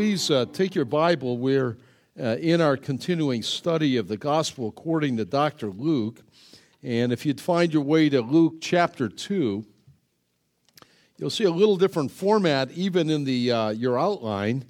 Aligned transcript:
Please 0.00 0.30
uh, 0.30 0.46
take 0.50 0.74
your 0.74 0.86
Bible. 0.86 1.36
We're 1.36 1.76
uh, 2.18 2.36
in 2.40 2.62
our 2.62 2.78
continuing 2.78 3.42
study 3.42 3.98
of 3.98 4.08
the 4.08 4.16
Gospel 4.16 4.68
according 4.68 5.18
to 5.18 5.26
Dr. 5.26 5.66
Luke. 5.66 6.22
And 6.82 7.12
if 7.12 7.26
you'd 7.26 7.38
find 7.38 7.70
your 7.70 7.82
way 7.82 8.08
to 8.08 8.22
Luke 8.22 8.62
chapter 8.62 9.10
2, 9.10 9.62
you'll 11.18 11.28
see 11.28 11.44
a 11.44 11.50
little 11.50 11.76
different 11.76 12.10
format 12.12 12.70
even 12.70 13.10
in 13.10 13.24
the, 13.24 13.52
uh, 13.52 13.68
your 13.72 13.98
outline. 13.98 14.64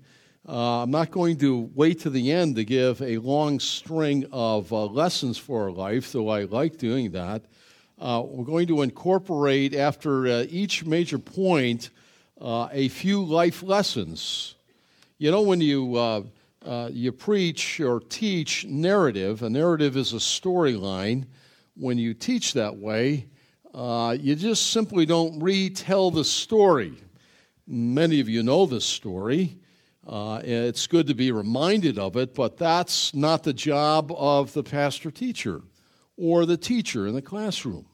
Uh, 0.48 0.82
I'm 0.82 0.91
not 0.91 1.12
going 1.12 1.36
to 1.38 1.70
wait 1.76 2.00
to 2.00 2.10
the 2.10 2.32
end 2.32 2.56
to 2.56 2.64
give 2.64 3.00
a 3.00 3.19
long 3.19 3.60
string 3.60 4.26
of 4.32 4.72
uh, 4.72 4.86
lessons 4.86 5.38
for 5.38 5.62
our 5.62 5.70
life, 5.70 6.10
though 6.10 6.28
I 6.28 6.42
like 6.42 6.76
doing 6.76 7.12
that. 7.12 7.44
Uh, 8.00 8.24
we're 8.26 8.44
going 8.44 8.66
to 8.66 8.82
incorporate, 8.82 9.76
after 9.76 10.26
each 10.50 10.84
major 10.84 11.20
point, 11.20 11.91
a 12.41 12.88
few 12.88 13.22
life 13.22 13.62
lessons 13.62 14.56
you 15.20 15.30
know, 15.30 15.42
when 15.42 15.60
you, 15.60 15.96
uh, 15.96 16.22
uh, 16.64 16.88
you 16.90 17.12
preach 17.12 17.78
or 17.78 18.00
teach 18.00 18.64
narrative, 18.64 19.42
a 19.42 19.50
narrative 19.50 19.94
is 19.94 20.14
a 20.14 20.16
storyline. 20.16 21.26
When 21.76 21.98
you 21.98 22.14
teach 22.14 22.54
that 22.54 22.78
way, 22.78 23.26
uh, 23.74 24.16
you 24.18 24.34
just 24.34 24.70
simply 24.70 25.04
don't 25.04 25.38
retell 25.38 26.10
the 26.10 26.24
story. 26.24 26.94
Many 27.66 28.20
of 28.20 28.30
you 28.30 28.42
know 28.42 28.64
this 28.64 28.86
story. 28.86 29.58
Uh, 30.08 30.41
it's 30.42 30.86
good 30.86 31.06
to 31.08 31.14
be 31.14 31.32
reminded 31.32 31.98
of 31.98 32.16
it, 32.16 32.34
but 32.34 32.56
that's 32.56 33.12
not 33.14 33.42
the 33.42 33.52
job 33.52 34.10
of 34.16 34.54
the 34.54 34.62
pastor 34.62 35.10
teacher 35.10 35.60
or 36.16 36.46
the 36.46 36.56
teacher 36.56 37.06
in 37.06 37.14
the 37.14 37.20
classroom. 37.20 37.84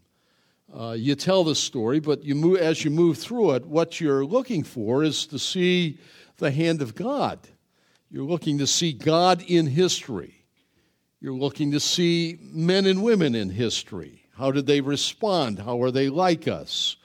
Uh, 0.72 0.92
you 0.92 1.16
tell 1.16 1.42
the 1.42 1.56
story, 1.56 1.98
but 1.98 2.22
you 2.22 2.36
move, 2.36 2.58
as 2.58 2.84
you 2.84 2.91
move 2.92 3.19
through 3.19 3.50
it, 3.52 3.66
what 3.66 4.00
you're 4.00 4.24
looking 4.24 4.62
for 4.62 5.02
is 5.02 5.27
to 5.27 5.41
see 5.41 5.98
the 6.38 6.50
hand 6.50 6.82
of 6.82 6.94
God. 6.94 7.38
You're 8.10 8.24
looking 8.24 8.58
to 8.58 8.66
see 8.66 8.92
God 8.92 9.42
in 9.46 9.66
history. 9.66 10.44
You're 11.20 11.34
looking 11.34 11.72
to 11.72 11.80
see 11.80 12.38
men 12.40 12.86
and 12.86 13.02
women 13.02 13.34
in 13.34 13.50
history. 13.50 14.22
How 14.36 14.50
did 14.50 14.66
they 14.66 14.80
respond? 14.80 15.58
How 15.58 15.82
are 15.82 15.91
they 15.91 16.08
like 16.08 16.46
us? 16.46 16.96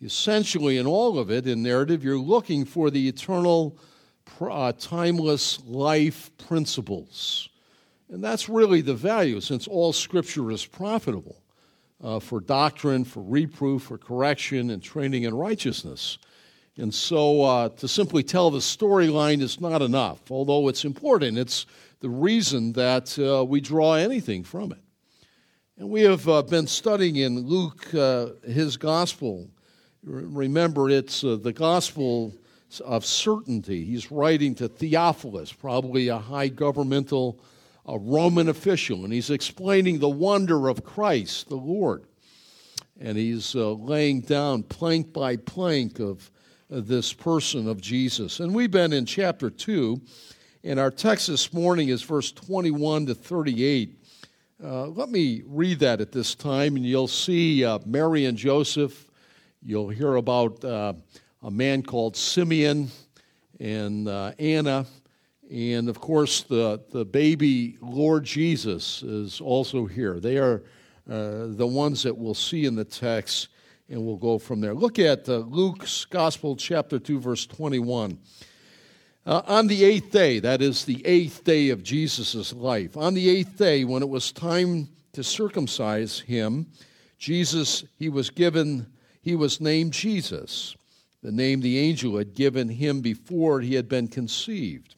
Essentially, 0.00 0.78
in 0.78 0.86
all 0.86 1.18
of 1.18 1.30
it, 1.30 1.46
in 1.46 1.62
narrative, 1.62 2.04
you're 2.04 2.18
looking 2.18 2.64
for 2.64 2.90
the 2.90 3.08
eternal, 3.08 3.76
uh, 4.40 4.72
timeless 4.78 5.60
life 5.66 6.30
principles. 6.38 7.48
And 8.08 8.22
that's 8.22 8.48
really 8.48 8.82
the 8.82 8.94
value, 8.94 9.40
since 9.40 9.66
all 9.66 9.92
Scripture 9.92 10.50
is 10.50 10.64
profitable 10.64 11.42
uh, 12.02 12.20
for 12.20 12.40
doctrine, 12.40 13.04
for 13.04 13.22
reproof, 13.22 13.84
for 13.84 13.98
correction, 13.98 14.70
and 14.70 14.82
training 14.82 15.24
in 15.24 15.34
righteousness. 15.34 16.18
And 16.78 16.92
so 16.92 17.42
uh, 17.42 17.68
to 17.70 17.88
simply 17.88 18.22
tell 18.22 18.50
the 18.50 18.58
storyline 18.58 19.40
is 19.40 19.60
not 19.60 19.82
enough, 19.82 20.30
although 20.30 20.68
it's 20.68 20.84
important. 20.84 21.38
It's 21.38 21.66
the 22.00 22.10
reason 22.10 22.72
that 22.72 23.18
uh, 23.18 23.44
we 23.44 23.60
draw 23.60 23.94
anything 23.94 24.44
from 24.44 24.72
it. 24.72 24.78
And 25.78 25.88
we 25.88 26.02
have 26.02 26.28
uh, 26.28 26.42
been 26.42 26.66
studying 26.66 27.16
in 27.16 27.40
Luke 27.40 27.94
uh, 27.94 28.28
his 28.46 28.76
gospel. 28.76 29.48
Remember, 30.04 30.90
it's 30.90 31.24
uh, 31.24 31.36
the 31.36 31.52
gospel 31.52 32.34
of 32.84 33.06
certainty. 33.06 33.84
He's 33.84 34.10
writing 34.10 34.54
to 34.56 34.68
Theophilus, 34.68 35.52
probably 35.52 36.08
a 36.08 36.18
high 36.18 36.48
governmental 36.48 37.40
a 37.86 37.98
Roman 37.98 38.48
official, 38.48 39.04
and 39.04 39.12
he's 39.12 39.30
explaining 39.30 39.98
the 39.98 40.08
wonder 40.08 40.68
of 40.68 40.84
Christ, 40.84 41.48
the 41.48 41.56
Lord. 41.56 42.04
And 43.00 43.16
he's 43.16 43.54
uh, 43.54 43.72
laying 43.72 44.22
down 44.22 44.64
plank 44.64 45.12
by 45.12 45.36
plank 45.36 46.00
of 46.00 46.30
this 46.68 47.12
person 47.12 47.68
of 47.68 47.80
Jesus. 47.80 48.40
And 48.40 48.54
we've 48.54 48.70
been 48.70 48.92
in 48.92 49.06
chapter 49.06 49.50
2, 49.50 50.00
and 50.64 50.80
our 50.80 50.90
text 50.90 51.28
this 51.28 51.52
morning 51.52 51.90
is 51.90 52.02
verse 52.02 52.32
21 52.32 53.06
to 53.06 53.14
38. 53.14 54.02
Uh, 54.62 54.86
let 54.86 55.10
me 55.10 55.42
read 55.46 55.78
that 55.80 56.00
at 56.00 56.12
this 56.12 56.34
time, 56.34 56.76
and 56.76 56.84
you'll 56.84 57.06
see 57.06 57.64
uh, 57.64 57.78
Mary 57.86 58.24
and 58.24 58.36
Joseph. 58.36 59.06
You'll 59.62 59.90
hear 59.90 60.16
about 60.16 60.64
uh, 60.64 60.94
a 61.42 61.50
man 61.50 61.82
called 61.82 62.16
Simeon 62.16 62.88
and 63.60 64.08
uh, 64.08 64.32
Anna. 64.38 64.86
And 65.50 65.88
of 65.88 66.00
course, 66.00 66.42
the, 66.42 66.82
the 66.90 67.04
baby 67.04 67.78
Lord 67.80 68.24
Jesus 68.24 69.02
is 69.04 69.40
also 69.40 69.86
here. 69.86 70.18
They 70.18 70.38
are 70.38 70.64
uh, 71.08 71.46
the 71.48 71.66
ones 71.66 72.02
that 72.02 72.16
we'll 72.16 72.34
see 72.34 72.64
in 72.64 72.74
the 72.74 72.84
text 72.84 73.48
and 73.88 74.04
we'll 74.04 74.16
go 74.16 74.38
from 74.38 74.60
there. 74.60 74.74
Look 74.74 74.98
at 74.98 75.28
uh, 75.28 75.38
Luke's 75.38 76.04
Gospel, 76.04 76.56
chapter 76.56 76.98
2, 76.98 77.20
verse 77.20 77.46
21. 77.46 78.18
Uh, 79.24 79.42
on 79.46 79.66
the 79.66 79.84
eighth 79.84 80.10
day, 80.10 80.38
that 80.38 80.62
is 80.62 80.84
the 80.84 81.04
eighth 81.04 81.44
day 81.44 81.70
of 81.70 81.82
Jesus' 81.82 82.52
life, 82.52 82.96
on 82.96 83.14
the 83.14 83.28
eighth 83.28 83.56
day, 83.56 83.84
when 83.84 84.02
it 84.02 84.08
was 84.08 84.32
time 84.32 84.88
to 85.12 85.24
circumcise 85.24 86.20
him, 86.20 86.66
Jesus, 87.18 87.84
he 87.98 88.08
was 88.08 88.30
given, 88.30 88.86
he 89.22 89.34
was 89.34 89.60
named 89.60 89.92
Jesus, 89.92 90.76
the 91.22 91.32
name 91.32 91.60
the 91.60 91.78
angel 91.78 92.18
had 92.18 92.34
given 92.34 92.68
him 92.68 93.00
before 93.00 93.60
he 93.60 93.74
had 93.74 93.88
been 93.88 94.06
conceived. 94.06 94.94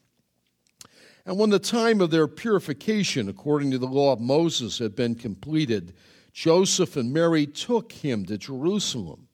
And 1.25 1.37
when 1.37 1.49
the 1.49 1.59
time 1.59 2.01
of 2.01 2.11
their 2.11 2.27
purification, 2.27 3.29
according 3.29 3.71
to 3.71 3.77
the 3.77 3.87
law 3.87 4.13
of 4.13 4.19
Moses, 4.19 4.79
had 4.79 4.95
been 4.95 5.15
completed, 5.15 5.93
Joseph 6.33 6.95
and 6.95 7.11
Mary 7.11 7.45
took 7.45 7.91
him 7.91 8.25
to 8.25 8.37
Jerusalem 8.37 9.27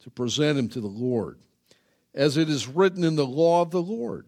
to 0.00 0.10
present 0.10 0.58
him 0.58 0.68
to 0.68 0.80
the 0.80 0.86
Lord, 0.86 1.38
as 2.14 2.36
it 2.36 2.48
is 2.48 2.68
written 2.68 3.04
in 3.04 3.16
the 3.16 3.26
law 3.26 3.62
of 3.62 3.70
the 3.70 3.82
Lord. 3.82 4.26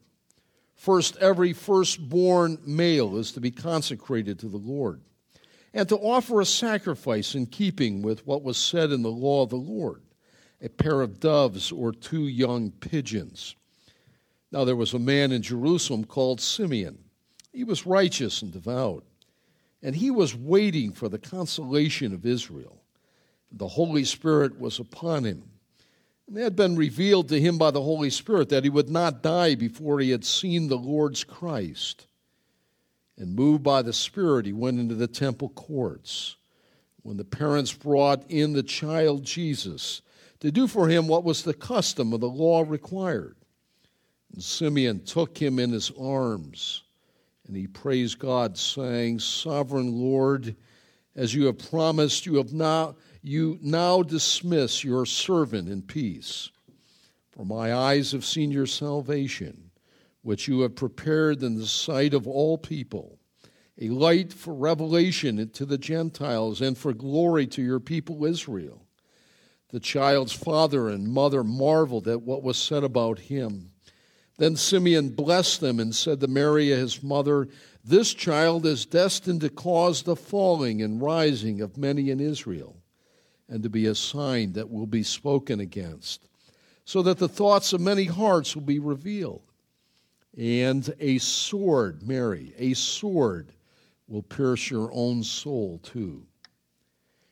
First, 0.74 1.16
every 1.18 1.52
firstborn 1.52 2.58
male 2.66 3.16
is 3.16 3.32
to 3.32 3.40
be 3.40 3.50
consecrated 3.50 4.38
to 4.40 4.48
the 4.48 4.58
Lord, 4.58 5.00
and 5.74 5.88
to 5.88 5.96
offer 5.96 6.40
a 6.40 6.46
sacrifice 6.46 7.34
in 7.34 7.46
keeping 7.46 8.02
with 8.02 8.26
what 8.26 8.42
was 8.42 8.56
said 8.56 8.90
in 8.90 9.02
the 9.02 9.10
law 9.10 9.42
of 9.42 9.50
the 9.50 9.56
Lord 9.56 10.02
a 10.60 10.68
pair 10.68 11.00
of 11.00 11.20
doves 11.20 11.70
or 11.70 11.92
two 11.92 12.26
young 12.26 12.70
pigeons. 12.70 13.54
Now, 14.50 14.64
there 14.64 14.76
was 14.76 14.94
a 14.94 14.98
man 14.98 15.30
in 15.30 15.42
Jerusalem 15.42 16.04
called 16.04 16.40
Simeon. 16.40 16.98
He 17.52 17.64
was 17.64 17.86
righteous 17.86 18.42
and 18.42 18.52
devout 18.52 19.04
and 19.82 19.94
he 19.94 20.10
was 20.10 20.34
waiting 20.34 20.92
for 20.92 21.08
the 21.08 21.18
consolation 21.18 22.12
of 22.12 22.26
Israel. 22.26 22.82
The 23.52 23.68
Holy 23.68 24.04
Spirit 24.04 24.58
was 24.58 24.78
upon 24.78 25.24
him. 25.24 25.44
And 26.26 26.36
it 26.36 26.42
had 26.42 26.56
been 26.56 26.76
revealed 26.76 27.28
to 27.28 27.40
him 27.40 27.56
by 27.56 27.70
the 27.70 27.82
Holy 27.82 28.10
Spirit 28.10 28.50
that 28.50 28.64
he 28.64 28.70
would 28.70 28.90
not 28.90 29.22
die 29.22 29.54
before 29.54 30.00
he 30.00 30.10
had 30.10 30.24
seen 30.24 30.68
the 30.68 30.76
Lord's 30.76 31.24
Christ. 31.24 32.06
And 33.16 33.34
moved 33.34 33.62
by 33.62 33.82
the 33.82 33.92
Spirit, 33.92 34.46
he 34.46 34.52
went 34.52 34.78
into 34.78 34.94
the 34.94 35.06
temple 35.06 35.48
courts. 35.50 36.36
When 37.02 37.16
the 37.16 37.24
parents 37.24 37.72
brought 37.72 38.30
in 38.30 38.52
the 38.52 38.62
child 38.62 39.24
Jesus 39.24 40.02
to 40.40 40.52
do 40.52 40.66
for 40.66 40.88
him 40.88 41.08
what 41.08 41.24
was 41.24 41.42
the 41.42 41.54
custom 41.54 42.12
of 42.12 42.20
the 42.20 42.28
law 42.28 42.64
required, 42.66 43.36
and 44.32 44.42
Simeon 44.42 45.04
took 45.04 45.38
him 45.38 45.58
in 45.58 45.72
his 45.72 45.90
arms 45.98 46.84
and 47.48 47.56
he 47.56 47.66
praised 47.66 48.18
God, 48.18 48.56
saying, 48.56 49.18
Sovereign 49.18 49.98
Lord, 49.98 50.54
as 51.16 51.34
you 51.34 51.46
have 51.46 51.58
promised, 51.70 52.26
you 52.26 52.36
have 52.36 52.52
now 52.52 52.94
you 53.22 53.58
now 53.60 54.02
dismiss 54.02 54.84
your 54.84 55.04
servant 55.04 55.68
in 55.68 55.82
peace. 55.82 56.50
For 57.32 57.44
my 57.44 57.74
eyes 57.74 58.12
have 58.12 58.24
seen 58.24 58.50
your 58.50 58.66
salvation, 58.66 59.70
which 60.22 60.46
you 60.46 60.60
have 60.60 60.76
prepared 60.76 61.42
in 61.42 61.58
the 61.58 61.66
sight 61.66 62.14
of 62.14 62.28
all 62.28 62.58
people, 62.58 63.18
a 63.80 63.88
light 63.88 64.32
for 64.32 64.54
revelation 64.54 65.48
to 65.50 65.66
the 65.66 65.78
Gentiles 65.78 66.60
and 66.60 66.76
for 66.76 66.92
glory 66.92 67.46
to 67.48 67.62
your 67.62 67.80
people 67.80 68.24
Israel. 68.24 68.86
The 69.70 69.80
child's 69.80 70.32
father 70.32 70.88
and 70.88 71.08
mother 71.08 71.44
marveled 71.44 72.08
at 72.08 72.22
what 72.22 72.42
was 72.42 72.56
said 72.56 72.84
about 72.84 73.18
him. 73.18 73.72
Then 74.38 74.54
Simeon 74.54 75.10
blessed 75.10 75.60
them 75.60 75.80
and 75.80 75.94
said 75.94 76.20
to 76.20 76.28
Mary, 76.28 76.68
his 76.68 77.02
mother, 77.02 77.48
This 77.84 78.14
child 78.14 78.64
is 78.64 78.86
destined 78.86 79.40
to 79.42 79.50
cause 79.50 80.02
the 80.02 80.16
falling 80.16 80.80
and 80.80 81.02
rising 81.02 81.60
of 81.60 81.76
many 81.76 82.10
in 82.10 82.20
Israel, 82.20 82.76
and 83.48 83.64
to 83.64 83.68
be 83.68 83.86
a 83.86 83.96
sign 83.96 84.52
that 84.52 84.70
will 84.70 84.86
be 84.86 85.02
spoken 85.02 85.58
against, 85.58 86.28
so 86.84 87.02
that 87.02 87.18
the 87.18 87.28
thoughts 87.28 87.72
of 87.72 87.80
many 87.80 88.04
hearts 88.04 88.54
will 88.54 88.62
be 88.62 88.78
revealed. 88.78 89.42
And 90.36 90.88
a 91.00 91.18
sword, 91.18 92.06
Mary, 92.06 92.54
a 92.56 92.74
sword 92.74 93.52
will 94.06 94.22
pierce 94.22 94.70
your 94.70 94.88
own 94.92 95.24
soul 95.24 95.80
too. 95.82 96.24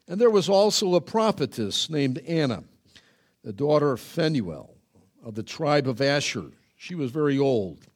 And 0.08 0.20
there 0.20 0.30
was 0.30 0.48
also 0.48 0.96
a 0.96 1.00
prophetess 1.00 1.88
named 1.88 2.18
Anna, 2.26 2.64
the 3.44 3.52
daughter 3.52 3.92
of 3.92 4.00
Phanuel 4.00 4.76
of 5.24 5.36
the 5.36 5.42
tribe 5.44 5.88
of 5.88 6.00
Asher. 6.00 6.50
She 6.76 6.94
was 6.94 7.10
very 7.10 7.38
old, 7.38 7.86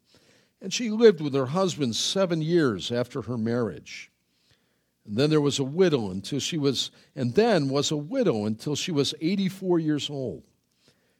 and 0.60 0.72
she 0.72 0.90
lived 0.90 1.20
with 1.20 1.34
her 1.34 1.46
husband 1.46 1.94
seven 1.94 2.42
years 2.42 2.90
after 2.90 3.22
her 3.22 3.38
marriage. 3.38 4.10
And 5.06 5.16
then 5.16 5.30
there 5.30 5.40
was 5.40 5.58
a 5.58 5.64
widow 5.64 6.10
until 6.10 6.40
she 6.40 6.58
was, 6.58 6.90
and 7.14 7.34
then 7.34 7.68
was 7.68 7.90
a 7.90 7.96
widow 7.96 8.46
until 8.46 8.74
she 8.74 8.90
was 8.90 9.14
84 9.20 9.78
years 9.78 10.10
old. 10.10 10.44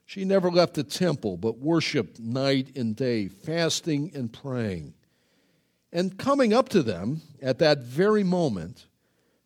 She 0.05 0.25
never 0.25 0.51
left 0.51 0.73
the 0.73 0.83
temple, 0.83 1.37
but 1.37 1.59
worshiped 1.59 2.19
night 2.19 2.75
and 2.75 2.95
day, 2.95 3.27
fasting 3.27 4.11
and 4.13 4.31
praying. 4.31 4.93
And 5.93 6.17
coming 6.17 6.53
up 6.53 6.69
to 6.69 6.83
them 6.83 7.21
at 7.41 7.59
that 7.59 7.79
very 7.79 8.23
moment, 8.23 8.87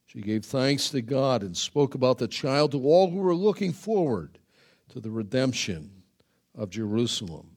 she 0.05 0.21
gave 0.21 0.45
thanks 0.45 0.89
to 0.89 1.01
God 1.01 1.43
and 1.43 1.55
spoke 1.55 1.95
about 1.95 2.17
the 2.17 2.27
child 2.27 2.71
to 2.71 2.83
all 2.83 3.09
who 3.09 3.17
were 3.17 3.35
looking 3.35 3.73
forward 3.73 4.39
to 4.89 4.99
the 4.99 5.11
redemption 5.11 6.03
of 6.55 6.69
Jerusalem. 6.69 7.54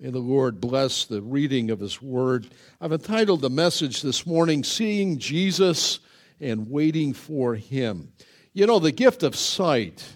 May 0.00 0.10
the 0.10 0.20
Lord 0.20 0.60
bless 0.60 1.06
the 1.06 1.20
reading 1.20 1.72
of 1.72 1.80
His 1.80 2.00
Word. 2.00 2.46
I've 2.80 2.92
entitled 2.92 3.40
the 3.40 3.50
message 3.50 4.00
this 4.00 4.24
morning, 4.24 4.62
Seeing 4.62 5.18
Jesus 5.18 5.98
and 6.40 6.70
Waiting 6.70 7.12
for 7.12 7.56
Him. 7.56 8.12
You 8.52 8.68
know, 8.68 8.78
the 8.78 8.92
gift 8.92 9.24
of 9.24 9.34
sight 9.34 10.06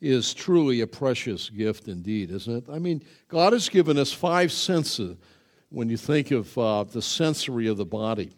is 0.00 0.32
truly 0.32 0.80
a 0.80 0.86
precious 0.86 1.50
gift 1.50 1.88
indeed, 1.88 2.30
isn't 2.30 2.68
it? 2.68 2.72
I 2.72 2.78
mean, 2.78 3.02
God 3.26 3.52
has 3.52 3.68
given 3.68 3.98
us 3.98 4.12
five 4.12 4.52
senses 4.52 5.16
when 5.70 5.88
you 5.88 5.96
think 5.96 6.30
of 6.30 6.56
uh, 6.56 6.84
the 6.84 7.02
sensory 7.02 7.66
of 7.66 7.78
the 7.78 7.84
body. 7.84 8.36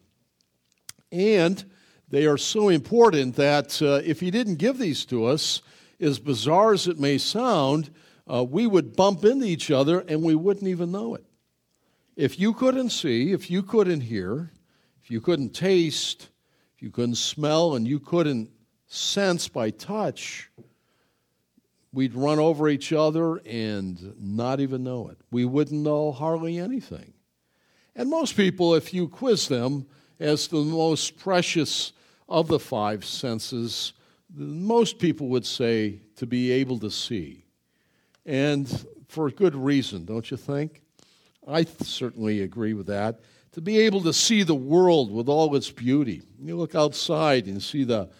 And 1.12 1.62
they 2.08 2.24
are 2.24 2.38
so 2.38 2.70
important 2.70 3.36
that 3.36 3.82
uh, 3.82 4.00
if 4.06 4.20
He 4.20 4.30
didn't 4.30 4.56
give 4.56 4.78
these 4.78 5.04
to 5.06 5.26
us, 5.26 5.60
as 6.00 6.18
bizarre 6.18 6.72
as 6.72 6.88
it 6.88 6.98
may 6.98 7.18
sound, 7.18 7.90
uh, 8.32 8.44
we 8.44 8.66
would 8.66 8.96
bump 8.96 9.24
into 9.24 9.46
each 9.46 9.70
other 9.70 10.00
and 10.00 10.22
we 10.22 10.34
wouldn't 10.34 10.68
even 10.68 10.92
know 10.92 11.14
it. 11.14 11.24
If 12.16 12.38
you 12.38 12.52
couldn't 12.52 12.90
see, 12.90 13.32
if 13.32 13.50
you 13.50 13.62
couldn't 13.62 14.02
hear, 14.02 14.52
if 15.02 15.10
you 15.10 15.20
couldn't 15.20 15.50
taste, 15.50 16.30
if 16.76 16.82
you 16.82 16.90
couldn't 16.90 17.16
smell, 17.16 17.74
and 17.74 17.86
you 17.86 17.98
couldn't 18.00 18.50
sense 18.86 19.48
by 19.48 19.70
touch, 19.70 20.50
we'd 21.92 22.14
run 22.14 22.38
over 22.38 22.68
each 22.68 22.92
other 22.92 23.36
and 23.46 24.14
not 24.18 24.60
even 24.60 24.84
know 24.84 25.08
it. 25.08 25.18
We 25.30 25.44
wouldn't 25.44 25.82
know 25.82 26.12
hardly 26.12 26.58
anything. 26.58 27.12
And 27.96 28.10
most 28.10 28.36
people, 28.36 28.74
if 28.74 28.92
you 28.92 29.08
quiz 29.08 29.48
them 29.48 29.86
as 30.18 30.48
the 30.48 30.62
most 30.62 31.18
precious 31.18 31.92
of 32.28 32.48
the 32.48 32.58
five 32.58 33.04
senses, 33.04 33.92
most 34.34 34.98
people 34.98 35.28
would 35.28 35.46
say 35.46 36.00
to 36.16 36.26
be 36.26 36.50
able 36.50 36.78
to 36.80 36.90
see. 36.90 37.43
And 38.26 38.86
for 39.08 39.26
a 39.26 39.32
good 39.32 39.54
reason, 39.54 40.04
don't 40.04 40.30
you 40.30 40.36
think? 40.36 40.82
I 41.46 41.64
certainly 41.64 42.40
agree 42.40 42.74
with 42.74 42.86
that. 42.86 43.20
To 43.52 43.60
be 43.60 43.80
able 43.80 44.02
to 44.02 44.12
see 44.12 44.42
the 44.42 44.54
world 44.54 45.12
with 45.12 45.28
all 45.28 45.54
its 45.54 45.70
beauty. 45.70 46.22
You 46.42 46.56
look 46.56 46.74
outside 46.74 47.46
and 47.46 47.62
see 47.62 47.84
the, 47.84 48.10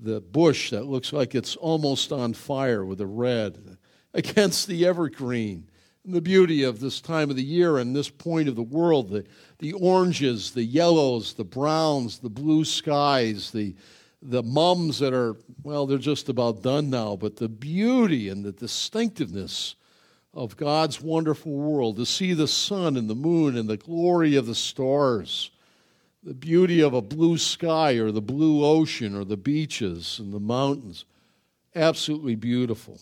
the 0.00 0.20
bush 0.20 0.70
that 0.70 0.86
looks 0.86 1.12
like 1.12 1.34
it's 1.34 1.56
almost 1.56 2.12
on 2.12 2.34
fire 2.34 2.84
with 2.84 2.98
the 2.98 3.06
red 3.06 3.78
against 4.14 4.68
the 4.68 4.86
evergreen. 4.86 5.68
And 6.04 6.14
the 6.14 6.20
beauty 6.20 6.62
of 6.64 6.80
this 6.80 7.00
time 7.00 7.30
of 7.30 7.36
the 7.36 7.42
year 7.42 7.78
and 7.78 7.96
this 7.96 8.10
point 8.10 8.46
of 8.48 8.56
the 8.56 8.62
world 8.62 9.08
the, 9.08 9.24
the 9.58 9.72
oranges, 9.72 10.50
the 10.50 10.62
yellows, 10.62 11.32
the 11.32 11.44
browns, 11.44 12.18
the 12.18 12.28
blue 12.28 12.64
skies, 12.64 13.50
the, 13.50 13.74
the 14.26 14.42
mums 14.42 14.98
that 15.00 15.12
are, 15.12 15.36
well, 15.62 15.86
they're 15.86 15.98
just 15.98 16.30
about 16.30 16.62
done 16.62 16.88
now, 16.88 17.14
but 17.14 17.36
the 17.36 17.48
beauty 17.48 18.30
and 18.30 18.42
the 18.42 18.52
distinctiveness 18.52 19.74
of 20.32 20.56
God's 20.56 21.00
wonderful 21.00 21.52
world, 21.52 21.96
to 21.96 22.06
see 22.06 22.32
the 22.32 22.48
sun 22.48 22.96
and 22.96 23.08
the 23.08 23.14
moon 23.14 23.56
and 23.56 23.68
the 23.68 23.76
glory 23.76 24.34
of 24.34 24.46
the 24.46 24.54
stars, 24.54 25.50
the 26.22 26.34
beauty 26.34 26.80
of 26.80 26.94
a 26.94 27.02
blue 27.02 27.36
sky 27.36 27.92
or 27.92 28.10
the 28.10 28.22
blue 28.22 28.64
ocean 28.64 29.14
or 29.14 29.24
the 29.24 29.36
beaches 29.36 30.18
and 30.18 30.32
the 30.32 30.40
mountains. 30.40 31.04
Absolutely 31.76 32.34
beautiful. 32.34 32.98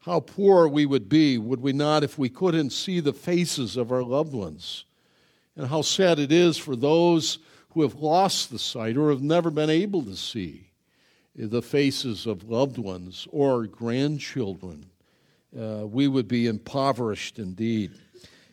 How 0.00 0.20
poor 0.20 0.66
we 0.66 0.86
would 0.86 1.08
be, 1.08 1.36
would 1.36 1.60
we 1.60 1.74
not, 1.74 2.02
if 2.02 2.16
we 2.18 2.30
couldn't 2.30 2.70
see 2.70 3.00
the 3.00 3.12
faces 3.12 3.76
of 3.76 3.92
our 3.92 4.02
loved 4.02 4.32
ones? 4.32 4.84
And 5.56 5.66
how 5.66 5.82
sad 5.82 6.18
it 6.18 6.32
is 6.32 6.56
for 6.56 6.74
those 6.74 7.38
who 7.78 7.84
have 7.84 7.94
lost 7.94 8.50
the 8.50 8.58
sight 8.58 8.96
or 8.96 9.08
have 9.08 9.22
never 9.22 9.52
been 9.52 9.70
able 9.70 10.02
to 10.02 10.16
see 10.16 10.68
the 11.36 11.62
faces 11.62 12.26
of 12.26 12.50
loved 12.50 12.76
ones 12.76 13.28
or 13.30 13.68
grandchildren. 13.68 14.84
Uh, 15.56 15.86
we 15.86 16.08
would 16.08 16.26
be 16.26 16.48
impoverished 16.48 17.38
indeed, 17.38 17.92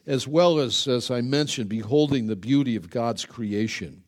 as 0.06 0.27
well 0.27 0.60
as, 0.60 0.88
as 0.88 1.10
I 1.10 1.22
mentioned, 1.22 1.69
beholding 1.69 2.27
the 2.27 2.36
beauty 2.36 2.75
of 2.75 2.92
God's 2.92 3.25
creation. 3.25 4.04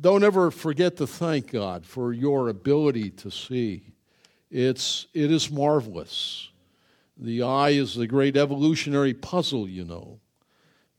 Don't 0.00 0.22
ever 0.22 0.52
forget 0.52 0.96
to 0.98 1.06
thank 1.08 1.50
God 1.50 1.84
for 1.84 2.12
your 2.12 2.48
ability 2.48 3.10
to 3.10 3.30
see. 3.32 3.92
It's, 4.52 5.08
it 5.14 5.32
is 5.32 5.50
marvelous. 5.50 6.48
The 7.16 7.42
eye 7.42 7.70
is 7.70 7.96
the 7.96 8.06
great 8.06 8.36
evolutionary 8.36 9.14
puzzle, 9.14 9.68
you 9.68 9.84
know. 9.84 10.20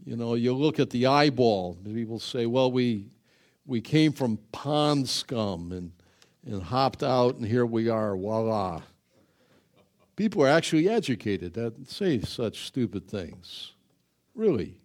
You 0.07 0.15
know, 0.15 0.35
you 0.35 0.53
look 0.53 0.79
at 0.79 0.89
the 0.89 1.07
eyeball, 1.07 1.77
people 1.83 2.17
say, 2.17 2.45
well, 2.45 2.71
we, 2.71 3.07
we 3.65 3.81
came 3.81 4.13
from 4.13 4.39
pond 4.53 5.09
scum 5.09 5.73
and, 5.73 5.91
and 6.45 6.63
hopped 6.63 7.03
out, 7.03 7.35
and 7.35 7.45
here 7.45 7.65
we 7.65 7.89
are, 7.89 8.15
voila. 8.15 8.83
People 10.15 10.43
are 10.43 10.47
actually 10.47 10.87
educated 10.87 11.55
that 11.55 11.89
say 11.89 12.21
such 12.21 12.67
stupid 12.67 13.09
things. 13.09 13.73
Really. 14.33 14.77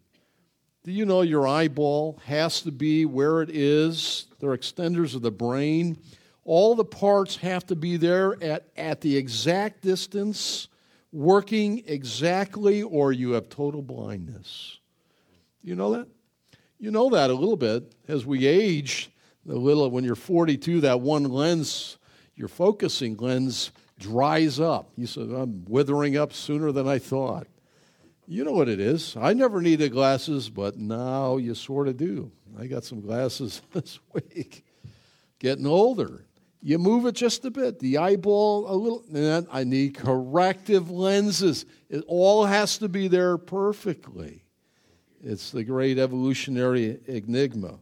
Do 0.83 0.91
you 0.91 1.07
know 1.07 1.23
your 1.23 1.47
eyeball 1.47 2.19
has 2.25 2.61
to 2.63 2.73
be 2.73 3.07
where 3.07 3.43
it 3.43 3.51
is? 3.51 4.27
They're 4.41 4.57
extenders 4.57 5.15
of 5.15 5.23
the 5.23 5.31
brain. 5.31 5.99
All 6.45 6.75
the 6.75 6.85
parts 6.85 7.37
have 7.37 7.65
to 7.67 7.77
be 7.77 7.97
there 7.97 8.43
at, 8.43 8.67
at 8.77 9.01
the 9.03 9.17
exact 9.17 9.83
distance, 9.83 10.67
working 11.13 11.85
exactly, 11.87 12.83
or 12.83 13.13
you 13.13 13.31
have 13.33 13.49
total 13.49 13.83
blindness. 13.83 14.81
You 15.63 15.75
know 15.77 15.93
that? 15.93 16.09
You 16.79 16.91
know 16.91 17.11
that 17.11 17.31
a 17.31 17.35
little 17.35 17.57
bit 17.57 17.95
as 18.09 18.27
we 18.27 18.47
age. 18.47 19.11
A 19.49 19.53
little 19.53 19.91
when 19.91 20.05
you're 20.05 20.15
42, 20.15 20.83
that 20.83 21.01
one 21.01 21.25
lens, 21.25 21.99
your 22.37 22.49
focusing 22.49 23.17
lens, 23.17 23.73
dries 23.99 24.61
up. 24.61 24.91
You 24.97 25.07
said, 25.07 25.31
"I'm 25.31 25.65
withering 25.67 26.17
up 26.17 26.33
sooner 26.33 26.73
than 26.73 26.87
I 26.87 26.99
thought." 26.99 27.47
You 28.27 28.45
know 28.45 28.53
what 28.53 28.69
it 28.69 28.81
is. 28.81 29.17
I 29.17 29.33
never 29.33 29.61
needed 29.61 29.93
glasses, 29.93 30.49
but 30.49 30.77
now 30.77 31.37
you 31.37 31.55
sort 31.55 31.89
of 31.89 31.97
do. 31.97 32.31
I 32.59 32.67
got 32.67 32.85
some 32.85 33.01
glasses 33.01 33.63
this 33.73 33.99
week. 34.13 34.65
Getting 35.39 35.67
older. 35.67 36.25
You 36.65 36.79
move 36.79 37.07
it 37.07 37.17
just 37.17 37.45
a 37.45 37.51
bit, 37.51 37.81
the 37.81 37.99
eyeball 37.99 38.73
a 38.73 38.77
little, 38.77 39.03
and 39.13 39.49
I 39.51 39.65
need 39.65 39.97
corrective 39.97 40.91
lenses. 40.91 41.67
It 41.89 42.05
all 42.07 42.45
has 42.47 42.79
to 42.79 42.89
be 42.89 43.09
there 43.09 43.37
perfectly. 43.37 44.45
It's 45.23 45.53
the 45.53 45.63
great 45.63 45.99
evolutionary 45.99 46.99
enigma, 47.07 47.79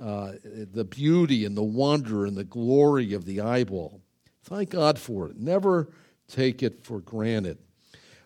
uh, 0.00 0.32
the 0.44 0.84
beauty 0.84 1.44
and 1.44 1.56
the 1.56 1.62
wonder 1.62 2.24
and 2.24 2.36
the 2.36 2.44
glory 2.44 3.14
of 3.14 3.24
the 3.24 3.40
eyeball. 3.40 4.00
Thank 4.44 4.70
God 4.70 4.98
for 4.98 5.28
it. 5.28 5.36
Never 5.36 5.88
take 6.28 6.62
it 6.62 6.84
for 6.84 7.00
granted. 7.00 7.58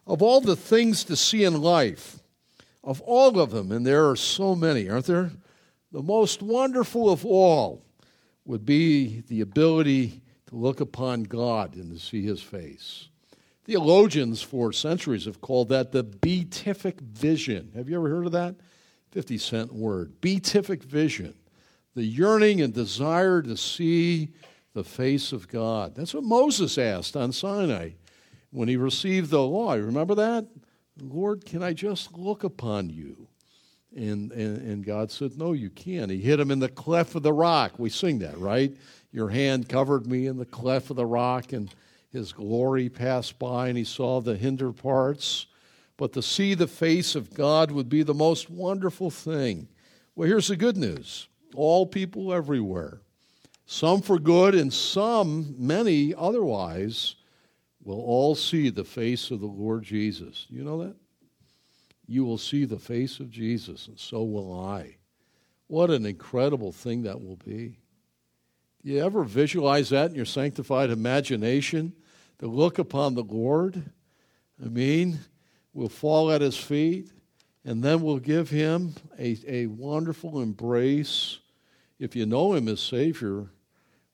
Of 0.06 0.20
all 0.20 0.40
the 0.40 0.56
things 0.56 1.04
to 1.04 1.16
see 1.16 1.44
in 1.44 1.62
life, 1.62 2.18
of 2.84 3.00
all 3.02 3.40
of 3.40 3.52
them, 3.52 3.72
and 3.72 3.86
there 3.86 4.10
are 4.10 4.16
so 4.16 4.54
many, 4.54 4.88
aren't 4.88 5.06
there? 5.06 5.30
The 5.92 6.02
most 6.02 6.42
wonderful 6.42 7.10
of 7.10 7.24
all 7.24 7.84
would 8.44 8.66
be 8.66 9.22
the 9.28 9.40
ability 9.40 10.20
to 10.48 10.56
look 10.56 10.80
upon 10.80 11.22
God 11.22 11.76
and 11.76 11.92
to 11.92 11.98
see 11.98 12.22
his 12.22 12.42
face. 12.42 13.08
Theologians 13.64 14.42
for 14.42 14.72
centuries 14.72 15.26
have 15.26 15.40
called 15.40 15.68
that 15.68 15.92
the 15.92 16.02
beatific 16.02 17.00
vision. 17.00 17.70
Have 17.76 17.88
you 17.88 17.96
ever 17.96 18.08
heard 18.08 18.26
of 18.26 18.32
that? 18.32 18.56
50 19.12 19.38
cent 19.38 19.72
word. 19.72 20.20
Beatific 20.20 20.82
vision. 20.82 21.34
The 21.94 22.02
yearning 22.02 22.60
and 22.60 22.72
desire 22.72 23.42
to 23.42 23.56
see 23.56 24.30
the 24.74 24.82
face 24.82 25.32
of 25.32 25.48
God. 25.48 25.94
That's 25.94 26.14
what 26.14 26.24
Moses 26.24 26.78
asked 26.78 27.16
on 27.16 27.30
Sinai 27.32 27.90
when 28.50 28.68
he 28.68 28.76
received 28.76 29.30
the 29.30 29.42
law. 29.42 29.74
Remember 29.74 30.14
that? 30.16 30.46
Lord, 31.00 31.44
can 31.44 31.62
I 31.62 31.72
just 31.72 32.16
look 32.16 32.44
upon 32.44 32.90
you? 32.90 33.28
And, 33.94 34.32
and, 34.32 34.56
and 34.58 34.84
God 34.84 35.10
said, 35.10 35.36
No, 35.36 35.52
you 35.52 35.68
can't. 35.68 36.10
He 36.10 36.18
hit 36.18 36.40
him 36.40 36.50
in 36.50 36.58
the 36.58 36.68
cleft 36.68 37.14
of 37.14 37.22
the 37.22 37.32
rock. 37.32 37.78
We 37.78 37.90
sing 37.90 38.20
that, 38.20 38.38
right? 38.38 38.74
Your 39.12 39.28
hand 39.28 39.68
covered 39.68 40.06
me 40.06 40.26
in 40.26 40.38
the 40.38 40.46
cleft 40.46 40.90
of 40.90 40.96
the 40.96 41.04
rock, 41.04 41.52
and 41.52 41.72
his 42.12 42.32
glory 42.32 42.88
passed 42.88 43.38
by 43.38 43.68
and 43.68 43.78
he 43.78 43.84
saw 43.84 44.20
the 44.20 44.36
hinder 44.36 44.72
parts. 44.72 45.46
but 45.96 46.12
to 46.14 46.22
see 46.22 46.54
the 46.54 46.66
face 46.66 47.14
of 47.14 47.32
God 47.32 47.70
would 47.70 47.88
be 47.88 48.02
the 48.02 48.14
most 48.14 48.50
wonderful 48.50 49.10
thing. 49.10 49.68
Well, 50.16 50.26
here's 50.26 50.48
the 50.48 50.56
good 50.56 50.76
news 50.76 51.28
all 51.54 51.86
people 51.86 52.32
everywhere, 52.32 53.02
some 53.66 54.02
for 54.02 54.18
good 54.18 54.54
and 54.54 54.72
some, 54.72 55.54
many 55.58 56.14
otherwise, 56.14 57.14
will 57.84 58.00
all 58.00 58.34
see 58.34 58.68
the 58.68 58.84
face 58.84 59.30
of 59.30 59.40
the 59.40 59.46
Lord 59.46 59.82
Jesus. 59.84 60.46
You 60.48 60.64
know 60.64 60.82
that? 60.82 60.96
You 62.06 62.24
will 62.24 62.38
see 62.38 62.64
the 62.64 62.78
face 62.78 63.20
of 63.20 63.30
Jesus, 63.30 63.86
and 63.86 63.98
so 63.98 64.24
will 64.24 64.58
I. 64.58 64.96
What 65.68 65.90
an 65.90 66.04
incredible 66.04 66.72
thing 66.72 67.02
that 67.02 67.20
will 67.20 67.36
be. 67.36 67.78
Do 68.84 68.90
you 68.90 69.04
ever 69.04 69.22
visualize 69.22 69.90
that 69.90 70.10
in 70.10 70.16
your 70.16 70.24
sanctified 70.24 70.90
imagination? 70.90 71.94
To 72.42 72.48
look 72.48 72.80
upon 72.80 73.14
the 73.14 73.22
Lord? 73.22 73.80
I 74.60 74.66
mean, 74.66 75.20
we'll 75.72 75.88
fall 75.88 76.32
at 76.32 76.40
his 76.40 76.56
feet, 76.56 77.08
and 77.64 77.84
then 77.84 78.02
we'll 78.02 78.18
give 78.18 78.50
him 78.50 78.96
a, 79.16 79.38
a 79.46 79.66
wonderful 79.66 80.42
embrace. 80.42 81.38
If 82.00 82.16
you 82.16 82.26
know 82.26 82.54
him 82.54 82.66
as 82.66 82.80
Savior, 82.80 83.46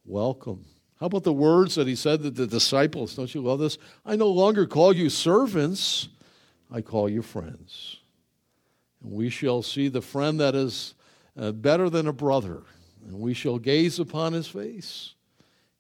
welcome. 0.05 0.67
How 1.01 1.07
about 1.07 1.25
the 1.25 1.33
words 1.33 1.77
that 1.77 1.87
he 1.87 1.95
said 1.95 2.23
to 2.23 2.31
the 2.31 2.47
disciples? 2.47 3.15
Don't 3.15 3.35
you 3.35 3.41
love 3.41 3.61
this? 3.61 3.79
I 4.05 4.15
no 4.15 4.29
longer 4.29 4.67
call 4.67 4.95
you 4.95 5.09
servants, 5.09 6.11
I 6.71 6.83
call 6.83 7.09
you 7.09 7.23
friends. 7.23 7.97
And 9.03 9.11
we 9.11 9.31
shall 9.31 9.63
see 9.63 9.89
the 9.89 10.03
friend 10.03 10.39
that 10.39 10.55
is 10.55 10.93
uh, 11.35 11.53
better 11.53 11.89
than 11.89 12.07
a 12.07 12.13
brother, 12.13 12.65
and 13.07 13.21
we 13.21 13.33
shall 13.33 13.59
gaze 13.59 13.99
upon 13.99 14.35
his 14.35 14.49
face. 14.49 15.15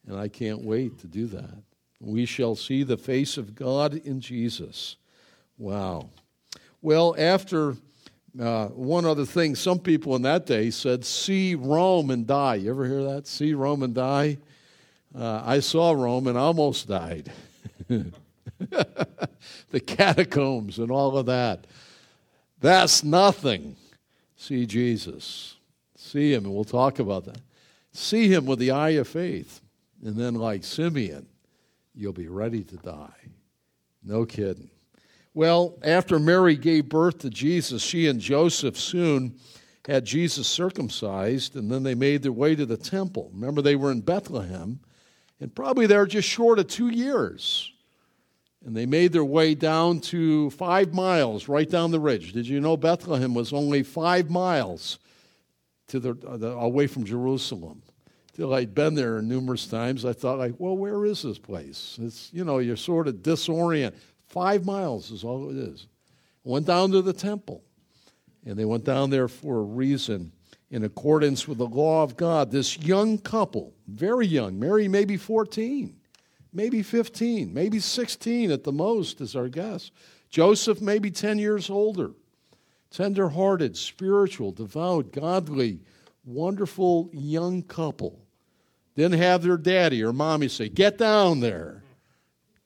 And 0.06 0.18
I 0.18 0.28
can't 0.28 0.62
wait 0.62 0.98
to 1.00 1.06
do 1.06 1.26
that. 1.26 1.67
We 2.00 2.26
shall 2.26 2.54
see 2.54 2.82
the 2.82 2.96
face 2.96 3.36
of 3.36 3.54
God 3.54 3.94
in 3.94 4.20
Jesus. 4.20 4.96
Wow. 5.56 6.10
Well, 6.80 7.14
after 7.18 7.76
uh, 8.38 8.68
one 8.68 9.04
other 9.04 9.24
thing, 9.24 9.54
some 9.54 9.80
people 9.80 10.14
in 10.14 10.22
that 10.22 10.46
day 10.46 10.70
said, 10.70 11.04
see 11.04 11.54
Rome 11.54 12.10
and 12.10 12.26
die. 12.26 12.56
You 12.56 12.70
ever 12.70 12.86
hear 12.86 13.02
that? 13.02 13.26
See 13.26 13.52
Rome 13.54 13.82
and 13.82 13.94
die? 13.94 14.38
Uh, 15.14 15.42
I 15.44 15.60
saw 15.60 15.92
Rome 15.92 16.26
and 16.28 16.38
almost 16.38 16.86
died. 16.86 17.32
the 17.88 19.80
catacombs 19.80 20.78
and 20.78 20.90
all 20.90 21.16
of 21.18 21.26
that. 21.26 21.66
That's 22.60 23.02
nothing. 23.02 23.76
See 24.36 24.66
Jesus. 24.66 25.56
See 25.96 26.32
him, 26.32 26.44
and 26.44 26.54
we'll 26.54 26.64
talk 26.64 26.98
about 26.98 27.24
that. 27.24 27.40
See 27.92 28.28
him 28.28 28.46
with 28.46 28.58
the 28.58 28.70
eye 28.70 28.90
of 28.90 29.08
faith. 29.08 29.60
And 30.04 30.16
then, 30.16 30.34
like 30.34 30.62
Simeon, 30.62 31.26
you'll 31.98 32.12
be 32.12 32.28
ready 32.28 32.62
to 32.62 32.76
die. 32.76 33.28
No 34.04 34.24
kidding. 34.24 34.70
Well, 35.34 35.78
after 35.82 36.18
Mary 36.18 36.56
gave 36.56 36.88
birth 36.88 37.18
to 37.18 37.30
Jesus, 37.30 37.82
she 37.82 38.06
and 38.06 38.20
Joseph 38.20 38.78
soon 38.78 39.38
had 39.86 40.04
Jesus 40.04 40.46
circumcised, 40.46 41.56
and 41.56 41.70
then 41.70 41.82
they 41.82 41.94
made 41.94 42.22
their 42.22 42.32
way 42.32 42.54
to 42.54 42.66
the 42.66 42.76
temple. 42.76 43.30
Remember, 43.32 43.62
they 43.62 43.76
were 43.76 43.90
in 43.90 44.00
Bethlehem, 44.00 44.80
and 45.40 45.54
probably 45.54 45.86
they 45.86 45.96
were 45.96 46.06
just 46.06 46.28
short 46.28 46.58
of 46.58 46.68
two 46.68 46.88
years. 46.88 47.72
And 48.64 48.76
they 48.76 48.86
made 48.86 49.12
their 49.12 49.24
way 49.24 49.54
down 49.54 50.00
to 50.00 50.50
five 50.50 50.92
miles 50.92 51.48
right 51.48 51.68
down 51.68 51.90
the 51.90 52.00
ridge. 52.00 52.32
Did 52.32 52.46
you 52.46 52.60
know 52.60 52.76
Bethlehem 52.76 53.34
was 53.34 53.52
only 53.52 53.82
five 53.82 54.30
miles 54.30 54.98
to 55.88 56.00
the, 56.00 56.10
uh, 56.26 56.36
the 56.36 56.50
away 56.50 56.86
from 56.86 57.04
Jerusalem? 57.04 57.82
Till 58.38 58.54
I'd 58.54 58.72
been 58.72 58.94
there 58.94 59.20
numerous 59.20 59.66
times, 59.66 60.04
I 60.04 60.12
thought, 60.12 60.38
like, 60.38 60.54
well, 60.58 60.76
where 60.76 61.04
is 61.04 61.22
this 61.22 61.38
place? 61.38 61.98
It's 62.00 62.30
you 62.32 62.44
know, 62.44 62.58
you're 62.58 62.76
sort 62.76 63.08
of 63.08 63.20
disoriented. 63.20 63.98
Five 64.28 64.64
miles 64.64 65.10
is 65.10 65.24
all 65.24 65.50
it 65.50 65.56
is. 65.56 65.88
Went 66.44 66.64
down 66.64 66.92
to 66.92 67.02
the 67.02 67.12
temple, 67.12 67.64
and 68.46 68.56
they 68.56 68.64
went 68.64 68.84
down 68.84 69.10
there 69.10 69.26
for 69.26 69.58
a 69.58 69.64
reason 69.64 70.30
in 70.70 70.84
accordance 70.84 71.48
with 71.48 71.58
the 71.58 71.66
law 71.66 72.04
of 72.04 72.16
God. 72.16 72.52
This 72.52 72.78
young 72.78 73.18
couple, 73.18 73.74
very 73.88 74.28
young, 74.28 74.56
Mary 74.56 74.86
maybe 74.86 75.16
14, 75.16 75.96
maybe 76.52 76.84
15, 76.84 77.52
maybe 77.52 77.80
16 77.80 78.52
at 78.52 78.62
the 78.62 78.70
most, 78.70 79.20
is 79.20 79.34
our 79.34 79.48
guess. 79.48 79.90
Joseph 80.30 80.80
maybe 80.80 81.10
10 81.10 81.40
years 81.40 81.68
older. 81.68 82.12
Tender 82.92 83.30
hearted, 83.30 83.76
spiritual, 83.76 84.52
devout, 84.52 85.10
godly, 85.10 85.80
wonderful 86.24 87.10
young 87.12 87.64
couple. 87.64 88.27
Then 88.98 89.12
have 89.12 89.44
their 89.44 89.56
daddy 89.56 90.02
or 90.02 90.12
mommy 90.12 90.48
say, 90.48 90.68
Get 90.68 90.98
down 90.98 91.38
there. 91.38 91.84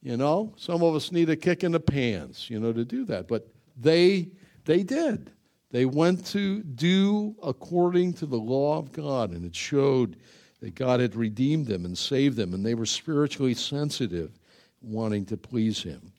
You 0.02 0.16
know, 0.16 0.54
some 0.56 0.82
of 0.82 0.94
us 0.94 1.12
need 1.12 1.28
a 1.28 1.36
kick 1.36 1.62
in 1.62 1.72
the 1.72 1.78
pants, 1.78 2.48
you 2.48 2.58
know, 2.58 2.72
to 2.72 2.86
do 2.86 3.04
that. 3.04 3.28
But 3.28 3.48
they 3.76 4.30
they 4.64 4.82
did. 4.82 5.30
They 5.72 5.84
went 5.84 6.24
to 6.28 6.62
do 6.62 7.36
according 7.42 8.14
to 8.14 8.24
the 8.24 8.38
law 8.38 8.78
of 8.78 8.92
God, 8.92 9.32
and 9.32 9.44
it 9.44 9.54
showed 9.54 10.16
that 10.60 10.74
God 10.74 11.00
had 11.00 11.16
redeemed 11.16 11.66
them 11.66 11.84
and 11.84 11.98
saved 11.98 12.38
them, 12.38 12.54
and 12.54 12.64
they 12.64 12.74
were 12.74 12.86
spiritually 12.86 13.52
sensitive, 13.52 14.30
wanting 14.80 15.26
to 15.26 15.36
please 15.36 15.82
Him. 15.82 16.12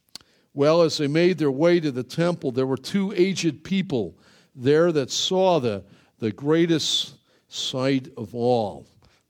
Well, 0.53 0.83
as 0.83 0.95
they 0.99 1.07
made 1.07 1.39
their 1.39 1.49
way 1.49 1.79
to 1.79 1.91
the 1.91 2.03
temple, 2.03 2.51
there 2.51 2.67
were 2.67 2.77
two 2.77 3.13
aged 3.13 3.63
people 3.63 4.15
there 4.55 4.91
that 4.91 5.09
saw 5.09 5.59
the, 5.59 5.83
the 6.19 6.31
greatest 6.31 7.15
sight 7.47 8.09
of 8.15 8.35
all. 8.35 8.85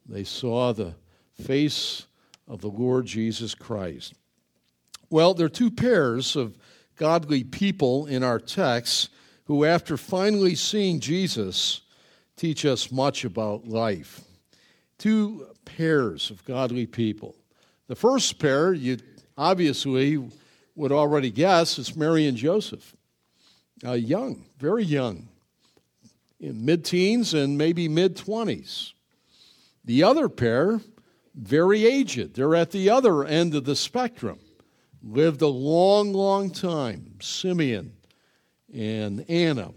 They 0.08 0.24
saw 0.24 0.74
the 0.74 0.96
face 1.42 2.06
of 2.48 2.62
the 2.62 2.70
Lord 2.70 3.06
Jesus 3.06 3.56
Christ. 3.56 4.14
Well, 5.10 5.34
there 5.34 5.46
are 5.46 5.50
two 5.50 5.72
pairs 5.72 6.36
of 6.36 6.58
godly 6.96 7.44
people 7.44 8.06
in 8.06 8.24
our 8.24 8.40
text 8.40 9.10
who, 9.46 9.66
after 9.66 9.98
finally 9.98 10.56
seeing 10.56 11.00
Jesus, 11.00 11.82
teach 12.36 12.66
us 12.66 12.92
much 12.92 13.26
about 13.26 13.68
life. 13.68 14.22
Two 14.98 15.48
pairs 15.66 16.32
of 16.32 16.44
godly 16.46 16.86
people. 16.86 17.36
The 17.88 17.96
first 17.96 18.40
pair, 18.40 18.74
you 18.74 18.98
obviously 19.38 20.24
would 20.76 20.92
already 20.92 21.30
guess, 21.30 21.78
is 21.78 21.96
Mary 21.96 22.26
and 22.28 22.38
Joseph. 22.38 22.96
Uh, 23.86 23.94
young, 23.94 24.46
very 24.58 24.84
young, 24.84 25.28
in 26.40 26.64
mid 26.66 26.86
teens 26.86 27.34
and 27.34 27.58
maybe 27.58 27.88
mid 27.88 28.16
20s. 28.16 28.94
The 29.86 30.04
other 30.04 30.30
pair, 30.30 30.80
very 31.36 31.86
aged. 31.86 32.36
They're 32.36 32.56
at 32.56 32.72
the 32.72 32.90
other 32.90 33.26
end 33.26 33.56
of 33.56 33.66
the 33.66 33.76
spectrum. 33.76 34.40
Lived 35.02 35.42
a 35.42 35.48
long, 35.48 36.14
long 36.14 36.50
time. 36.50 37.16
Simeon 37.22 37.94
and 38.74 39.26
Anna. 39.30 39.72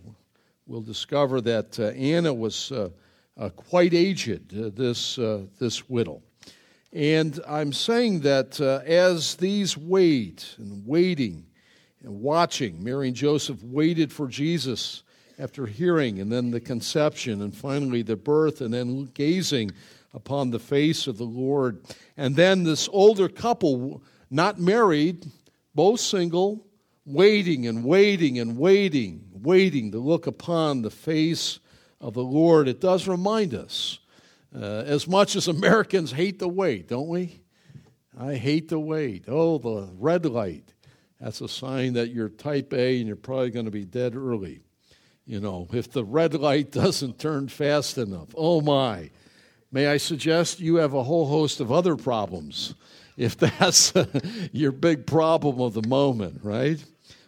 We'll 0.67 0.83
discover 0.83 1.41
that 1.43 1.79
uh, 1.79 1.89
Anna 1.89 2.33
was 2.33 2.71
uh, 2.73 2.91
uh, 3.37 3.49
quite 3.51 3.95
aged, 3.95 4.57
uh, 4.57 4.71
this, 4.75 5.19
uh, 5.19 5.43
this 5.59 5.89
widow. 5.89 6.23
And 6.93 7.41
I'm 7.47 7.73
saying 7.73 8.21
that 8.21 8.61
uh, 8.61 8.81
as 8.87 9.35
these 9.35 9.77
wait 9.77 10.55
and 10.59 10.87
waiting 10.87 11.47
and 12.03 12.21
watching, 12.21 12.83
Mary 12.83 13.09
and 13.09 13.17
Joseph 13.17 13.63
waited 13.63 14.13
for 14.13 14.29
Jesus 14.29 15.03
after 15.39 15.67
hearing, 15.67 16.21
and 16.21 16.33
then 16.33 16.51
the 16.51 16.61
conception, 16.61 17.43
and 17.43 17.55
finally 17.55 18.03
the 18.03 18.17
birth, 18.17 18.63
and 18.63 18.73
then 18.73 19.05
gazing 19.13 19.71
upon 20.17 20.51
the 20.51 20.59
face 20.59 21.07
of 21.07 21.19
the 21.19 21.25
Lord. 21.25 21.85
And 22.17 22.35
then 22.35 22.65
this 22.65 22.89
older 22.91 23.29
couple, 23.29 24.03
not 24.31 24.59
married, 24.59 25.27
both 25.75 26.01
single, 26.01 26.67
waiting 27.05 27.67
and 27.67 27.85
waiting 27.85 28.39
and 28.39 28.59
waiting, 28.59 29.29
waiting 29.33 29.93
to 29.93 29.99
look 29.99 30.27
upon 30.27 30.83
the 30.83 30.91
face 30.91 31.61
of 32.01 32.15
the 32.15 32.25
Lord, 32.25 32.67
it 32.67 32.81
does 32.81 33.07
remind 33.07 33.55
us, 33.55 34.01
uh, 34.55 34.83
as 34.87 35.07
much 35.07 35.37
as 35.37 35.49
Americans 35.49 36.13
hate 36.13 36.39
the 36.39 36.49
wait, 36.49 36.89
don't 36.89 37.09
we? 37.09 37.41
I 38.19 38.35
hate 38.35 38.69
the 38.71 38.81
wait. 38.81 39.27
Oh, 39.29 39.59
the 39.59 39.91
red 39.99 40.25
light. 40.25 40.73
That's 41.21 41.43
a 41.43 41.49
sign 41.49 41.93
that 41.93 42.11
you're 42.11 42.31
type 42.31 42.73
A 42.73 42.99
and 42.99 43.07
you're 43.07 43.17
probably 43.17 43.51
going 43.51 43.67
to 43.67 43.71
be 43.71 43.85
dead 43.85 44.17
early. 44.17 44.63
You 45.27 45.41
know, 45.41 45.69
if 45.73 45.91
the 45.91 46.05
red 46.05 46.33
light 46.35 46.71
doesn't 46.73 47.19
turn 47.19 47.49
fast 47.49 47.99
enough, 47.99 48.29
oh 48.35 48.63
my. 48.63 49.11
May 49.73 49.87
I 49.89 49.97
suggest 49.97 50.61
you 50.61 50.77
have 50.77 50.95
a 50.95 51.03
whole 51.03 51.27
host 51.27 51.61
of 51.61 51.73
other 51.73 51.97
problems 51.97 52.75
if 53.17 53.37
that's 53.39 53.93
your 54.53 54.73
big 54.73 55.07
problem 55.07 55.61
of 55.61 55.75
the 55.75 55.87
moment, 55.87 56.41
right? 56.43 56.83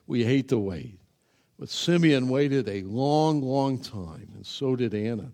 we 0.08 0.24
hate 0.24 0.48
to 0.48 0.58
wait. 0.58 0.98
But 1.58 1.68
Simeon 1.68 2.28
waited 2.28 2.68
a 2.68 2.82
long, 2.82 3.42
long 3.42 3.78
time, 3.78 4.30
and 4.34 4.44
so 4.44 4.74
did 4.74 4.94
Anna. 4.94 5.30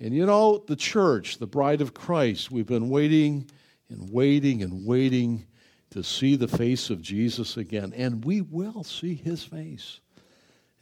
And 0.00 0.12
you 0.14 0.26
know, 0.26 0.64
the 0.66 0.74
church, 0.74 1.38
the 1.38 1.46
bride 1.46 1.80
of 1.80 1.94
Christ, 1.94 2.50
we've 2.50 2.66
been 2.66 2.88
waiting 2.88 3.48
and 3.90 4.10
waiting 4.10 4.62
and 4.62 4.84
waiting 4.84 5.46
to 5.90 6.02
see 6.02 6.34
the 6.34 6.48
face 6.48 6.90
of 6.90 7.00
Jesus 7.00 7.56
again. 7.56 7.92
And 7.94 8.24
we 8.24 8.40
will 8.40 8.82
see 8.82 9.14
his 9.14 9.44
face. 9.44 10.00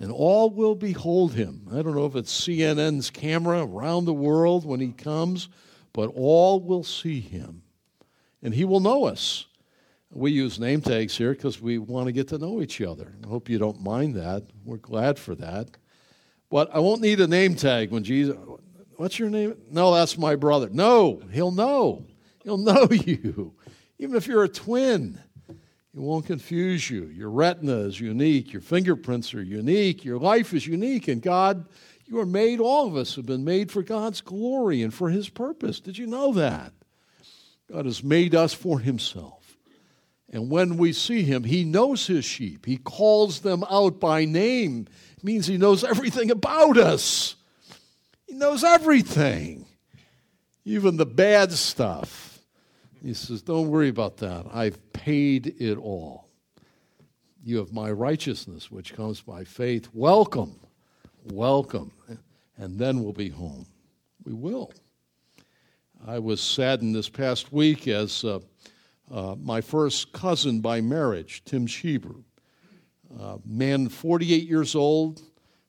And 0.03 0.11
all 0.11 0.51
will 0.51 0.75
behold 0.75 1.35
him. 1.35 1.69
I 1.71 1.81
don't 1.81 1.95
know 1.95 2.07
if 2.07 2.17
it's 2.17 2.41
CNN's 2.45 3.09
camera 3.09 3.65
around 3.65 4.05
the 4.05 4.13
world 4.13 4.67
when 4.67 4.81
he 4.81 4.91
comes, 4.91 5.49
but 5.93 6.11
all 6.17 6.59
will 6.59 6.83
see 6.83 7.21
him. 7.21 7.63
And 8.43 8.53
he 8.53 8.65
will 8.65 8.81
know 8.81 9.05
us. 9.05 9.47
We 10.11 10.33
use 10.33 10.59
name 10.59 10.81
tags 10.81 11.17
here 11.17 11.31
because 11.35 11.63
we 11.63 11.79
want 11.79 12.07
to 12.07 12.13
get 12.13 12.27
to 12.29 12.39
know 12.39 12.61
each 12.61 12.81
other. 12.81 13.15
I 13.25 13.29
hope 13.29 13.49
you 13.49 13.59
don't 13.59 13.81
mind 13.81 14.17
that. 14.17 14.43
We're 14.65 14.79
glad 14.79 15.21
for 15.21 15.37
that. 15.37 15.69
But 16.51 16.75
I 16.75 16.81
won't 16.81 17.01
need 17.01 17.21
a 17.21 17.29
name 17.29 17.55
tag 17.55 17.93
when 17.93 18.03
Jesus, 18.03 18.37
what's 18.97 19.21
your 19.21 19.31
name? 19.31 19.57
No, 19.71 19.95
that's 19.95 20.19
my 20.19 20.35
brother. 20.35 20.69
No, 20.69 21.23
he'll 21.31 21.53
know. 21.53 22.05
He'll 22.43 22.59
know 22.59 22.89
you. 22.91 23.55
Even 24.01 24.17
if 24.17 24.27
you're 24.27 24.43
a 24.43 24.49
twin, 24.49 25.21
it 25.95 26.01
won't 26.01 26.27
confuse 26.27 26.89
you. 26.89 27.07
Your 27.07 27.31
retina 27.31 27.81
is 27.81 28.01
unique. 28.01 28.53
Your 28.53 28.63
fingerprints 28.63 29.35
are 29.35 29.43
unique. 29.43 30.05
Your 30.05 30.19
life 30.19 30.55
is 30.55 30.67
unique. 30.67 31.09
And 31.09 31.21
God, 31.21 31.67
you 32.07 32.19
are 32.19 32.27
made, 32.27 32.61
all 32.61 32.87
of 32.87 32.97
us 32.97 33.17
have 33.17 33.27
been 33.27 33.45
made 33.45 33.71
for 33.71 33.83
God's 33.83 34.21
glory 34.21 34.83
and 34.83 34.93
for 34.93 35.11
His 35.11 35.29
purpose. 35.29 35.81
Did 35.81 35.99
you 35.99 36.07
know 36.07 36.33
that? 36.33 36.73
God 37.71 37.85
has 37.85 38.03
made 38.03 38.35
us 38.35 38.55
for 38.55 38.81
Himself. 38.81 39.43
And 40.33 40.51
when 40.51 40.79
we 40.79 40.95
see 40.95 41.23
him, 41.23 41.45
he 41.45 41.63
knows 41.63 42.07
his 42.07 42.25
sheep. 42.25 42.65
He 42.65 42.79
calls 42.79 43.41
them 43.41 43.65
out 43.71 44.01
by 44.01 44.25
name. 44.25 44.89
It 45.19 45.23
means 45.23 45.47
he 45.47 45.59
knows 45.59 45.85
everything 45.85 46.31
about 46.31 46.79
us. 46.79 47.37
He 48.27 48.35
knows 48.35 48.65
everything, 48.65 49.67
even 50.65 50.97
the 50.97 51.05
bad 51.05 51.53
stuff. 51.53 52.32
He 53.03 53.15
says, 53.15 53.43
Don't 53.43 53.69
worry 53.69 53.89
about 53.89 54.19
that. 54.19 54.47
I've 54.53 54.93
paid 54.93 55.55
it 55.59 55.77
all. 55.77 56.29
You 57.45 57.59
have 57.59 57.73
my 57.73 57.91
righteousness, 57.91 58.71
which 58.71 58.95
comes 58.95 59.21
by 59.21 59.45
faith. 59.45 59.89
Welcome, 59.93 60.59
welcome. 61.33 61.93
And 62.57 62.79
then 62.79 63.03
we'll 63.03 63.13
be 63.13 63.31
home. 63.31 63.67
We 64.25 64.33
will. 64.33 64.73
I 66.07 66.19
was 66.19 66.41
saddened 66.41 66.95
this 66.95 67.09
past 67.09 67.53
week 67.53 67.89
as. 67.89 68.25
Uh, 68.25 68.41
uh, 69.13 69.37
my 69.39 69.61
first 69.61 70.13
cousin 70.13 70.61
by 70.61 70.81
marriage, 70.81 71.43
Tim 71.45 71.67
Schieber. 71.67 72.23
Uh, 73.21 73.37
man, 73.45 73.91
48 73.91 74.49
years 74.49 74.75
old, 74.75 75.21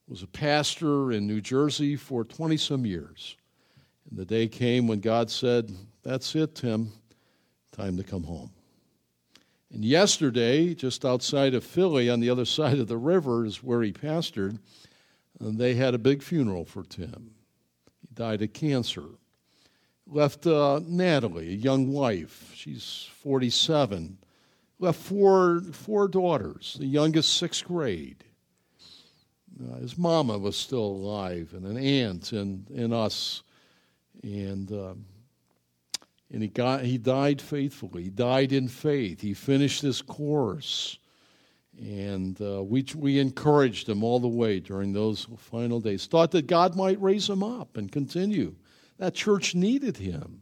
was 0.07 0.23
a 0.23 0.27
pastor 0.27 1.11
in 1.11 1.27
New 1.27 1.41
Jersey 1.41 1.97
for 1.97 2.23
20 2.23 2.55
some 2.55 2.85
years. 2.85 3.35
And 4.09 4.17
the 4.17 4.25
day 4.25 4.47
came 4.47 4.87
when 4.87 5.01
God 5.01 5.29
said, 5.29 5.75
That's 6.03 6.35
it, 6.35 6.55
Tim, 6.55 6.93
time 7.73 7.97
to 7.97 8.03
come 8.03 8.23
home. 8.23 8.51
And 9.71 9.83
yesterday, 9.83 10.73
just 10.73 11.03
outside 11.03 11.53
of 11.53 11.63
Philly, 11.63 12.09
on 12.09 12.19
the 12.19 12.29
other 12.29 12.45
side 12.59 12.79
of 12.79 12.87
the 12.87 12.97
river, 12.97 13.45
is 13.45 13.61
where 13.61 13.81
he 13.81 13.91
pastored, 13.91 14.59
and 15.39 15.57
they 15.57 15.75
had 15.75 15.93
a 15.93 15.99
big 15.99 16.23
funeral 16.23 16.63
for 16.63 16.83
Tim. 16.83 17.31
He 18.01 18.13
died 18.13 18.41
of 18.41 18.53
cancer 18.53 19.03
left 20.07 20.45
uh, 20.45 20.79
Natalie, 20.85 21.49
a 21.49 21.57
young 21.57 21.91
wife. 21.91 22.51
She's 22.55 23.09
47. 23.21 24.17
Left 24.79 24.99
four, 24.99 25.61
four 25.71 26.07
daughters, 26.07 26.75
the 26.79 26.85
youngest 26.85 27.37
sixth 27.37 27.65
grade. 27.65 28.23
Uh, 29.61 29.77
his 29.77 29.97
mama 29.97 30.37
was 30.37 30.57
still 30.57 30.79
alive, 30.79 31.53
and 31.53 31.65
an 31.65 31.77
aunt, 31.77 32.31
and, 32.31 32.69
and 32.69 32.93
us. 32.93 33.43
And, 34.23 34.71
um, 34.71 35.05
and 36.33 36.41
he, 36.41 36.49
got, 36.49 36.81
he 36.81 36.97
died 36.97 37.39
faithfully. 37.39 38.03
He 38.03 38.09
died 38.09 38.51
in 38.51 38.67
faith. 38.67 39.21
He 39.21 39.35
finished 39.35 39.83
his 39.83 40.01
course. 40.01 40.97
And 41.79 42.39
uh, 42.41 42.63
we, 42.63 42.85
we 42.95 43.19
encouraged 43.19 43.87
him 43.87 44.03
all 44.03 44.19
the 44.19 44.27
way 44.27 44.59
during 44.59 44.93
those 44.93 45.27
final 45.37 45.79
days. 45.79 46.07
Thought 46.07 46.31
that 46.31 46.47
God 46.47 46.75
might 46.75 46.99
raise 47.01 47.29
him 47.29 47.43
up 47.43 47.77
and 47.77 47.91
continue 47.91 48.55
that 48.97 49.13
church 49.13 49.55
needed 49.55 49.97
him. 49.97 50.41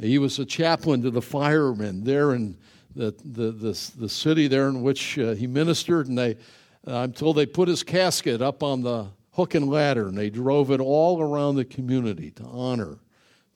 He 0.00 0.18
was 0.18 0.38
a 0.38 0.44
chaplain 0.44 1.02
to 1.02 1.10
the 1.10 1.22
firemen 1.22 2.02
there 2.02 2.34
in 2.34 2.56
the, 2.96 3.14
the, 3.24 3.52
the, 3.52 3.90
the 3.98 4.08
city 4.08 4.48
there 4.48 4.68
in 4.68 4.82
which 4.82 5.18
uh, 5.18 5.34
he 5.34 5.46
ministered, 5.46 6.08
and 6.08 6.18
they, 6.18 6.36
I'm 6.86 7.12
told 7.12 7.36
they 7.36 7.46
put 7.46 7.68
his 7.68 7.82
casket 7.82 8.40
up 8.40 8.62
on 8.62 8.82
the 8.82 9.08
hook 9.32 9.54
and 9.54 9.68
ladder, 9.68 10.08
and 10.08 10.16
they 10.16 10.30
drove 10.30 10.70
it 10.70 10.80
all 10.80 11.20
around 11.20 11.56
the 11.56 11.64
community 11.64 12.30
to 12.32 12.44
honor 12.44 12.98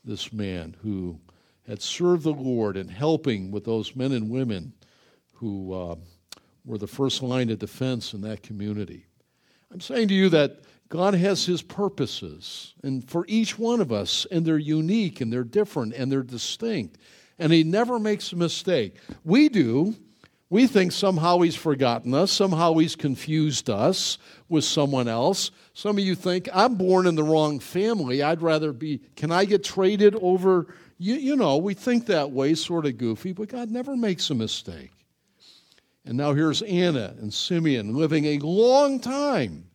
this 0.09 0.33
man 0.33 0.75
who 0.83 1.21
had 1.69 1.83
served 1.83 2.25
the 2.25 2.33
Lord 2.33 2.77
and 2.77 2.91
helping 2.91 3.51
with 3.51 3.65
those 3.65 3.95
men 3.95 4.13
and 4.13 4.31
women 4.31 4.73
who 5.35 5.73
uh, 5.73 5.97
were 6.65 6.79
the 6.79 6.87
first 6.87 7.23
line 7.23 7.51
of 7.51 7.59
defense 7.59 8.15
in 8.15 8.23
that 8.23 8.43
community. 8.43 9.07
I'm 9.71 9.81
saying 9.81 10.09
to 10.09 10.15
you 10.15 10.31
that 10.31 10.63
God 10.89 11.13
has 11.15 11.45
His 11.45 11.61
purposes, 11.61 12.75
and 12.83 13.09
for 13.09 13.27
each 13.29 13.59
one 13.59 13.83
of 13.83 13.93
us, 13.93 14.27
and 14.31 14.47
they're 14.47 14.57
unique, 14.57 15.21
and 15.21 15.31
they're 15.31 15.45
different, 15.45 15.93
and 15.93 16.11
they're 16.11 16.23
distinct. 16.23 16.97
And 17.39 17.53
He 17.53 17.63
never 17.63 17.99
makes 17.99 18.33
a 18.33 18.37
mistake. 18.37 18.97
We 19.25 19.51
do. 19.51 19.95
We 20.51 20.67
think 20.67 20.93
somehow 20.93 21.41
He's 21.41 21.55
forgotten 21.55 22.15
us, 22.15 22.33
somehow 22.33 22.75
He's 22.75 22.97
confused 22.97 23.69
us 23.69 24.19
with 24.49 24.65
someone 24.65 25.09
else. 25.09 25.51
Some 25.75 25.99
of 25.99 26.05
you 26.05 26.15
think, 26.15 26.49
I'm 26.53 26.77
born 26.77 27.07
in 27.07 27.15
the 27.15 27.23
wrong 27.23 27.61
family. 27.61 28.23
I'd 28.23 28.43
rather 28.43 28.73
be, 28.73 29.01
can 29.17 29.31
I 29.31 29.45
get 29.45 29.63
traded 29.63 30.15
over? 30.17 30.75
You, 30.99 31.15
you 31.15 31.37
know, 31.37 31.59
we 31.59 31.75
think 31.75 32.07
that 32.07 32.31
way, 32.31 32.55
sort 32.55 32.87
of 32.87 32.99
goofy, 32.99 33.33
but 33.33 33.49
God 33.49 33.71
never 33.71 33.97
makes 33.97 34.31
a 34.31 34.35
mistake. 34.35 34.91
And 36.05 36.17
now 36.17 36.33
here's 36.33 36.63
Anna 36.63 37.15
and 37.21 37.33
Simeon 37.33 37.95
living 37.95 38.25
a 38.25 38.39
long 38.39 38.99
time 39.01 39.69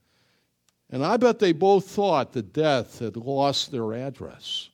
and 0.94 1.04
I 1.04 1.18
bet 1.18 1.40
they 1.40 1.54
both 1.54 1.88
thought 1.88 2.34
that 2.34 2.54
death 2.54 3.00
had 3.00 3.18
lost 3.18 3.72
their 3.72 3.94
address. 3.94 4.70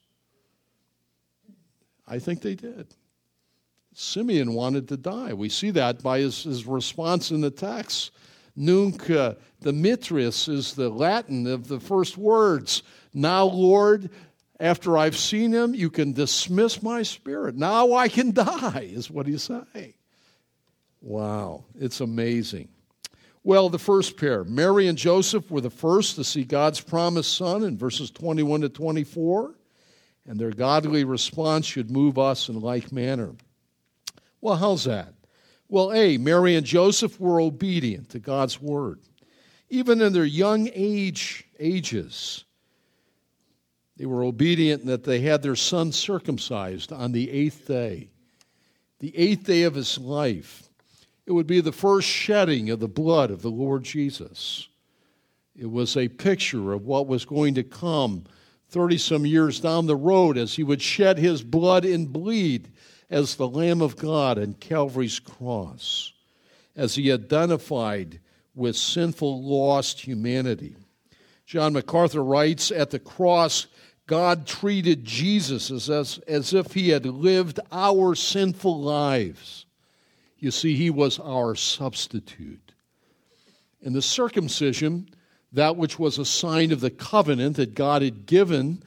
I 2.05 2.19
think 2.19 2.41
they 2.41 2.55
did. 2.55 2.93
Simeon 3.99 4.53
wanted 4.53 4.88
to 4.88 4.95
die. 4.95 5.33
We 5.33 5.49
see 5.49 5.71
that 5.71 6.01
by 6.01 6.19
his, 6.19 6.43
his 6.43 6.65
response 6.65 7.31
in 7.31 7.41
the 7.41 7.51
text. 7.51 8.12
Nunc 8.55 9.09
uh, 9.09 9.35
dimittis 9.62 10.47
is 10.47 10.73
the 10.73 10.88
Latin 10.88 11.45
of 11.45 11.67
the 11.67 11.81
first 11.81 12.17
words. 12.17 12.81
Now, 13.13 13.43
Lord, 13.43 14.09
after 14.57 14.97
I've 14.97 15.17
seen 15.17 15.51
him, 15.51 15.75
you 15.75 15.89
can 15.89 16.13
dismiss 16.13 16.81
my 16.81 17.03
spirit. 17.03 17.55
Now 17.55 17.91
I 17.91 18.07
can 18.07 18.31
die, 18.31 18.89
is 18.89 19.12
what 19.12 19.27
he's 19.27 19.43
saying. 19.43 19.93
Wow, 21.01 21.65
it's 21.77 21.99
amazing. 21.99 22.69
Well, 23.43 23.67
the 23.67 23.79
first 23.79 24.15
pair, 24.15 24.45
Mary 24.45 24.88
and 24.88 24.97
Joseph, 24.97 25.51
were 25.51 25.62
the 25.62 25.69
first 25.69 26.15
to 26.15 26.23
see 26.23 26.45
God's 26.45 26.79
promised 26.79 27.35
son 27.35 27.63
in 27.63 27.77
verses 27.77 28.12
21 28.12 28.62
to 28.62 28.69
24, 28.69 29.55
and 30.25 30.39
their 30.39 30.51
godly 30.51 31.03
response 31.03 31.65
should 31.65 31.91
move 31.91 32.17
us 32.17 32.47
in 32.47 32.62
like 32.62 32.93
manner. 32.93 33.35
Well, 34.41 34.56
how's 34.56 34.86
that? 34.86 35.13
Well, 35.67 35.93
A, 35.93 36.17
Mary 36.17 36.56
and 36.56 36.65
Joseph 36.65 37.19
were 37.19 37.39
obedient 37.39 38.10
to 38.10 38.19
God's 38.19 38.62
word. 38.62 38.99
Even 39.69 40.02
in 40.02 40.13
their 40.13 40.25
young 40.25 40.69
age 40.73 41.45
ages, 41.60 42.43
they 43.97 44.06
were 44.06 44.23
obedient 44.23 44.82
in 44.82 44.88
that 44.88 45.04
they 45.04 45.19
had 45.21 45.43
their 45.43 45.56
son 45.56 45.91
circumcised 45.91 46.91
on 46.91 47.12
the 47.12 47.30
eighth 47.30 47.67
day, 47.67 48.10
the 48.99 49.15
eighth 49.15 49.43
day 49.43 49.63
of 49.63 49.75
his 49.75 49.97
life. 49.97 50.63
It 51.28 51.34
would 51.34 51.47
be 51.47 51.62
the 51.62 51.71
first 51.71 52.08
shedding 52.08 52.71
of 52.71 52.80
the 52.80 52.88
blood 52.88 53.30
of 53.30 53.43
the 53.43 53.52
Lord 53.52 53.84
Jesus. 53.84 54.69
It 55.56 55.69
was 55.69 55.95
a 55.95 56.08
picture 56.08 56.71
of 56.73 56.86
what 56.86 57.08
was 57.08 57.25
going 57.25 57.54
to 57.56 57.63
come 57.63 58.23
30 58.69 58.97
some 58.97 59.25
years 59.25 59.60
down 59.60 59.86
the 59.86 59.95
road 59.95 60.38
as 60.38 60.56
he 60.56 60.63
would 60.63 60.82
shed 60.82 61.17
his 61.19 61.43
blood 61.43 61.86
and 61.86 62.12
bleed 62.12 62.71
as 63.10 63.36
the 63.36 63.48
Lamb 63.48 63.82
of 63.82 63.98
God 63.98 64.38
on 64.38 64.54
Calvary's 64.54 65.19
cross, 65.19 66.13
as 66.76 66.95
he 66.95 67.12
identified 67.12 68.19
with 68.56 68.76
sinful, 68.76 69.43
lost 69.43 70.02
humanity. 70.02 70.76
John 71.45 71.74
MacArthur 71.74 72.24
writes 72.24 72.72
At 72.72 72.91
the 72.91 73.00
cross, 73.00 73.67
God 74.06 74.45
treated 74.48 75.06
Jesus 75.06 75.72
as, 75.72 75.89
as, 76.28 76.54
if 76.54 76.74
he 76.74 76.89
had 76.89 77.06
lived 77.06 77.60
our 77.72 78.15
sinful 78.15 78.82
lives. 78.82 79.65
You 80.38 80.52
see, 80.52 80.76
he 80.76 80.89
was 80.89 81.19
our 81.19 81.56
substitute. 81.56 82.74
In 83.82 83.93
the 83.93 84.02
circumcision, 84.02 85.10
that 85.54 85.76
which 85.76 85.98
was 85.98 86.17
a 86.17 86.26
sign 86.26 86.72
of 86.72 86.82
the 86.82 86.89
covenant 86.89 87.56
that 87.58 87.76
God 87.76 88.02
had 88.02 88.26
given, 88.26 88.84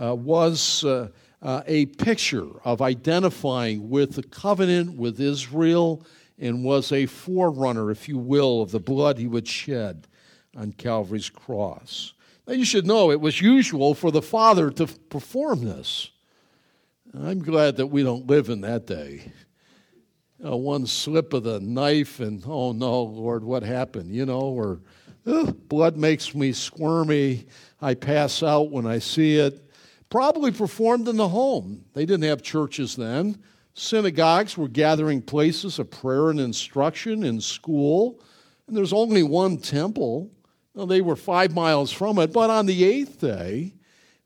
uh, 0.00 0.14
was 0.14 0.84
uh, 0.84 1.08
uh, 1.44 1.62
a 1.66 1.86
picture 1.86 2.48
of 2.64 2.82
identifying 2.82 3.88
with 3.88 4.14
the 4.14 4.24
covenant 4.24 4.96
with 4.96 5.20
Israel 5.20 6.04
and 6.38 6.64
was 6.64 6.90
a 6.90 7.06
forerunner, 7.06 7.92
if 7.92 8.08
you 8.08 8.18
will, 8.18 8.62
of 8.62 8.72
the 8.72 8.80
blood 8.80 9.18
he 9.18 9.28
would 9.28 9.46
shed 9.46 10.08
on 10.56 10.72
Calvary's 10.72 11.30
cross. 11.30 12.14
Now, 12.48 12.54
you 12.54 12.64
should 12.64 12.86
know 12.86 13.12
it 13.12 13.20
was 13.20 13.40
usual 13.40 13.94
for 13.94 14.10
the 14.10 14.22
Father 14.22 14.70
to 14.72 14.86
perform 14.86 15.64
this. 15.64 16.10
I'm 17.16 17.40
glad 17.40 17.76
that 17.76 17.86
we 17.86 18.02
don't 18.02 18.26
live 18.26 18.48
in 18.48 18.62
that 18.62 18.86
day 18.86 19.30
uh, 20.44 20.56
one 20.56 20.86
slip 20.86 21.32
of 21.32 21.42
the 21.42 21.60
knife 21.60 22.20
and 22.20 22.42
oh 22.46 22.72
no 22.72 23.02
lord 23.02 23.44
what 23.44 23.62
happened 23.62 24.14
you 24.14 24.26
know 24.26 24.40
or 24.40 24.80
blood 25.68 25.96
makes 25.96 26.34
me 26.34 26.52
squirmy 26.52 27.46
i 27.80 27.94
pass 27.94 28.42
out 28.42 28.70
when 28.70 28.86
i 28.86 28.98
see 28.98 29.36
it 29.36 29.60
probably 30.10 30.52
performed 30.52 31.08
in 31.08 31.16
the 31.16 31.28
home. 31.28 31.84
They 31.92 32.06
didn't 32.06 32.28
have 32.28 32.42
churches 32.42 32.96
then. 32.96 33.42
Synagogues 33.74 34.56
were 34.56 34.68
gathering 34.68 35.20
places 35.20 35.78
of 35.78 35.90
prayer 35.90 36.30
and 36.30 36.38
instruction 36.38 37.24
in 37.24 37.40
school, 37.40 38.20
and 38.66 38.76
there's 38.76 38.92
only 38.92 39.22
one 39.22 39.58
temple. 39.58 40.30
They 40.74 41.00
were 41.00 41.16
five 41.16 41.52
miles 41.52 41.90
from 41.90 42.18
it, 42.18 42.32
but 42.32 42.50
on 42.50 42.66
the 42.66 42.84
eighth 42.84 43.20
day, 43.20 43.74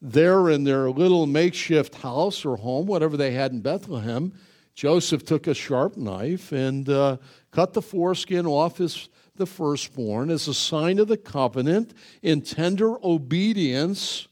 there 0.01 0.49
in 0.51 0.65
their 0.65 0.91
little 0.91 1.27
makeshift 1.27 1.95
house 1.97 2.45
or 2.45 2.57
home, 2.57 2.87
whatever 2.87 3.17
they 3.17 3.33
had 3.33 3.53
in 3.53 3.61
Bethlehem, 3.61 4.33
Joseph 4.75 5.25
took 5.25 5.47
a 5.47 5.55
sharp 5.55 5.97
knife 5.97 6.53
and 6.53 6.89
uh, 6.89 7.17
cut 7.51 7.73
the 7.73 7.83
foreskin 7.83 8.47
off 8.47 8.79
his, 8.79 9.09
the 9.35 9.47
firstborn 9.47 10.31
as 10.31 10.47
a 10.47 10.55
sign 10.55 10.99
of 10.99 11.09
the 11.09 11.17
covenant 11.17 11.95
in 12.23 12.43
tender 12.43 12.95
obedience 13.05 14.29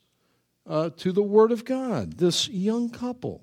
uh, 0.67 0.91
to 0.97 1.13
the 1.13 1.23
Word 1.23 1.53
of 1.53 1.65
God. 1.65 2.15
This 2.15 2.49
young 2.49 2.91
couple. 2.91 3.43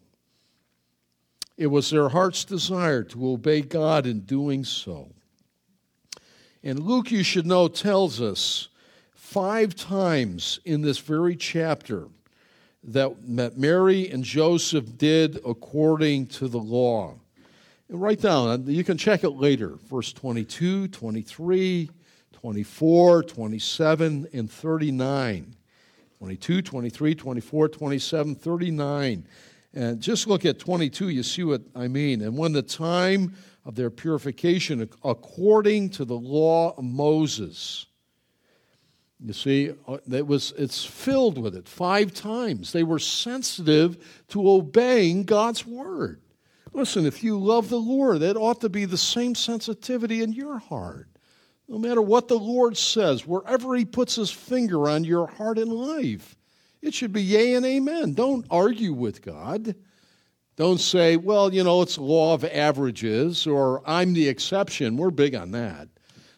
It 1.58 1.68
was 1.68 1.90
their 1.90 2.10
heart's 2.10 2.46
desire 2.46 3.04
to 3.04 3.30
obey 3.30 3.62
God 3.62 4.06
in 4.06 4.22
doing 4.22 4.64
so. 4.64 5.10
And 6.64 6.80
Luke, 6.80 7.12
you 7.12 7.24
should 7.24 7.46
know, 7.46 7.68
tells 7.68 8.22
us 8.22 8.70
five 9.14 9.76
times 9.76 10.60
in 10.66 10.82
this 10.82 10.98
very 10.98 11.36
chapter 11.36 12.08
that, 12.84 13.28
Mary 13.58 14.10
and 14.10 14.24
Joseph 14.24 14.98
did 14.98 15.40
according 15.46 16.28
to 16.28 16.48
the 16.48 16.60
law. 16.60 17.16
And 17.90 18.02
write 18.02 18.22
down, 18.22 18.66
you 18.68 18.84
can 18.84 18.98
check 18.98 19.24
it 19.24 19.32
later, 19.32 19.78
verse 19.90 20.14
22, 20.14 20.88
23, 20.88 21.90
24, 22.32 23.24
27, 23.24 24.28
and 24.34 24.52
39. 24.52 25.56
22, 26.24 26.62
23, 26.62 27.16
24, 27.16 27.68
27, 27.68 28.36
39. 28.36 29.28
And 29.74 30.00
just 30.00 30.26
look 30.26 30.46
at 30.46 30.58
22, 30.58 31.10
you 31.10 31.22
see 31.22 31.44
what 31.44 31.64
I 31.76 31.90
mean. 31.90 32.22
And 32.22 32.38
when 32.38 32.54
the 32.54 32.62
time 32.62 33.36
of 33.66 33.76
their 33.76 33.90
purification, 33.90 34.88
according 35.04 35.90
to 35.90 36.06
the 36.06 36.18
law 36.18 36.76
of 36.78 36.84
Moses, 36.86 37.88
you 39.20 39.34
see, 39.34 39.74
uh, 39.86 39.98
it 40.10 40.26
was, 40.26 40.54
it's 40.58 40.86
filled 40.86 41.38
with 41.38 41.58
it 41.58 41.68
five 41.68 42.14
times. 42.14 42.72
They 42.72 42.84
were 42.84 43.00
sensitive 43.00 44.24
to 44.30 44.50
obeying 44.50 45.24
God's 45.24 45.68
word. 45.68 46.22
Listen, 46.72 47.06
if 47.06 47.22
you 47.22 47.38
love 47.38 47.68
the 47.68 47.76
Lord, 47.76 48.22
it 48.22 48.38
ought 48.38 48.62
to 48.62 48.70
be 48.70 48.86
the 48.86 48.98
same 48.98 49.36
sensitivity 49.36 50.24
in 50.24 50.32
your 50.32 50.60
heart. 50.60 51.10
No 51.74 51.80
matter 51.80 52.04
what 52.04 52.28
the 52.28 52.38
Lord 52.38 52.78
says, 52.78 53.26
wherever 53.26 53.74
He 53.74 53.84
puts 53.84 54.14
His 54.14 54.30
finger 54.30 54.88
on 54.88 55.04
your 55.04 55.26
heart 55.26 55.58
and 55.58 55.74
life, 55.74 56.36
it 56.84 56.94
should 56.94 57.12
be 57.12 57.24
yea 57.24 57.56
and 57.56 57.66
amen. 57.66 58.14
Don't 58.14 58.46
argue 58.52 58.94
with 58.94 59.24
God. 59.24 59.74
Don't 60.56 60.80
say, 60.80 61.18
well, 61.18 61.52
you 61.52 61.64
know, 61.64 61.82
it's 61.82 61.98
law 61.98 62.36
of 62.36 62.46
averages 62.46 63.48
or 63.48 63.82
I'm 63.88 64.14
the 64.14 64.30
exception. 64.30 64.98
We're 64.98 65.10
big 65.10 65.34
on 65.34 65.50
that. 65.54 65.88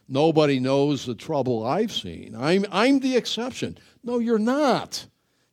Nobody 0.07 0.57
knows 0.61 1.05
the 1.05 1.15
trouble 1.15 1.65
I've 1.65 1.91
seen. 1.91 2.33
I'm, 2.33 2.65
I'm 2.71 3.01
the 3.01 3.17
exception. 3.17 3.77
No, 4.05 4.19
you're 4.19 4.39
not. 4.39 5.05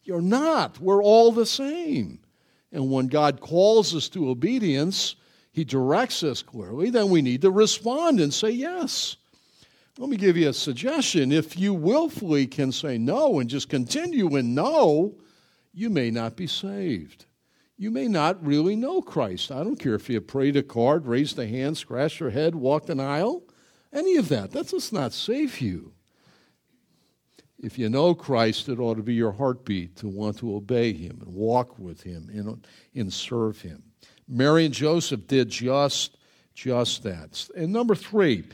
You're 0.05 0.23
not. 0.23 0.79
We're 0.79 1.03
all 1.03 1.33
the 1.33 1.45
same. 1.45 2.21
And 2.71 2.93
when 2.93 3.09
God 3.09 3.41
calls 3.41 3.97
us 3.97 4.09
to 4.11 4.31
obedience, 4.31 5.17
He 5.51 5.65
directs 5.65 6.23
us 6.23 6.41
clearly, 6.41 6.91
then 6.91 7.11
we 7.11 7.21
need 7.21 7.43
to 7.43 7.51
respond 7.51 8.21
and 8.21 8.33
say 8.33 8.51
yes. 8.51 9.17
Let 9.99 10.09
me 10.09 10.17
give 10.17 10.39
you 10.39 10.49
a 10.49 10.55
suggestion. 10.55 11.33
If 11.33 11.59
you 11.59 11.75
willfully 11.75 12.47
can 12.47 12.73
say 12.73 12.97
no 12.97 13.41
and 13.41 13.51
just 13.51 13.69
continue 13.69 14.37
in 14.37 14.55
no, 14.55 15.19
you 15.75 15.91
may 15.91 16.11
not 16.11 16.35
be 16.35 16.47
saved. 16.47 17.27
You 17.77 17.91
may 17.91 18.09
not 18.09 18.45
really 18.45 18.75
know 18.75 19.03
Christ. 19.03 19.51
I 19.51 19.63
don't 19.65 19.79
care 19.79 19.95
if 19.95 20.09
you 20.09 20.21
prayed 20.21 20.57
a 20.57 20.63
card, 20.63 21.07
raised 21.07 21.39
a 21.39 21.47
hand, 21.47 21.77
scratched 21.77 22.21
your 22.21 22.31
head, 22.31 22.55
walked 22.55 22.89
an 22.89 23.01
aisle. 23.01 23.43
Any 23.93 24.17
of 24.17 24.29
that. 24.31 24.51
That's 24.51 24.71
just 24.71 24.93
not 24.93 25.13
save 25.13 25.61
you. 25.61 25.93
If 27.63 27.79
you 27.79 27.89
know 27.89 28.15
Christ, 28.15 28.69
it 28.69 28.81
ought 28.81 28.95
to 28.95 29.03
be 29.03 29.15
your 29.15 29.33
heartbeat 29.33 29.97
to 29.97 30.09
want 30.09 30.39
to 30.39 30.57
obey 30.57 30.93
him 30.93 31.19
and 31.21 31.35
walk 31.35 31.79
with 31.79 32.03
him 32.03 32.31
and, 32.33 32.67
and 32.95 33.13
serve 33.13 33.61
him. 33.61 33.83
Mary 34.27 34.65
and 34.65 34.75
Joseph 34.75 35.27
did 35.27 35.51
just, 35.51 36.17
just 36.55 37.03
that. 37.03 37.49
And 37.55 37.73
number 37.73 37.95
three, 37.95 38.45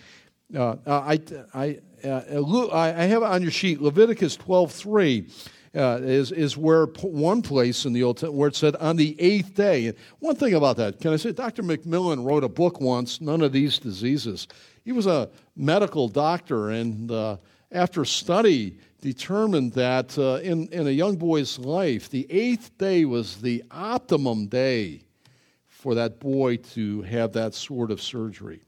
uh, 0.55 0.77
I, 0.87 1.21
I, 1.55 1.79
uh, 2.05 2.69
I 2.73 3.05
have 3.05 3.23
on 3.23 3.43
your 3.43 3.51
sheet 3.51 3.81
Leviticus 3.81 4.37
12 4.37 4.73
3 4.73 5.27
uh, 5.75 5.99
is, 6.03 6.33
is 6.33 6.57
where 6.57 6.87
one 6.87 7.43
place 7.43 7.85
in 7.85 7.93
the 7.93 8.03
Old 8.03 8.17
Testament 8.17 8.35
where 8.37 8.49
it 8.49 8.57
said 8.57 8.77
on 8.77 8.97
the 8.97 9.21
eighth 9.21 9.55
day. 9.55 9.93
One 10.19 10.37
thing 10.37 10.55
about 10.55 10.77
that, 10.79 11.01
can 11.01 11.13
I 11.13 11.17
say, 11.17 11.33
Dr. 11.33 11.63
McMillen 11.63 12.25
wrote 12.25 12.45
a 12.45 12.49
book 12.49 12.81
once, 12.81 13.21
None 13.21 13.43
of 13.43 13.53
These 13.53 13.79
Diseases. 13.79 14.49
He 14.85 14.93
was 14.93 15.07
a 15.07 15.29
medical 15.57 16.09
doctor, 16.09 16.71
and 16.71 17.11
uh, 17.11 17.37
after 17.71 18.05
study, 18.05 18.79
determined 19.01 19.75
that 19.75 20.19
uh, 20.19 20.41
in, 20.43 20.69
in 20.69 20.87
a 20.87 20.91
young 20.91 21.17
boy's 21.17 21.59
life, 21.59 22.09
the 22.09 22.27
eighth 22.31 22.77
day 22.79 23.05
was 23.05 23.41
the 23.41 23.63
optimum 23.71 24.47
day 24.47 25.03
for 25.67 25.95
that 25.95 26.19
boy 26.19 26.57
to 26.57 27.03
have 27.03 27.33
that 27.35 27.55
sort 27.55 27.91
of 27.91 28.03
surgery. 28.03 28.63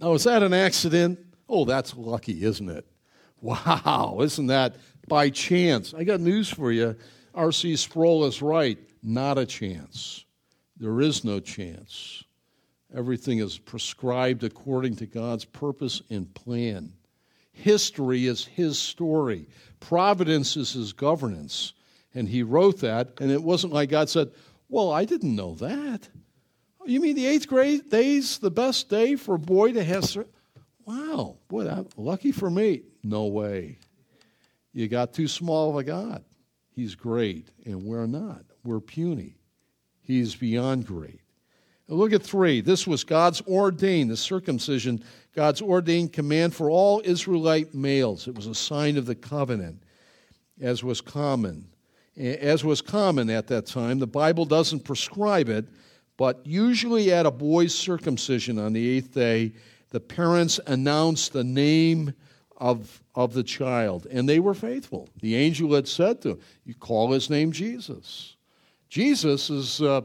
Now, 0.00 0.12
is 0.14 0.24
that 0.24 0.42
an 0.42 0.52
accident? 0.52 1.18
Oh, 1.48 1.64
that's 1.64 1.96
lucky, 1.96 2.44
isn't 2.44 2.68
it? 2.68 2.86
Wow, 3.40 4.18
isn't 4.22 4.46
that 4.48 4.76
by 5.08 5.30
chance. 5.30 5.94
I 5.94 6.04
got 6.04 6.20
news 6.20 6.48
for 6.48 6.72
you. 6.72 6.96
R.C. 7.34 7.76
Sproul 7.76 8.24
is 8.24 8.42
right. 8.42 8.78
Not 9.02 9.38
a 9.38 9.46
chance. 9.46 10.24
There 10.78 11.00
is 11.00 11.24
no 11.24 11.40
chance. 11.40 12.24
Everything 12.94 13.38
is 13.38 13.58
prescribed 13.58 14.44
according 14.44 14.96
to 14.96 15.06
God's 15.06 15.44
purpose 15.44 16.02
and 16.10 16.32
plan. 16.34 16.92
History 17.52 18.26
is 18.26 18.44
His 18.44 18.78
story, 18.78 19.48
providence 19.80 20.56
is 20.56 20.72
His 20.72 20.92
governance. 20.92 21.72
And 22.14 22.28
He 22.28 22.42
wrote 22.42 22.80
that, 22.80 23.12
and 23.20 23.30
it 23.30 23.42
wasn't 23.42 23.74
like 23.74 23.90
God 23.90 24.08
said, 24.08 24.30
Well, 24.68 24.90
I 24.90 25.04
didn't 25.04 25.36
know 25.36 25.54
that. 25.56 26.08
You 26.86 27.00
mean 27.00 27.16
the 27.16 27.26
eighth 27.26 27.48
grade 27.48 27.90
day's 27.90 28.38
the 28.38 28.50
best 28.50 28.88
day 28.88 29.16
for 29.16 29.34
a 29.34 29.38
boy 29.38 29.72
to 29.72 29.82
have? 29.82 30.26
Wow, 30.84 31.36
boy, 31.48 31.64
that, 31.64 31.98
lucky 31.98 32.32
for 32.32 32.48
me. 32.48 32.82
No 33.02 33.26
way. 33.26 33.78
You 34.72 34.88
got 34.88 35.12
too 35.12 35.26
small 35.26 35.70
of 35.70 35.76
a 35.76 35.84
God. 35.84 36.24
He's 36.70 36.94
great, 36.94 37.48
and 37.64 37.84
we're 37.84 38.06
not. 38.06 38.44
We're 38.62 38.80
puny. 38.80 39.38
He's 40.02 40.34
beyond 40.34 40.86
great. 40.86 41.20
Now 41.88 41.96
look 41.96 42.12
at 42.12 42.22
three. 42.22 42.60
This 42.60 42.86
was 42.86 43.02
God's 43.02 43.40
ordained, 43.42 44.10
the 44.10 44.16
circumcision, 44.16 45.02
God's 45.34 45.62
ordained 45.62 46.12
command 46.12 46.54
for 46.54 46.70
all 46.70 47.00
Israelite 47.04 47.74
males. 47.74 48.28
It 48.28 48.34
was 48.34 48.46
a 48.46 48.54
sign 48.54 48.96
of 48.96 49.06
the 49.06 49.14
covenant, 49.14 49.82
as 50.60 50.84
was 50.84 51.00
common. 51.00 51.68
As 52.16 52.64
was 52.64 52.80
common 52.80 53.28
at 53.30 53.48
that 53.48 53.66
time. 53.66 53.98
The 53.98 54.06
Bible 54.06 54.44
doesn't 54.46 54.84
prescribe 54.84 55.48
it, 55.48 55.66
but 56.16 56.40
usually 56.44 57.12
at 57.12 57.26
a 57.26 57.30
boy's 57.30 57.74
circumcision 57.74 58.58
on 58.58 58.72
the 58.72 58.88
eighth 58.88 59.12
day, 59.12 59.52
the 59.90 60.00
parents 60.00 60.58
announce 60.66 61.28
the 61.28 61.44
name 61.44 62.14
of, 62.56 63.02
of 63.14 63.34
the 63.34 63.42
child. 63.42 64.06
And 64.10 64.28
they 64.28 64.40
were 64.40 64.54
faithful. 64.54 65.08
The 65.20 65.36
angel 65.36 65.74
had 65.74 65.88
said 65.88 66.22
to 66.22 66.30
him, 66.30 66.40
You 66.64 66.74
call 66.74 67.12
his 67.12 67.28
name 67.28 67.52
Jesus. 67.52 68.36
Jesus 68.88 69.50
is 69.50 69.82
uh, 69.82 70.02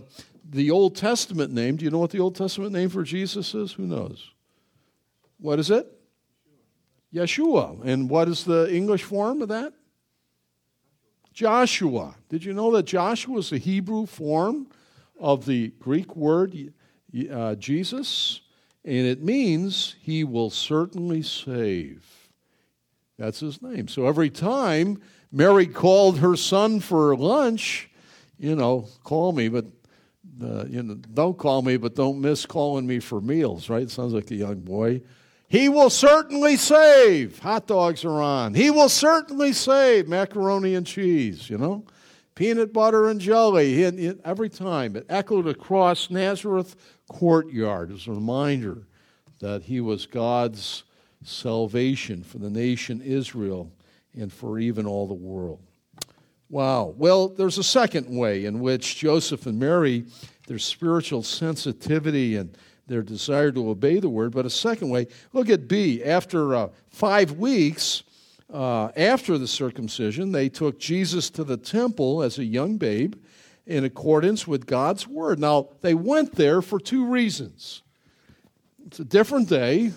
the 0.49 0.71
Old 0.71 0.95
Testament 0.95 1.53
name. 1.53 1.77
Do 1.77 1.85
you 1.85 1.91
know 1.91 1.99
what 1.99 2.11
the 2.11 2.19
Old 2.19 2.35
Testament 2.35 2.73
name 2.73 2.89
for 2.89 3.03
Jesus 3.03 3.53
is? 3.55 3.71
Who 3.73 3.83
knows? 3.83 4.31
What 5.39 5.59
is 5.59 5.71
it? 5.71 5.87
Yeshua. 7.13 7.83
And 7.83 8.09
what 8.09 8.27
is 8.27 8.43
the 8.43 8.73
English 8.73 9.03
form 9.03 9.41
of 9.41 9.49
that? 9.49 9.73
Joshua. 11.33 12.15
Did 12.29 12.43
you 12.43 12.53
know 12.53 12.71
that 12.71 12.83
Joshua 12.83 13.37
is 13.37 13.49
the 13.49 13.57
Hebrew 13.57 14.05
form 14.05 14.67
of 15.21 15.45
the 15.45 15.69
Greek 15.79 16.15
word 16.15 16.73
uh, 17.31 17.55
Jesus? 17.55 18.41
And 18.83 19.05
it 19.05 19.23
means 19.23 19.95
he 20.01 20.23
will 20.23 20.49
certainly 20.49 21.21
save. 21.21 22.03
That's 23.17 23.39
his 23.39 23.61
name. 23.61 23.87
So 23.87 24.07
every 24.07 24.31
time 24.31 24.99
Mary 25.31 25.67
called 25.67 26.17
her 26.19 26.35
son 26.35 26.79
for 26.79 27.15
lunch, 27.15 27.89
you 28.39 28.55
know, 28.55 28.87
call 29.03 29.31
me, 29.31 29.47
but 29.47 29.65
uh, 30.41 30.65
you 30.67 30.81
know, 30.81 30.95
don't 30.95 31.37
call 31.37 31.61
me, 31.61 31.77
but 31.77 31.95
don't 31.95 32.19
miss 32.19 32.47
calling 32.47 32.87
me 32.87 32.99
for 32.99 33.21
meals, 33.21 33.69
right? 33.69 33.89
Sounds 33.89 34.13
like 34.13 34.31
a 34.31 34.35
young 34.35 34.59
boy. 34.59 35.01
He 35.47 35.69
will 35.69 35.89
certainly 35.89 36.55
save. 36.55 37.37
Hot 37.39 37.67
dogs 37.67 38.05
are 38.05 38.21
on. 38.21 38.53
He 38.53 38.71
will 38.71 38.89
certainly 38.89 39.53
save 39.53 40.07
macaroni 40.07 40.73
and 40.75 40.87
cheese, 40.87 41.49
you 41.49 41.57
know, 41.57 41.85
peanut 42.41 42.73
butter 42.73 43.07
and 43.07 43.21
jelly. 43.21 43.85
every 44.25 44.49
time 44.49 44.95
it 44.95 45.05
echoed 45.09 45.45
across 45.45 46.09
Nazareth 46.09 46.75
courtyard 47.07 47.91
as 47.91 48.07
a 48.07 48.11
reminder 48.11 48.87
that 49.41 49.61
he 49.61 49.79
was 49.79 50.07
God's 50.07 50.83
salvation 51.23 52.23
for 52.23 52.39
the 52.39 52.49
nation 52.49 52.99
Israel 52.99 53.71
and 54.15 54.33
for 54.33 54.57
even 54.57 54.87
all 54.87 55.07
the 55.07 55.13
world. 55.13 55.59
Wow. 56.49 56.95
Well, 56.97 57.27
there's 57.27 57.59
a 57.59 57.63
second 57.63 58.07
way 58.09 58.45
in 58.45 58.59
which 58.59 58.97
Joseph 58.97 59.45
and 59.45 59.59
Mary, 59.59 60.05
their 60.47 60.57
spiritual 60.57 61.21
sensitivity 61.21 62.37
and 62.37 62.57
their 62.87 63.03
desire 63.03 63.51
to 63.51 63.69
obey 63.69 63.99
the 63.99 64.09
word, 64.09 64.31
but 64.31 64.47
a 64.47 64.49
second 64.49 64.89
way, 64.89 65.05
look 65.31 65.47
at 65.47 65.67
B. 65.67 66.03
After 66.03 66.55
uh, 66.55 66.69
five 66.89 67.33
weeks 67.33 68.01
uh, 68.51 68.91
after 68.97 69.37
the 69.37 69.47
circumcision, 69.47 70.31
they 70.31 70.49
took 70.49 70.79
Jesus 70.79 71.29
to 71.31 71.43
the 71.43 71.57
temple 71.57 72.21
as 72.21 72.37
a 72.37 72.43
young 72.43 72.77
babe 72.77 73.15
in 73.65 73.83
accordance 73.85 74.47
with 74.47 74.65
God's 74.65 75.07
word. 75.07 75.39
Now, 75.39 75.69
they 75.81 75.93
went 75.93 76.35
there 76.35 76.61
for 76.61 76.79
two 76.79 77.05
reasons. 77.05 77.83
It's 78.85 78.99
a 78.99 79.05
different 79.05 79.47
day. 79.47 79.91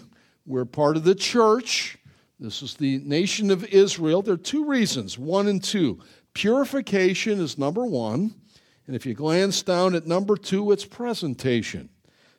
We're 0.46 0.66
part 0.66 0.96
of 0.96 1.04
the 1.04 1.14
church. 1.14 1.98
This 2.38 2.62
is 2.62 2.74
the 2.74 2.98
nation 2.98 3.50
of 3.50 3.64
Israel. 3.64 4.22
There 4.22 4.34
are 4.34 4.36
two 4.36 4.66
reasons, 4.66 5.18
one 5.18 5.48
and 5.48 5.62
two. 5.62 6.00
Purification 6.34 7.40
is 7.40 7.58
number 7.58 7.84
one. 7.84 8.34
And 8.86 8.94
if 8.94 9.06
you 9.06 9.14
glance 9.14 9.62
down 9.62 9.94
at 9.94 10.06
number 10.06 10.36
two, 10.36 10.70
it's 10.70 10.84
presentation. 10.84 11.88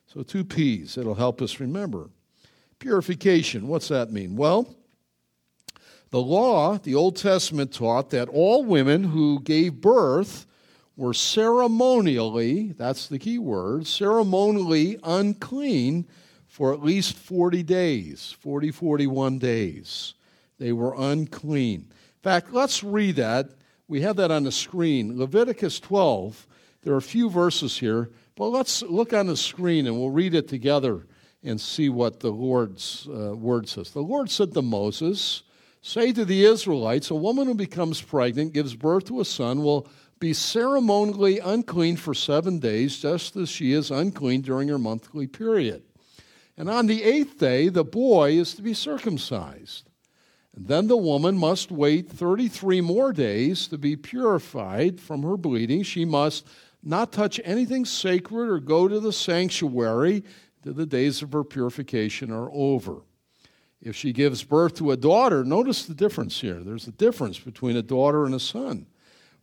So, 0.06 0.22
two 0.22 0.44
P's. 0.44 0.96
It'll 0.96 1.16
help 1.16 1.42
us 1.42 1.58
remember. 1.58 2.08
Purification, 2.78 3.66
what's 3.66 3.88
that 3.88 4.12
mean? 4.12 4.36
Well, 4.36 4.75
the 6.10 6.20
law, 6.20 6.78
the 6.78 6.94
Old 6.94 7.16
Testament 7.16 7.72
taught 7.72 8.10
that 8.10 8.28
all 8.28 8.64
women 8.64 9.04
who 9.04 9.40
gave 9.40 9.80
birth 9.80 10.46
were 10.96 11.12
ceremonially, 11.12 12.72
that's 12.72 13.08
the 13.08 13.18
key 13.18 13.38
word, 13.38 13.86
ceremonially 13.86 14.98
unclean 15.02 16.06
for 16.46 16.72
at 16.72 16.82
least 16.82 17.16
40 17.16 17.62
days, 17.62 18.34
40, 18.40 18.70
41 18.70 19.38
days. 19.38 20.14
They 20.58 20.72
were 20.72 20.94
unclean. 20.96 21.80
In 21.80 22.22
fact, 22.22 22.52
let's 22.52 22.82
read 22.82 23.16
that. 23.16 23.50
We 23.88 24.00
have 24.00 24.16
that 24.16 24.30
on 24.30 24.44
the 24.44 24.52
screen. 24.52 25.18
Leviticus 25.18 25.80
12. 25.80 26.46
There 26.82 26.94
are 26.94 26.98
a 26.98 27.02
few 27.02 27.28
verses 27.28 27.78
here, 27.78 28.10
but 28.36 28.46
let's 28.46 28.82
look 28.82 29.12
on 29.12 29.26
the 29.26 29.36
screen 29.36 29.86
and 29.86 29.98
we'll 29.98 30.10
read 30.10 30.34
it 30.34 30.48
together 30.48 31.06
and 31.44 31.60
see 31.60 31.88
what 31.88 32.20
the 32.20 32.30
Lord's 32.30 33.06
uh, 33.08 33.36
word 33.36 33.68
says. 33.68 33.90
The 33.90 34.00
Lord 34.00 34.30
said 34.30 34.54
to 34.54 34.62
Moses, 34.62 35.42
Say 35.86 36.12
to 36.14 36.24
the 36.24 36.44
Israelites, 36.44 37.10
a 37.10 37.14
woman 37.14 37.46
who 37.46 37.54
becomes 37.54 38.02
pregnant, 38.02 38.52
gives 38.52 38.74
birth 38.74 39.04
to 39.04 39.20
a 39.20 39.24
son, 39.24 39.62
will 39.62 39.86
be 40.18 40.32
ceremonially 40.32 41.38
unclean 41.38 41.96
for 41.96 42.12
seven 42.12 42.58
days, 42.58 42.98
just 42.98 43.36
as 43.36 43.48
she 43.48 43.70
is 43.70 43.92
unclean 43.92 44.40
during 44.40 44.66
her 44.66 44.80
monthly 44.80 45.28
period. 45.28 45.84
And 46.56 46.68
on 46.68 46.88
the 46.88 47.04
eighth 47.04 47.38
day, 47.38 47.68
the 47.68 47.84
boy 47.84 48.32
is 48.32 48.52
to 48.54 48.62
be 48.62 48.74
circumcised. 48.74 49.88
And 50.56 50.66
then 50.66 50.88
the 50.88 50.96
woman 50.96 51.38
must 51.38 51.70
wait 51.70 52.10
33 52.10 52.80
more 52.80 53.12
days 53.12 53.68
to 53.68 53.78
be 53.78 53.94
purified 53.94 55.00
from 55.00 55.22
her 55.22 55.36
bleeding. 55.36 55.84
She 55.84 56.04
must 56.04 56.48
not 56.82 57.12
touch 57.12 57.40
anything 57.44 57.84
sacred 57.84 58.48
or 58.48 58.58
go 58.58 58.88
to 58.88 58.98
the 58.98 59.12
sanctuary 59.12 60.24
till 60.64 60.74
the 60.74 60.84
days 60.84 61.22
of 61.22 61.32
her 61.32 61.44
purification 61.44 62.32
are 62.32 62.50
over. 62.50 63.02
If 63.86 63.94
she 63.94 64.12
gives 64.12 64.42
birth 64.42 64.74
to 64.78 64.90
a 64.90 64.96
daughter, 64.96 65.44
notice 65.44 65.84
the 65.84 65.94
difference 65.94 66.40
here. 66.40 66.60
There's 66.60 66.88
a 66.88 66.92
difference 66.92 67.38
between 67.38 67.76
a 67.76 67.82
daughter 67.82 68.24
and 68.24 68.34
a 68.34 68.40
son. 68.40 68.86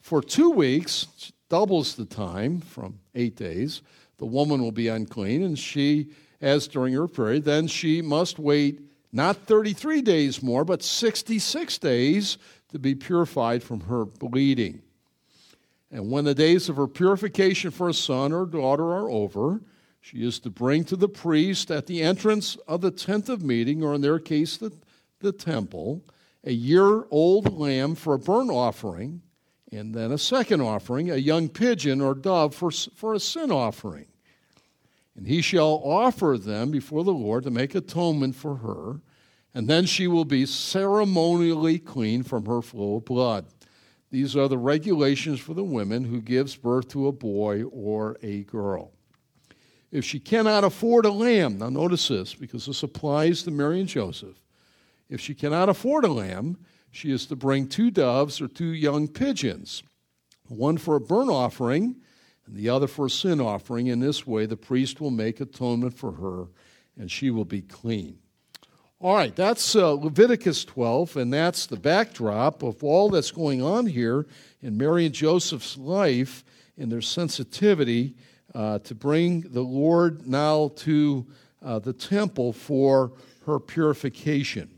For 0.02 0.22
two 0.22 0.50
weeks, 0.50 1.32
doubles 1.48 1.96
the 1.96 2.04
time 2.04 2.60
from 2.60 3.00
eight 3.16 3.38
days, 3.38 3.82
the 4.18 4.26
woman 4.26 4.62
will 4.62 4.74
be 4.74 4.90
unclean, 4.90 5.44
and 5.44 5.58
she 5.58 6.10
as 6.42 6.68
during 6.68 6.94
her 6.94 7.08
period, 7.08 7.46
then 7.46 7.68
she 7.68 8.02
must 8.02 8.38
wait 8.38 8.82
not 9.14 9.38
33 9.48 10.02
days 10.02 10.44
more, 10.44 10.66
but 10.66 10.84
66 10.84 11.78
days 11.78 12.38
to 12.74 12.80
be 12.80 12.96
purified 12.96 13.64
from 13.64 13.80
her 13.82 14.04
bleeding. 14.04 14.82
And 15.90 16.12
when 16.12 16.26
the 16.26 16.36
days 16.36 16.68
of 16.68 16.76
her 16.76 16.88
purification 16.88 17.72
for 17.72 17.88
a 17.88 17.94
son 17.94 18.34
or 18.34 18.46
daughter 18.46 18.84
are 18.84 19.10
over, 19.10 19.62
she 20.04 20.28
is 20.28 20.38
to 20.42 20.50
bring 20.50 20.84
to 20.84 20.98
the 20.98 21.08
priest 21.08 21.72
at 21.72 21.88
the 21.88 22.02
entrance 22.02 22.58
of 22.68 22.82
the 22.82 22.92
tent 22.92 23.30
of 23.30 23.42
meeting, 23.42 23.82
or 23.82 23.94
in 23.94 24.02
their 24.02 24.20
case, 24.20 24.58
the, 24.58 24.74
the 25.22 25.32
temple, 25.32 26.04
a 26.44 26.52
year 26.52 27.06
old 27.10 27.58
lamb 27.58 27.96
for 27.96 28.14
a 28.14 28.20
burnt 28.20 28.52
offering, 28.52 29.22
and 29.72 29.96
then 29.96 30.12
a 30.12 30.18
second 30.18 30.60
offering, 30.60 31.10
a 31.10 31.16
young 31.16 31.48
pigeon 31.48 32.02
or 32.02 32.14
dove 32.14 32.54
for, 32.54 32.70
for 32.70 33.14
a 33.14 33.20
sin 33.20 33.50
offering. 33.50 34.08
And 35.16 35.26
he 35.26 35.42
shall 35.42 35.82
offer 35.86 36.38
them 36.38 36.70
before 36.70 37.06
the 37.06 37.14
Lord 37.14 37.46
to 37.46 37.50
make 37.50 37.74
atonement 37.74 38.36
for 38.36 38.58
her, 38.58 39.00
and 39.54 39.70
then 39.70 39.86
she 39.86 40.08
will 40.08 40.26
be 40.26 40.46
ceremonially 40.46 41.80
clean 41.80 42.24
from 42.24 42.46
her 42.46 42.62
flow 42.62 42.98
of 42.98 43.06
blood. 43.06 43.46
These 44.12 44.36
are 44.36 44.50
the 44.50 44.58
regulations 44.58 45.40
for 45.40 45.54
the 45.54 45.64
women 45.64 46.04
who 46.04 46.20
gives 46.20 46.58
birth 46.58 46.90
to 46.90 47.08
a 47.08 47.14
boy 47.14 47.64
or 47.64 48.18
a 48.22 48.44
girl. 48.44 48.93
If 49.94 50.04
she 50.04 50.20
cannot 50.20 50.64
afford 50.64 51.06
a 51.06 51.12
lamb, 51.12 51.60
now 51.60 51.70
notice 51.70 52.08
this 52.08 52.34
because 52.34 52.66
this 52.66 52.82
applies 52.82 53.44
to 53.44 53.52
Mary 53.52 53.80
and 53.80 53.88
Joseph. 53.88 54.42
If 55.08 55.22
she 55.22 55.36
cannot 55.36 55.70
afford 55.70 56.04
a 56.04 56.12
lamb, 56.12 56.58
she 56.90 57.12
is 57.12 57.28
to 57.28 57.36
bring 57.36 57.68
two 57.68 57.92
doves 57.92 58.42
or 58.42 58.48
two 58.48 58.74
young 58.74 59.08
pigeons, 59.08 59.84
one 60.48 60.80
for 60.80 60.96
a 60.96 61.00
burnt 61.00 61.30
offering 61.30 61.98
and 62.48 62.56
the 62.56 62.70
other 62.70 62.88
for 62.88 63.06
a 63.06 63.10
sin 63.10 63.40
offering. 63.40 63.86
In 63.86 64.00
this 64.00 64.26
way, 64.26 64.48
the 64.48 64.58
priest 64.58 65.00
will 65.00 65.12
make 65.12 65.40
atonement 65.40 65.94
for 65.94 66.14
her, 66.14 66.48
and 66.98 67.12
she 67.12 67.30
will 67.30 67.46
be 67.46 67.62
clean. 67.62 68.18
All 69.00 69.14
right, 69.14 69.36
that's 69.36 69.76
uh, 69.76 69.92
Leviticus 69.92 70.66
12, 70.66 71.18
and 71.18 71.32
that's 71.32 71.68
the 71.68 71.78
backdrop 71.78 72.64
of 72.64 72.84
all 72.84 73.10
that's 73.10 73.30
going 73.30 73.62
on 73.62 73.86
here 73.86 74.26
in 74.60 74.76
Mary 74.76 75.06
and 75.06 75.14
Joseph's 75.14 75.78
life 75.78 76.44
in 76.78 76.90
their 76.90 77.02
sensitivity 77.02 78.16
uh, 78.54 78.80
to 78.80 78.96
bring 78.96 79.42
the 79.42 79.62
Lord 79.62 80.28
now 80.28 80.72
to 80.78 81.26
uh, 81.62 81.80
the 81.80 81.94
temple 81.94 82.54
for 82.54 83.14
her 83.46 83.60
purification. 83.60 84.70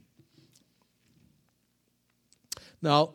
Now, 2.81 3.13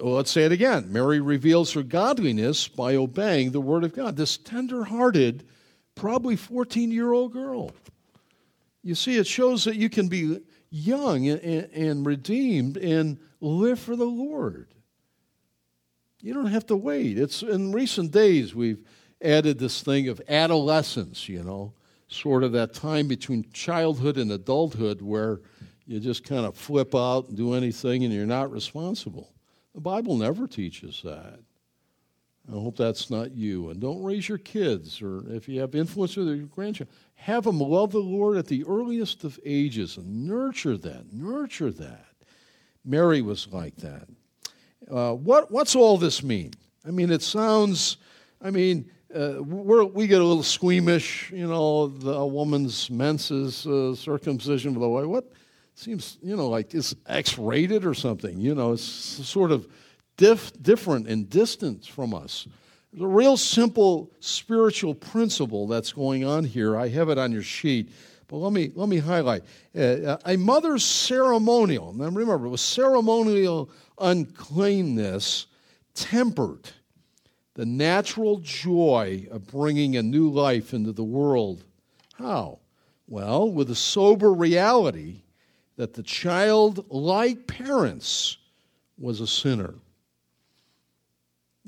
let's 0.00 0.30
say 0.30 0.42
it 0.42 0.52
again. 0.52 0.92
Mary 0.92 1.20
reveals 1.20 1.72
her 1.74 1.82
godliness 1.82 2.66
by 2.66 2.96
obeying 2.96 3.52
the 3.52 3.60
Word 3.60 3.84
of 3.84 3.94
God. 3.94 4.16
This 4.16 4.36
tender 4.36 4.84
hearted, 4.84 5.46
probably 5.94 6.34
14 6.34 6.90
year 6.90 7.12
old 7.12 7.32
girl. 7.32 7.70
You 8.82 8.96
see, 8.96 9.18
it 9.18 9.28
shows 9.28 9.64
that 9.64 9.76
you 9.76 9.88
can 9.88 10.08
be 10.08 10.40
young 10.70 11.28
and, 11.28 12.04
redeemed 12.04 12.76
and 12.76 13.18
live 13.40 13.78
for 13.78 13.94
the 13.94 14.04
Lord. 14.04 14.66
You 16.20 16.34
don't 16.34 16.46
have 16.46 16.66
to 16.66 16.76
wait. 16.76 17.18
It's 17.18 17.42
in 17.42 17.72
recent 17.72 18.10
days 18.10 18.54
we've 18.54 18.84
added 19.22 19.58
this 19.58 19.82
thing 19.82 20.08
of 20.08 20.20
adolescence, 20.28 21.28
you 21.28 21.42
know, 21.42 21.72
sort 22.08 22.44
of 22.44 22.52
that 22.52 22.74
time 22.74 23.08
between 23.08 23.50
childhood 23.52 24.18
and 24.18 24.30
adulthood 24.32 25.00
where 25.00 25.40
you 25.86 25.98
just 26.00 26.24
kind 26.24 26.46
of 26.46 26.56
flip 26.56 26.94
out 26.94 27.28
and 27.28 27.36
do 27.36 27.54
anything 27.54 28.04
and 28.04 28.12
you're 28.12 28.26
not 28.26 28.52
responsible. 28.52 29.32
The 29.74 29.80
Bible 29.80 30.16
never 30.16 30.46
teaches 30.46 31.00
that. 31.04 31.38
I 32.48 32.52
hope 32.52 32.76
that's 32.76 33.08
not 33.10 33.32
you. 33.32 33.70
And 33.70 33.80
don't 33.80 34.02
raise 34.02 34.28
your 34.28 34.38
kids, 34.38 35.00
or 35.00 35.22
if 35.28 35.48
you 35.48 35.60
have 35.60 35.74
influence 35.74 36.16
with 36.16 36.26
your 36.26 36.36
grandchildren, 36.46 36.94
have 37.14 37.44
them 37.44 37.60
love 37.60 37.92
the 37.92 37.98
Lord 37.98 38.36
at 38.36 38.48
the 38.48 38.64
earliest 38.64 39.22
of 39.24 39.38
ages 39.44 39.96
and 39.96 40.26
nurture 40.26 40.76
that. 40.76 41.12
Nurture 41.12 41.70
that. 41.70 42.06
Mary 42.84 43.22
was 43.22 43.46
like 43.52 43.76
that. 43.76 44.08
Uh, 44.90 45.12
what, 45.12 45.52
what's 45.52 45.76
all 45.76 45.96
this 45.96 46.22
mean? 46.22 46.52
I 46.86 46.90
mean, 46.90 47.12
it 47.12 47.22
sounds, 47.22 47.98
I 48.40 48.50
mean, 48.50 48.90
uh, 49.14 49.42
we 49.42 50.06
get 50.06 50.20
a 50.20 50.24
little 50.24 50.42
squeamish, 50.42 51.30
you 51.32 51.46
know, 51.46 51.88
the, 51.88 52.12
a 52.12 52.26
woman's 52.26 52.90
menses, 52.90 53.66
uh, 53.66 53.94
circumcision, 53.94 54.74
the 54.74 54.88
way. 54.88 55.04
What, 55.04 55.32
seems, 55.74 56.18
you 56.22 56.36
know, 56.36 56.48
like 56.48 56.74
it's 56.74 56.94
X 57.06 57.38
rated 57.38 57.84
or 57.84 57.94
something. 57.94 58.40
You 58.40 58.54
know, 58.54 58.72
it's 58.72 58.82
sort 58.82 59.52
of 59.52 59.66
diff- 60.16 60.52
different 60.62 61.08
and 61.08 61.28
distant 61.28 61.86
from 61.86 62.14
us. 62.14 62.46
There's 62.92 63.04
a 63.04 63.06
real 63.06 63.36
simple 63.36 64.10
spiritual 64.20 64.94
principle 64.94 65.66
that's 65.66 65.92
going 65.92 66.24
on 66.24 66.44
here. 66.44 66.76
I 66.76 66.88
have 66.88 67.08
it 67.08 67.18
on 67.18 67.32
your 67.32 67.42
sheet, 67.42 67.90
but 68.28 68.36
let 68.36 68.52
me, 68.52 68.70
let 68.74 68.88
me 68.88 68.98
highlight. 68.98 69.44
Uh, 69.76 70.18
a 70.26 70.36
mother's 70.36 70.84
ceremonial, 70.84 71.92
now 71.94 72.04
remember, 72.04 72.46
it 72.46 72.50
was 72.50 72.60
ceremonial 72.60 73.70
uncleanness 73.98 75.46
tempered 75.94 76.70
the 77.54 77.66
natural 77.66 78.38
joy 78.38 79.26
of 79.30 79.46
bringing 79.46 79.96
a 79.96 80.02
new 80.02 80.30
life 80.30 80.72
into 80.72 80.92
the 80.92 81.04
world. 81.04 81.64
How? 82.14 82.60
Well, 83.06 83.50
with 83.50 83.70
a 83.70 83.74
sober 83.74 84.32
reality 84.32 85.22
that 85.76 85.94
the 85.94 86.02
child, 86.02 86.86
like 86.90 87.46
parents, 87.46 88.38
was 88.98 89.20
a 89.20 89.26
sinner. 89.26 89.74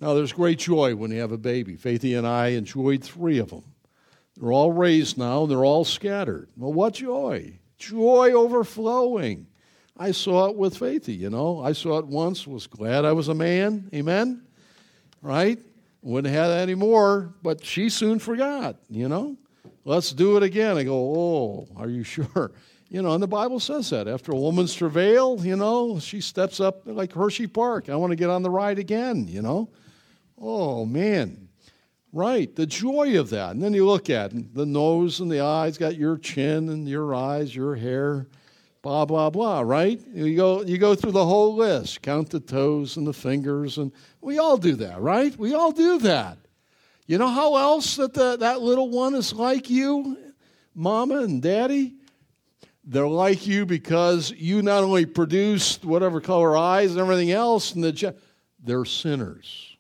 Now, 0.00 0.14
there's 0.14 0.32
great 0.32 0.58
joy 0.58 0.94
when 0.96 1.10
you 1.10 1.20
have 1.20 1.32
a 1.32 1.38
baby. 1.38 1.76
Faithy 1.76 2.16
and 2.16 2.26
I 2.26 2.48
enjoyed 2.48 3.02
three 3.02 3.38
of 3.38 3.50
them. 3.50 3.64
They're 4.36 4.52
all 4.52 4.72
raised 4.72 5.18
now, 5.18 5.42
and 5.42 5.50
they're 5.50 5.64
all 5.64 5.84
scattered. 5.84 6.48
Well, 6.56 6.72
what 6.72 6.94
joy! 6.94 7.58
Joy 7.78 8.32
overflowing. 8.32 9.46
I 9.96 10.10
saw 10.10 10.46
it 10.46 10.56
with 10.56 10.78
Faithy, 10.78 11.16
you 11.16 11.30
know. 11.30 11.62
I 11.62 11.72
saw 11.72 11.98
it 11.98 12.06
once, 12.06 12.46
was 12.46 12.66
glad 12.66 13.04
I 13.04 13.12
was 13.12 13.28
a 13.28 13.34
man. 13.34 13.88
Amen? 13.94 14.44
right? 15.24 15.58
Wouldn't 16.04 16.34
have 16.34 16.50
had 16.50 16.58
any 16.60 16.74
more, 16.74 17.32
but 17.42 17.64
she 17.64 17.88
soon 17.88 18.18
forgot, 18.18 18.76
you 18.90 19.08
know? 19.08 19.38
Let's 19.86 20.12
do 20.12 20.36
it 20.36 20.42
again. 20.42 20.76
I 20.76 20.84
go, 20.84 20.94
oh, 20.94 21.68
are 21.76 21.88
you 21.88 22.04
sure? 22.04 22.52
You 22.90 23.00
know, 23.00 23.12
and 23.14 23.22
the 23.22 23.26
Bible 23.26 23.58
says 23.58 23.88
that. 23.88 24.06
After 24.06 24.32
a 24.32 24.36
woman's 24.36 24.74
travail, 24.74 25.40
you 25.42 25.56
know, 25.56 25.98
she 25.98 26.20
steps 26.20 26.60
up 26.60 26.82
like 26.84 27.14
Hershey 27.14 27.46
Park. 27.46 27.88
I 27.88 27.96
want 27.96 28.10
to 28.10 28.16
get 28.16 28.28
on 28.28 28.42
the 28.42 28.50
ride 28.50 28.78
again, 28.78 29.26
you 29.26 29.40
know? 29.40 29.70
Oh, 30.38 30.84
man. 30.84 31.48
Right, 32.12 32.54
the 32.54 32.66
joy 32.66 33.18
of 33.18 33.30
that. 33.30 33.52
And 33.52 33.62
then 33.62 33.72
you 33.72 33.86
look 33.86 34.10
at 34.10 34.34
it, 34.34 34.54
the 34.54 34.66
nose 34.66 35.20
and 35.20 35.32
the 35.32 35.40
eyes, 35.40 35.78
got 35.78 35.96
your 35.96 36.18
chin 36.18 36.68
and 36.68 36.86
your 36.86 37.14
eyes, 37.14 37.56
your 37.56 37.76
hair, 37.76 38.28
blah, 38.84 39.04
blah, 39.04 39.30
blah, 39.30 39.62
right? 39.62 40.00
You 40.12 40.36
go, 40.36 40.62
you 40.62 40.78
go 40.78 40.94
through 40.94 41.12
the 41.12 41.24
whole 41.24 41.56
list, 41.56 42.02
count 42.02 42.30
the 42.30 42.38
toes 42.38 42.96
and 42.96 43.06
the 43.06 43.12
fingers, 43.12 43.78
and 43.78 43.90
we 44.20 44.38
all 44.38 44.56
do 44.56 44.76
that, 44.76 45.00
right? 45.00 45.36
We 45.36 45.54
all 45.54 45.72
do 45.72 45.98
that. 46.00 46.38
You 47.06 47.18
know 47.18 47.28
how 47.28 47.56
else 47.56 47.96
that 47.96 48.14
the, 48.14 48.36
that 48.36 48.60
little 48.60 48.90
one 48.90 49.14
is 49.14 49.32
like 49.32 49.68
you, 49.68 50.16
mama 50.74 51.20
and 51.20 51.42
daddy? 51.42 51.94
They're 52.84 53.08
like 53.08 53.46
you 53.46 53.66
because 53.66 54.30
you 54.30 54.62
not 54.62 54.84
only 54.84 55.06
produced 55.06 55.84
whatever 55.84 56.20
color 56.20 56.56
eyes 56.56 56.92
and 56.92 57.00
everything 57.00 57.32
else, 57.32 57.74
and 57.74 57.82
the, 57.82 58.14
they're 58.62 58.84
sinners 58.84 59.74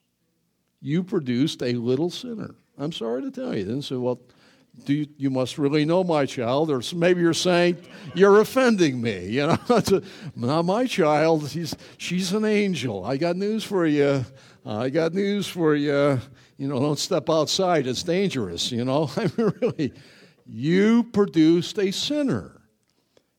you 0.84 1.02
produced 1.02 1.62
a 1.62 1.72
little 1.72 2.10
sinner. 2.10 2.54
I'm 2.76 2.92
sorry 2.92 3.22
to 3.22 3.30
tell 3.30 3.56
you. 3.56 3.64
Then 3.64 3.80
so 3.80 4.00
well, 4.00 4.20
you, 4.86 5.06
you 5.16 5.30
must 5.30 5.58
really 5.58 5.84
know 5.84 6.04
my 6.04 6.26
child, 6.26 6.70
or 6.70 6.82
maybe 6.94 7.20
you're 7.20 7.32
saying 7.32 7.76
you're 8.14 8.40
offending 8.40 9.00
me. 9.00 9.28
You 9.34 9.46
know, 9.46 9.82
not 10.36 10.64
my 10.64 10.86
child. 10.86 11.50
She's 11.50 11.74
she's 11.98 12.32
an 12.32 12.44
angel. 12.44 13.04
I 13.04 13.16
got 13.16 13.36
news 13.36 13.64
for 13.64 13.86
you. 13.86 14.24
I 14.64 14.90
got 14.90 15.12
news 15.12 15.46
for 15.46 15.74
you. 15.74 16.20
You 16.56 16.68
know, 16.68 16.78
don't 16.78 16.98
step 16.98 17.28
outside. 17.28 17.86
It's 17.86 18.02
dangerous. 18.02 18.70
You 18.70 18.84
know, 18.84 19.10
I 19.16 19.30
mean, 19.36 19.52
really, 19.60 19.92
you 20.46 21.04
produced 21.04 21.78
a 21.78 21.90
sinner. 21.90 22.60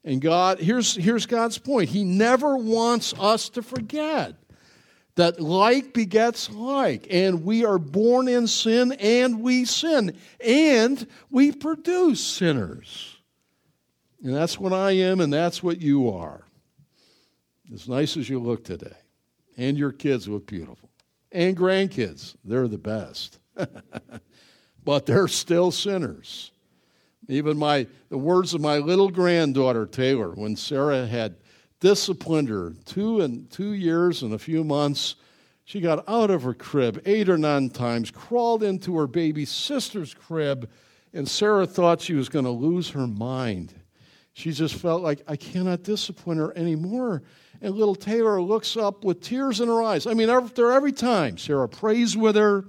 And 0.03 0.21
God, 0.21 0.59
here's, 0.59 0.95
here's 0.95 1.25
God's 1.25 1.57
point. 1.57 1.89
He 1.89 2.03
never 2.03 2.57
wants 2.57 3.13
us 3.19 3.49
to 3.49 3.63
forget 3.63 4.35
that 5.15 5.39
like 5.39 5.93
begets 5.93 6.49
like, 6.49 7.07
and 7.09 7.43
we 7.43 7.65
are 7.65 7.79
born 7.79 8.27
in 8.27 8.47
sin 8.47 8.91
and 8.93 9.41
we 9.41 9.65
sin, 9.65 10.15
and 10.39 11.07
we 11.29 11.51
produce 11.51 12.23
sinners. 12.23 13.17
And 14.23 14.33
that's 14.33 14.59
what 14.59 14.73
I 14.73 14.91
am, 14.91 15.21
and 15.21 15.31
that's 15.31 15.63
what 15.63 15.81
you 15.81 16.09
are. 16.09 16.43
As 17.73 17.87
nice 17.87 18.17
as 18.17 18.29
you 18.29 18.39
look 18.39 18.63
today, 18.63 18.95
and 19.57 19.77
your 19.77 19.91
kids 19.91 20.27
look 20.27 20.47
beautiful, 20.47 20.89
and 21.31 21.55
grandkids, 21.55 22.35
they're 22.43 22.67
the 22.67 22.77
best. 22.77 23.39
but 24.83 25.05
they're 25.05 25.27
still 25.27 25.71
sinners. 25.71 26.51
Even 27.27 27.57
my 27.57 27.87
the 28.09 28.17
words 28.17 28.53
of 28.53 28.61
my 28.61 28.77
little 28.77 29.09
granddaughter 29.09 29.85
Taylor, 29.85 30.31
when 30.31 30.55
Sarah 30.55 31.07
had 31.07 31.37
disciplined 31.85 32.49
her 32.49 32.73
two 32.85 33.21
and 33.21 33.47
two 33.51 33.73
years 33.73 34.23
and 34.23 34.33
a 34.33 34.39
few 34.39 34.63
months. 34.63 35.17
She 35.65 35.79
got 35.79 36.03
out 36.09 36.31
of 36.31 36.41
her 36.41 36.55
crib 36.55 36.99
eight 37.05 37.29
or 37.29 37.37
nine 37.37 37.69
times, 37.69 38.09
crawled 38.09 38.63
into 38.63 38.97
her 38.97 39.05
baby 39.05 39.45
sister's 39.45 40.11
crib, 40.11 40.67
and 41.13 41.29
Sarah 41.29 41.67
thought 41.67 42.01
she 42.01 42.15
was 42.15 42.27
going 42.27 42.45
to 42.45 42.49
lose 42.49 42.89
her 42.89 43.05
mind. 43.05 43.75
She 44.33 44.51
just 44.51 44.73
felt 44.73 45.03
like, 45.03 45.21
I 45.27 45.35
cannot 45.35 45.83
discipline 45.83 46.39
her 46.39 46.57
anymore. 46.57 47.21
And 47.61 47.75
little 47.75 47.93
Taylor 47.93 48.41
looks 48.41 48.75
up 48.75 49.03
with 49.03 49.21
tears 49.21 49.61
in 49.61 49.67
her 49.67 49.83
eyes. 49.83 50.07
I 50.07 50.15
mean, 50.15 50.31
after 50.31 50.71
every 50.71 50.91
time, 50.91 51.37
Sarah 51.37 51.69
prays 51.69 52.17
with 52.17 52.35
her. 52.35 52.65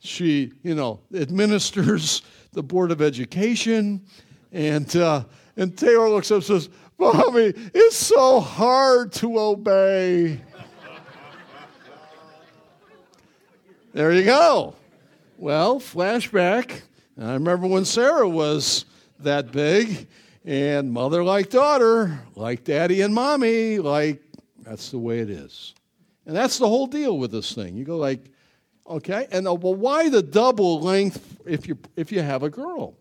She, 0.00 0.52
you 0.62 0.74
know, 0.74 1.00
administers 1.14 2.20
the 2.52 2.62
Board 2.62 2.90
of 2.90 3.00
Education. 3.00 4.04
And, 4.52 4.94
uh, 4.96 5.24
and 5.56 5.74
Taylor 5.78 6.10
looks 6.10 6.30
up 6.30 6.36
and 6.36 6.44
says, 6.44 6.68
Mommy, 7.00 7.54
it's 7.72 7.96
so 7.96 8.40
hard 8.40 9.10
to 9.12 9.38
obey. 9.38 10.38
there 13.94 14.12
you 14.12 14.24
go. 14.24 14.74
Well, 15.38 15.80
flashback. 15.80 16.82
I 17.18 17.32
remember 17.32 17.66
when 17.66 17.86
Sarah 17.86 18.28
was 18.28 18.84
that 19.20 19.50
big, 19.50 20.08
and 20.44 20.92
mother 20.92 21.24
like 21.24 21.48
daughter, 21.48 22.20
like 22.34 22.64
daddy 22.64 23.00
and 23.00 23.14
mommy, 23.14 23.78
like 23.78 24.22
that's 24.62 24.90
the 24.90 24.98
way 24.98 25.20
it 25.20 25.30
is. 25.30 25.74
And 26.26 26.36
that's 26.36 26.58
the 26.58 26.68
whole 26.68 26.86
deal 26.86 27.16
with 27.16 27.32
this 27.32 27.54
thing. 27.54 27.78
You 27.78 27.84
go 27.84 27.96
like, 27.96 28.30
okay, 28.86 29.26
and 29.32 29.48
uh, 29.48 29.54
well, 29.54 29.74
why 29.74 30.10
the 30.10 30.22
double 30.22 30.80
length 30.80 31.38
if 31.46 31.66
you 31.66 31.78
if 31.96 32.12
you 32.12 32.20
have 32.20 32.42
a 32.42 32.50
girl? 32.50 32.98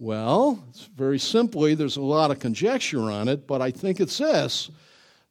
Well, 0.00 0.62
it's 0.70 0.84
very 0.84 1.18
simply, 1.18 1.74
there's 1.74 1.96
a 1.96 2.02
lot 2.02 2.30
of 2.30 2.38
conjecture 2.38 3.10
on 3.10 3.26
it, 3.26 3.48
but 3.48 3.60
I 3.60 3.72
think 3.72 3.98
it 3.98 4.10
says 4.10 4.70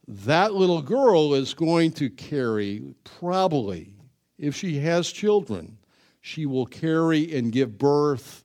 that 0.09 0.55
little 0.55 0.81
girl 0.81 1.35
is 1.35 1.53
going 1.53 1.93
to 1.93 2.09
carry, 2.09 2.83
probably, 3.05 3.93
if 4.37 4.57
she 4.57 4.77
has 4.79 5.09
children, 5.09 5.77
she 6.19 6.45
will 6.45 6.65
carry 6.65 7.33
and 7.37 7.49
give 7.49 7.77
birth 7.77 8.43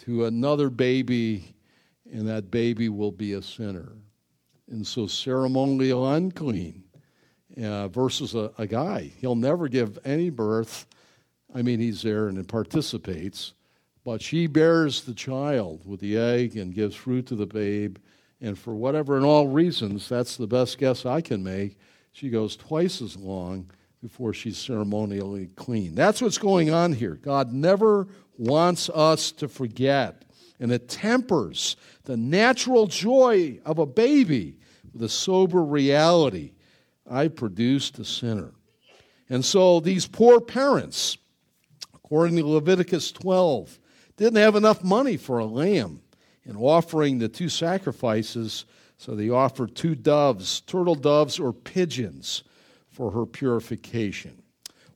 to 0.00 0.26
another 0.26 0.68
baby, 0.68 1.54
and 2.12 2.28
that 2.28 2.50
baby 2.50 2.90
will 2.90 3.12
be 3.12 3.32
a 3.32 3.40
sinner. 3.40 3.92
And 4.70 4.86
so, 4.86 5.06
ceremonially 5.06 5.90
unclean 5.90 6.84
uh, 7.62 7.88
versus 7.88 8.34
a, 8.34 8.52
a 8.58 8.66
guy. 8.66 9.10
He'll 9.22 9.34
never 9.34 9.68
give 9.68 9.98
any 10.04 10.28
birth. 10.28 10.86
I 11.54 11.62
mean, 11.62 11.80
he's 11.80 12.02
there 12.02 12.28
and 12.28 12.46
participates 12.46 13.54
but 14.04 14.22
she 14.22 14.46
bears 14.46 15.02
the 15.02 15.14
child 15.14 15.82
with 15.84 16.00
the 16.00 16.16
egg 16.16 16.56
and 16.56 16.74
gives 16.74 16.94
fruit 16.94 17.26
to 17.26 17.34
the 17.34 17.46
babe. 17.46 17.98
And 18.40 18.58
for 18.58 18.74
whatever 18.74 19.16
and 19.16 19.26
all 19.26 19.48
reasons, 19.48 20.08
that's 20.08 20.36
the 20.36 20.46
best 20.46 20.78
guess 20.78 21.04
I 21.04 21.20
can 21.20 21.42
make, 21.42 21.76
she 22.12 22.30
goes 22.30 22.56
twice 22.56 23.02
as 23.02 23.16
long 23.16 23.70
before 24.02 24.32
she's 24.32 24.56
ceremonially 24.56 25.48
clean. 25.56 25.94
That's 25.94 26.22
what's 26.22 26.38
going 26.38 26.70
on 26.70 26.92
here. 26.92 27.14
God 27.14 27.52
never 27.52 28.08
wants 28.38 28.88
us 28.88 29.30
to 29.32 29.48
forget. 29.48 30.24
And 30.58 30.72
it 30.72 30.88
tempers 30.88 31.76
the 32.04 32.16
natural 32.16 32.86
joy 32.86 33.60
of 33.64 33.78
a 33.78 33.86
baby 33.86 34.56
with 34.92 35.02
a 35.02 35.08
sober 35.08 35.62
reality. 35.62 36.52
I 37.08 37.28
produced 37.28 37.98
a 37.98 38.04
sinner. 38.04 38.52
And 39.28 39.44
so 39.44 39.80
these 39.80 40.06
poor 40.06 40.40
parents, 40.40 41.18
according 41.94 42.36
to 42.36 42.46
Leviticus 42.46 43.12
12, 43.12 43.78
didn't 44.24 44.42
have 44.42 44.54
enough 44.54 44.84
money 44.84 45.16
for 45.16 45.38
a 45.38 45.46
lamb. 45.46 46.02
In 46.44 46.56
offering 46.56 47.18
the 47.18 47.28
two 47.28 47.48
sacrifices, 47.48 48.64
so 48.96 49.14
they 49.14 49.30
offered 49.30 49.74
two 49.74 49.94
doves, 49.94 50.60
turtle 50.62 50.94
doves 50.94 51.38
or 51.38 51.52
pigeons, 51.52 52.42
for 52.88 53.10
her 53.12 53.24
purification. 53.24 54.42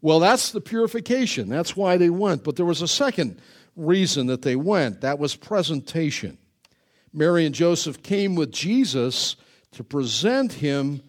Well, 0.02 0.20
that's 0.20 0.50
the 0.50 0.60
purification. 0.60 1.48
That's 1.48 1.76
why 1.76 1.96
they 1.96 2.10
went. 2.10 2.44
But 2.44 2.56
there 2.56 2.66
was 2.66 2.82
a 2.82 2.88
second 2.88 3.40
reason 3.76 4.26
that 4.26 4.42
they 4.42 4.56
went 4.56 5.00
that 5.00 5.18
was 5.18 5.36
presentation. 5.36 6.36
Mary 7.12 7.46
and 7.46 7.54
Joseph 7.54 8.02
came 8.02 8.34
with 8.34 8.52
Jesus 8.52 9.36
to 9.72 9.84
present 9.84 10.52
him 10.52 11.00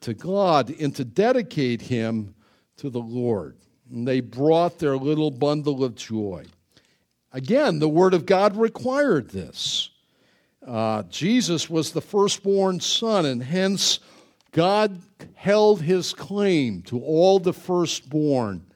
to 0.00 0.12
God 0.12 0.74
and 0.78 0.94
to 0.96 1.04
dedicate 1.04 1.80
him 1.80 2.34
to 2.78 2.90
the 2.90 3.00
Lord. 3.00 3.56
And 3.90 4.06
they 4.06 4.20
brought 4.20 4.78
their 4.78 4.96
little 4.96 5.30
bundle 5.30 5.84
of 5.84 5.94
joy. 5.94 6.44
Again, 7.32 7.78
the 7.78 7.88
Word 7.88 8.12
of 8.14 8.26
God 8.26 8.56
required 8.56 9.30
this. 9.30 9.90
Uh, 10.66 11.02
Jesus 11.04 11.68
was 11.70 11.92
the 11.92 12.00
firstborn 12.00 12.80
son, 12.80 13.24
and 13.26 13.42
hence 13.42 14.00
God 14.52 15.00
held 15.34 15.80
his 15.82 16.12
claim 16.12 16.82
to 16.82 17.00
all 17.00 17.38
the 17.38 17.54
firstborn 17.54 18.66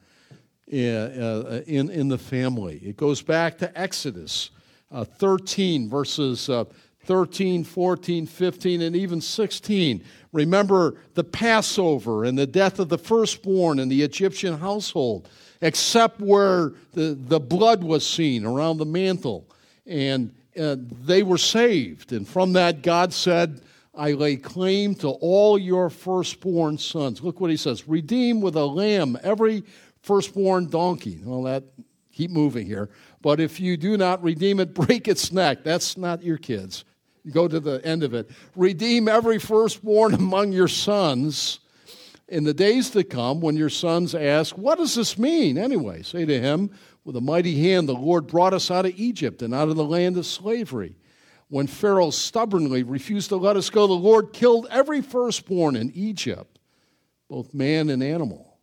in, 0.67 0.95
uh, 0.95 1.61
in, 1.67 1.89
in 1.89 2.07
the 2.07 2.17
family. 2.17 2.77
It 2.83 2.97
goes 2.97 3.21
back 3.21 3.59
to 3.59 3.79
Exodus 3.79 4.49
uh, 4.91 5.03
13, 5.03 5.87
verses 5.87 6.49
uh, 6.49 6.65
13, 7.05 7.63
14, 7.63 8.25
15, 8.25 8.81
and 8.81 8.95
even 8.95 9.21
16. 9.21 10.03
Remember 10.33 10.95
the 11.13 11.23
Passover 11.23 12.25
and 12.25 12.37
the 12.37 12.47
death 12.47 12.79
of 12.79 12.89
the 12.89 12.97
firstborn 12.97 13.79
in 13.79 13.87
the 13.87 14.01
Egyptian 14.01 14.57
household 14.57 15.29
except 15.61 16.19
where 16.19 16.73
the, 16.93 17.17
the 17.19 17.39
blood 17.39 17.83
was 17.83 18.05
seen 18.05 18.45
around 18.45 18.77
the 18.77 18.85
mantle. 18.85 19.49
And 19.85 20.33
uh, 20.59 20.75
they 20.79 21.23
were 21.23 21.37
saved. 21.37 22.11
And 22.11 22.27
from 22.27 22.53
that, 22.53 22.81
God 22.81 23.13
said, 23.13 23.61
I 23.93 24.11
lay 24.11 24.35
claim 24.35 24.95
to 24.95 25.09
all 25.09 25.57
your 25.57 25.89
firstborn 25.89 26.77
sons. 26.77 27.21
Look 27.21 27.41
what 27.41 27.49
he 27.49 27.57
says 27.57 27.87
redeem 27.87 28.41
with 28.41 28.55
a 28.55 28.65
lamb 28.65 29.17
every 29.23 29.63
firstborn 30.01 30.69
donkey. 30.69 31.19
Well, 31.23 31.43
that, 31.43 31.63
keep 32.11 32.31
moving 32.31 32.67
here. 32.67 32.89
But 33.21 33.39
if 33.39 33.59
you 33.59 33.75
do 33.75 33.97
not 33.97 34.21
redeem 34.23 34.59
it, 34.59 34.73
break 34.73 35.07
its 35.07 35.31
neck. 35.31 35.63
That's 35.63 35.97
not 35.97 36.23
your 36.23 36.37
kids. 36.37 36.85
Go 37.31 37.47
to 37.47 37.59
the 37.59 37.83
end 37.85 38.03
of 38.03 38.13
it. 38.13 38.29
Redeem 38.55 39.07
every 39.07 39.39
firstborn 39.39 40.13
among 40.15 40.51
your 40.51 40.67
sons 40.67 41.59
In 42.29 42.43
the 42.43 42.53
days 42.53 42.89
to 42.89 43.03
come, 43.05 43.39
when 43.39 43.55
your 43.55 43.69
sons 43.69 44.13
ask, 44.13 44.57
What 44.57 44.77
does 44.77 44.95
this 44.95 45.17
mean 45.17 45.57
anyway? 45.57 46.01
Say 46.01 46.25
to 46.25 46.39
him, 46.39 46.71
With 47.05 47.15
a 47.15 47.21
mighty 47.21 47.61
hand, 47.61 47.87
the 47.87 47.93
Lord 47.93 48.27
brought 48.27 48.53
us 48.53 48.69
out 48.69 48.85
of 48.85 48.99
Egypt 48.99 49.41
and 49.41 49.53
out 49.53 49.69
of 49.69 49.77
the 49.77 49.85
land 49.85 50.17
of 50.17 50.25
slavery. 50.25 50.95
When 51.49 51.67
Pharaoh 51.67 52.09
stubbornly 52.09 52.83
refused 52.83 53.29
to 53.29 53.37
let 53.37 53.55
us 53.55 53.69
go, 53.69 53.87
the 53.87 53.93
Lord 53.93 54.33
killed 54.33 54.67
every 54.69 55.01
firstborn 55.01 55.77
in 55.77 55.91
Egypt, 55.91 56.59
both 57.29 57.53
man 57.53 57.89
and 57.89 58.03
animal. 58.03 58.57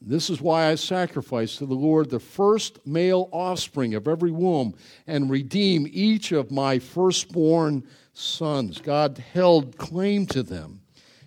And 0.00 0.08
this 0.08 0.30
is 0.30 0.40
why 0.40 0.66
I 0.66 0.76
sacrifice 0.76 1.56
to 1.56 1.66
the 1.66 1.74
Lord 1.74 2.10
the 2.10 2.20
first 2.20 2.86
male 2.86 3.28
offspring 3.32 3.94
of 3.94 4.06
every 4.06 4.30
womb 4.30 4.74
and 5.08 5.28
redeem 5.28 5.88
each 5.90 6.30
of 6.30 6.52
my 6.52 6.78
firstborn 6.78 7.84
sons. 8.12 8.80
God 8.80 9.18
held 9.32 9.76
claim 9.76 10.26
to 10.26 10.44
them. 10.44 10.80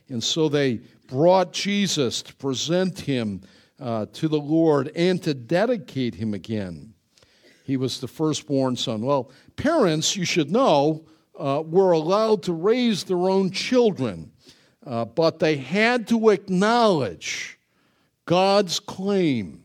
And 0.07 0.23
so 0.23 0.49
they 0.49 0.81
brought 1.07 1.53
Jesus 1.53 2.21
to 2.23 2.33
present 2.35 3.01
him 3.01 3.41
uh, 3.79 4.05
to 4.13 4.27
the 4.27 4.39
Lord 4.39 4.91
and 4.95 5.21
to 5.23 5.33
dedicate 5.33 6.15
him 6.15 6.33
again. 6.33 6.93
He 7.63 7.77
was 7.77 7.99
the 7.99 8.07
firstborn 8.07 8.75
son. 8.75 9.01
Well, 9.01 9.31
parents, 9.55 10.15
you 10.15 10.25
should 10.25 10.51
know, 10.51 11.05
uh, 11.37 11.63
were 11.65 11.91
allowed 11.91 12.43
to 12.43 12.53
raise 12.53 13.03
their 13.03 13.29
own 13.29 13.51
children, 13.51 14.31
uh, 14.85 15.05
but 15.05 15.39
they 15.39 15.57
had 15.57 16.07
to 16.09 16.29
acknowledge 16.29 17.59
God's 18.25 18.79
claim 18.79 19.63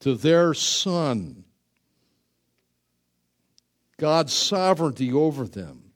to 0.00 0.14
their 0.14 0.54
son, 0.54 1.44
God's 3.98 4.32
sovereignty 4.32 5.12
over 5.12 5.46
them. 5.46 5.92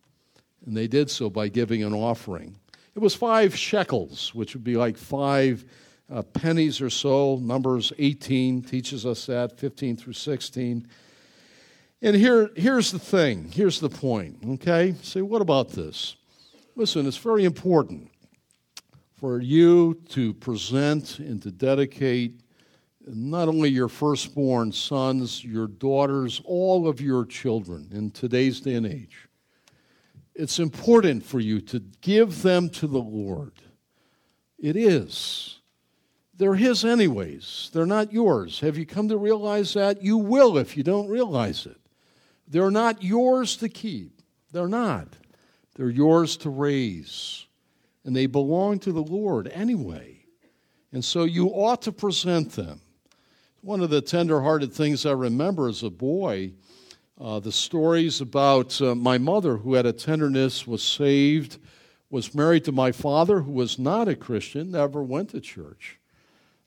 And 0.66 0.77
they 0.77 0.89
did 0.89 1.11
so 1.11 1.31
by 1.31 1.49
giving 1.49 1.83
an 1.83 1.95
offering. 1.95 2.59
It 2.95 2.99
was 2.99 3.14
five 3.14 3.57
shekels, 3.57 4.34
which 4.34 4.55
would 4.55 4.64
be 4.64 4.76
like 4.76 4.97
five 4.97 5.64
uh, 6.12 6.22
pennies 6.22 6.80
or 6.80 6.91
so. 6.91 7.36
Numbers 7.36 7.93
18 7.99 8.62
teaches 8.62 9.07
us 9.07 9.26
that, 9.26 9.59
15 9.59 9.97
through 9.97 10.14
16. 10.14 10.88
And 12.03 12.16
here, 12.16 12.51
here's 12.57 12.91
the 12.91 12.99
thing. 12.99 13.53
Here's 13.53 13.78
the 13.78 13.91
point. 13.91 14.38
Okay? 14.45 14.95
Say, 15.03 15.22
what 15.22 15.41
about 15.41 15.70
this? 15.70 16.16
Listen, 16.74 17.07
it's 17.07 17.16
very 17.16 17.45
important 17.45 18.11
for 19.14 19.41
you 19.41 20.01
to 20.09 20.32
present 20.34 21.18
and 21.18 21.41
to 21.43 21.51
dedicate 21.51 22.41
not 23.07 23.49
only 23.49 23.68
your 23.68 23.88
firstborn 23.88 24.72
sons, 24.72 25.45
your 25.45 25.66
daughters, 25.66 26.41
all 26.45 26.88
of 26.88 27.01
your 27.01 27.24
children 27.24 27.88
in 27.93 28.11
today's 28.11 28.61
day 28.61 28.74
and 28.74 28.86
age 28.86 29.28
it's 30.41 30.59
important 30.59 31.22
for 31.22 31.38
you 31.38 31.61
to 31.61 31.80
give 32.01 32.41
them 32.41 32.70
to 32.70 32.86
the 32.86 32.99
Lord. 32.99 33.53
It 34.59 34.74
is. 34.74 35.59
They're 36.34 36.55
His, 36.55 36.82
anyways. 36.82 37.70
They're 37.74 37.84
not 37.84 38.12
yours. 38.12 38.61
Have 38.61 38.78
you 38.78 38.86
come 38.86 39.09
to 39.11 39.18
realize 39.18 39.74
that? 39.74 40.03
You 40.03 40.16
will 40.16 40.57
if 40.57 40.78
you 40.78 40.82
don't 40.82 41.09
realize 41.09 41.66
it. 41.66 41.76
They're 42.49 42.70
not 42.70 43.03
yours 43.03 43.59
to 43.59 43.68
keep. 43.68 44.22
They're 44.51 44.66
not. 44.66 45.09
They're 45.76 45.91
yours 45.91 46.38
to 46.38 46.49
raise. 46.49 47.45
And 48.05 48.16
they 48.16 48.24
belong 48.24 48.78
to 48.80 48.93
the 48.93 49.03
Lord 49.03 49.47
anyway. 49.49 50.24
And 50.91 51.05
so 51.05 51.24
you 51.24 51.49
ought 51.49 51.82
to 51.82 51.93
present 51.93 52.53
them. 52.53 52.80
One 53.61 53.82
of 53.82 53.91
the 53.91 54.01
tender-hearted 54.01 54.72
things 54.72 55.05
I 55.05 55.12
remember 55.12 55.68
as 55.68 55.82
a 55.82 55.91
boy 55.91 56.55
uh, 57.21 57.39
the 57.39 57.53
stories 57.53 58.21
about 58.21 58.81
uh, 58.81 58.95
my 58.95 59.18
mother, 59.18 59.59
who 59.59 59.75
had 59.75 59.85
a 59.85 59.93
tenderness, 59.93 60.66
was 60.66 60.83
saved, 60.83 61.59
was 62.09 62.35
married 62.35 62.64
to 62.64 62.73
my 62.73 62.93
father, 62.93 63.43
who 63.43 63.53
was 63.53 63.79
not 63.79 64.09
a 64.09 64.16
Christian, 64.16 64.71
never 64.71 65.03
went 65.03 65.29
to 65.31 65.41
church. 65.41 65.99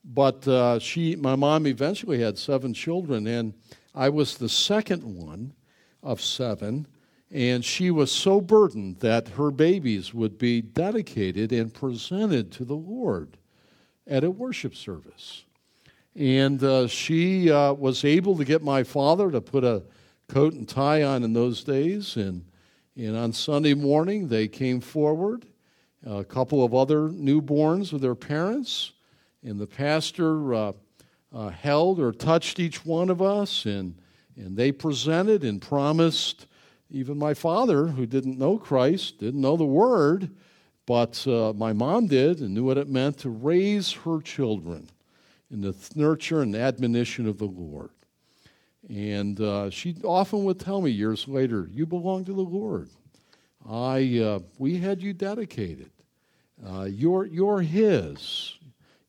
But 0.06 0.48
uh, 0.48 0.78
she, 0.80 1.16
my 1.16 1.36
mom 1.36 1.66
eventually 1.66 2.22
had 2.22 2.38
seven 2.38 2.74
children, 2.74 3.26
and 3.26 3.54
I 3.96 4.10
was 4.10 4.38
the 4.38 4.50
second 4.50 5.04
one 5.04 5.54
of 6.04 6.22
seven. 6.22 6.88
And 7.32 7.66
she 7.66 7.90
was 7.90 8.12
so 8.12 8.40
burdened 8.40 9.00
that 9.00 9.30
her 9.30 9.50
babies 9.50 10.14
would 10.14 10.38
be 10.38 10.62
dedicated 10.62 11.52
and 11.52 11.74
presented 11.74 12.52
to 12.52 12.66
the 12.66 12.76
Lord 12.76 13.38
at 14.06 14.24
a 14.24 14.30
worship 14.30 14.76
service. 14.76 15.46
And 16.16 16.64
uh, 16.64 16.86
she 16.86 17.50
uh, 17.50 17.74
was 17.74 18.06
able 18.06 18.38
to 18.38 18.46
get 18.46 18.62
my 18.62 18.84
father 18.84 19.32
to 19.32 19.42
put 19.42 19.64
a 19.64 19.82
coat 20.28 20.54
and 20.54 20.68
tie 20.68 21.04
on 21.04 21.24
in 21.24 21.34
those 21.34 21.64
days. 21.64 22.16
And, 22.16 22.46
and 22.96 23.16
on 23.16 23.34
Sunday 23.34 23.74
morning, 23.74 24.28
they 24.28 24.48
came 24.48 24.80
forward, 24.80 25.46
a 26.06 26.24
couple 26.24 26.64
of 26.64 26.74
other 26.74 27.10
newborns 27.10 27.94
with 27.94 28.02
their 28.02 28.16
parents, 28.16 28.92
and 29.44 29.60
the 29.60 29.68
pastor 29.68 30.54
uh, 30.54 30.72
uh, 31.34 31.50
held 31.50 32.00
or 32.00 32.12
touched 32.12 32.60
each 32.60 32.86
one 32.86 33.10
of 33.10 33.22
us, 33.22 33.66
and, 33.66 33.96
and 34.36 34.56
they 34.56 34.72
presented 34.72 35.44
and 35.44 35.62
promised. 35.62 36.48
Even 36.92 37.18
my 37.18 37.34
father, 37.34 37.88
who 37.88 38.06
didn't 38.06 38.38
know 38.38 38.58
Christ, 38.58 39.18
didn't 39.18 39.42
know 39.42 39.58
the 39.58 39.66
Word, 39.66 40.30
but 40.86 41.26
uh, 41.28 41.54
my 41.54 41.74
mom 41.74 42.08
did 42.08 42.40
and 42.40 42.54
knew 42.54 42.66
what 42.66 42.78
it 42.78 42.90
meant 42.90 43.18
to 43.20 43.30
raise 43.30 43.92
her 43.92 44.22
children 44.22 44.90
in 45.50 45.62
the 45.62 45.76
nurture 45.96 46.42
and 46.42 46.56
admonition 46.56 47.28
of 47.28 47.38
the 47.38 47.46
Lord. 47.46 47.92
And 48.90 49.40
uh, 49.40 49.70
she 49.70 49.96
often 50.04 50.44
would 50.44 50.60
tell 50.60 50.82
me 50.82 50.92
years 50.92 51.28
later, 51.28 51.70
You 51.72 51.86
belong 51.86 52.26
to 52.26 52.34
the 52.34 52.42
Lord. 52.42 52.90
I, 53.68 54.20
uh, 54.20 54.40
we 54.58 54.78
had 54.78 55.02
you 55.02 55.14
dedicated. 55.14 55.90
Uh, 56.66 56.84
you're, 56.84 57.26
you're 57.26 57.62
His. 57.62 58.56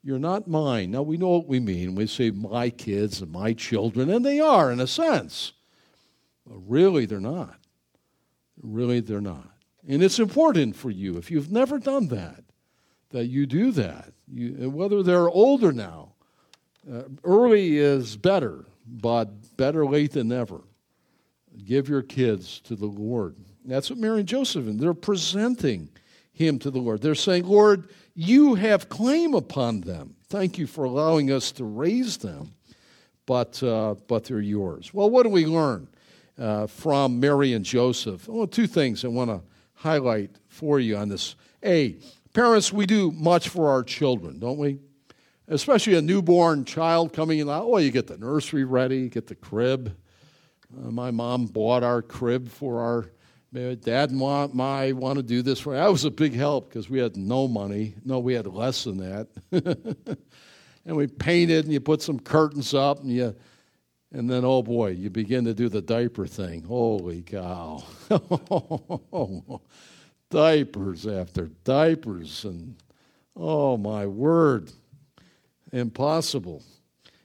You're 0.03 0.18
not 0.18 0.47
mine. 0.47 0.91
Now, 0.91 1.03
we 1.03 1.16
know 1.16 1.31
what 1.31 1.49
we 1.49 1.59
mean. 1.61 1.95
We 1.95 2.07
say 2.07 2.31
my 2.31 2.70
kids 2.70 3.20
and 3.20 3.33
my 3.33 3.53
children, 3.53 4.11
and 4.11 4.25
they 4.25 4.39
are 4.39 4.70
in 4.70 4.79
a 4.79 4.87
sense. 4.87 5.53
But 6.47 6.59
really, 6.68 7.07
they're 7.07 7.20
not. 7.20 7.59
Really, 8.62 9.01
they're 9.01 9.20
not. 9.20 9.49
And 9.89 10.03
it's 10.03 10.18
important 10.18 10.77
for 10.77 10.91
you, 10.91 11.16
if 11.16 11.31
you've 11.31 11.51
never 11.51 11.79
done 11.79 12.09
that, 12.09 12.45
that 13.11 13.27
you 13.27 13.47
do 13.47 13.72
that. 13.72 14.12
You, 14.29 14.70
whether 14.70 15.03
they're 15.03 15.29
older 15.29 15.72
now, 15.72 16.12
uh, 16.91 17.03
early 17.25 17.79
is 17.79 18.16
better 18.16 18.66
but 18.87 19.31
better 19.57 19.87
late 19.87 20.13
than 20.13 20.29
never. 20.29 20.61
Give 21.65 21.89
your 21.89 22.03
kids 22.03 22.61
to 22.63 22.77
the 22.77 22.87
Lord. 22.87 23.37
That's 23.65 23.91
what 23.91 23.99
Mary 23.99 24.21
and 24.21 24.29
Joseph 24.29 24.67
and 24.67 24.79
they're 24.79 24.95
presenting 24.95 25.89
him 26.33 26.59
to 26.59 26.71
the 26.71 26.81
Lord. 26.81 27.01
They're 27.01 27.15
saying, 27.15 27.47
Lord, 27.47 27.89
you 28.15 28.55
have 28.57 28.89
claim 28.89 29.35
upon 29.35 29.81
them. 29.81 30.17
Thank 30.29 30.59
you 30.59 30.67
for 30.67 30.85
allowing 30.85 31.31
us 31.31 31.53
to 31.53 31.65
raise 31.65 32.17
them, 32.17 32.53
but 33.25 33.63
uh, 33.63 33.95
but 34.09 34.25
they're 34.25 34.41
yours. 34.41 34.93
Well, 34.93 35.09
what 35.09 35.23
do 35.23 35.29
we 35.29 35.47
learn 35.47 35.89
uh, 36.39 36.67
from 36.67 37.21
Mary 37.21 37.53
and 37.53 37.65
Joseph? 37.65 38.29
Well, 38.29 38.47
two 38.47 38.67
things 38.67 39.05
I 39.05 39.09
want 39.09 39.31
to 39.31 39.41
highlight 39.75 40.31
for 40.49 40.81
you 40.81 40.97
on 40.97 41.09
this. 41.09 41.37
A, 41.63 41.97
parents, 42.33 42.73
we 42.73 42.85
do 42.85 43.13
much 43.13 43.49
for 43.49 43.71
our 43.71 43.83
children, 43.83 44.39
don't 44.39 44.59
we? 44.59 44.81
Especially 45.49 45.95
a 45.95 46.03
newborn 46.03 46.65
child 46.65 47.13
coming 47.13 47.39
in. 47.39 47.49
Oh, 47.49 47.79
you 47.79 47.91
get 47.91 48.07
the 48.07 48.19
nursery 48.19 48.65
ready, 48.65 49.09
get 49.09 49.27
the 49.27 49.35
crib. 49.35 49.97
Uh, 50.77 50.91
my 50.91 51.11
mom 51.11 51.47
bought 51.47 51.83
our 51.83 52.03
crib 52.03 52.49
for 52.49 52.81
our 52.81 53.07
dad 53.53 54.11
and 54.11 54.19
my 54.19 54.93
want 54.93 55.17
to 55.17 55.23
do 55.23 55.43
this 55.43 55.61
for. 55.61 55.75
That 55.75 55.91
was 55.91 56.05
a 56.05 56.11
big 56.11 56.35
help 56.35 56.69
because 56.69 56.91
we 56.91 56.99
had 56.99 57.17
no 57.17 57.47
money. 57.47 57.95
No, 58.05 58.19
we 58.19 58.35
had 58.35 58.47
less 58.47 58.85
than 58.85 58.99
that. 58.99 59.29
and 60.85 60.97
we 60.97 61.07
painted, 61.07 61.65
and 61.65 61.73
you 61.73 61.81
put 61.81 62.03
some 62.03 62.19
curtains 62.19 62.75
up, 62.75 63.01
and 63.01 63.11
you. 63.11 63.35
And 64.13 64.31
then, 64.31 64.45
oh 64.45 64.63
boy, 64.63 64.91
you 64.91 65.11
begin 65.11 65.45
to 65.45 65.55
do 65.55 65.69
the 65.69 65.83
diaper 65.83 66.29
thing. 66.29 66.63
Holy 66.63 67.23
cow. 67.23 67.83
diapers 70.31 71.05
after 71.05 71.51
diapers. 71.65 72.45
And 72.45 72.77
oh 73.35 73.77
my 73.77 74.07
word 74.07 74.71
impossible. 75.75 76.62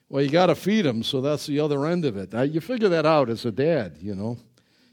Well, 0.10 0.24
you 0.24 0.30
got 0.30 0.48
to 0.48 0.56
feed 0.56 0.86
them, 0.86 1.04
so 1.04 1.22
that's 1.22 1.46
the 1.46 1.60
other 1.60 1.86
end 1.86 2.04
of 2.04 2.18
it. 2.18 2.34
Now, 2.34 2.42
you 2.42 2.60
figure 2.60 2.90
that 2.90 3.06
out 3.06 3.30
as 3.30 3.46
a 3.46 3.52
dad, 3.52 3.98
you 4.02 4.16
know. 4.16 4.38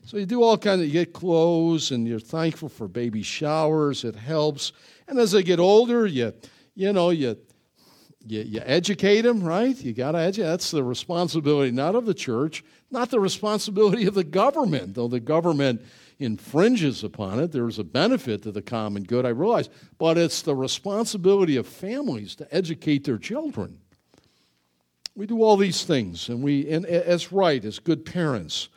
So 0.04 0.18
you 0.18 0.26
do 0.26 0.42
all 0.42 0.58
kinds 0.58 0.82
of, 0.82 0.86
you 0.86 0.92
get 0.92 1.12
clothes, 1.12 1.90
and 1.90 2.06
you're 2.06 2.20
thankful 2.20 2.68
for 2.68 2.86
baby 2.86 3.22
showers. 3.22 4.04
It 4.04 4.14
helps. 4.14 4.72
And 5.08 5.18
as 5.18 5.32
they 5.32 5.42
get 5.42 5.58
older, 5.58 6.06
you, 6.06 6.34
you 6.74 6.92
know, 6.92 7.10
you, 7.10 7.36
you, 8.26 8.42
you 8.42 8.60
educate 8.64 9.22
them, 9.22 9.42
right? 9.42 9.76
You 9.76 9.94
got 9.94 10.12
to 10.12 10.18
educate. 10.18 10.48
That's 10.48 10.70
the 10.70 10.84
responsibility 10.84 11.70
not 11.70 11.94
of 11.94 12.04
the 12.04 12.14
church, 12.14 12.62
not 12.90 13.10
the 13.10 13.20
responsibility 13.20 14.06
of 14.06 14.14
the 14.14 14.22
government, 14.22 14.94
though 14.94 15.08
the 15.08 15.18
government 15.18 15.82
infringes 16.18 17.04
upon 17.04 17.38
it. 17.38 17.52
There's 17.52 17.78
a 17.78 17.84
benefit 17.84 18.42
to 18.42 18.52
the 18.52 18.62
common 18.62 19.04
good, 19.04 19.26
I 19.26 19.30
realize, 19.30 19.68
but 19.98 20.16
it's 20.16 20.42
the 20.42 20.54
responsibility 20.54 21.56
of 21.56 21.66
families 21.66 22.34
to 22.36 22.54
educate 22.54 23.04
their 23.04 23.18
children. 23.18 23.78
We 25.14 25.26
do 25.26 25.42
all 25.42 25.56
these 25.56 25.84
things, 25.84 26.28
and 26.28 26.42
we, 26.42 26.68
and 26.70 26.84
as 26.86 27.32
right, 27.32 27.64
as 27.64 27.78
good 27.78 28.04
parents. 28.04 28.68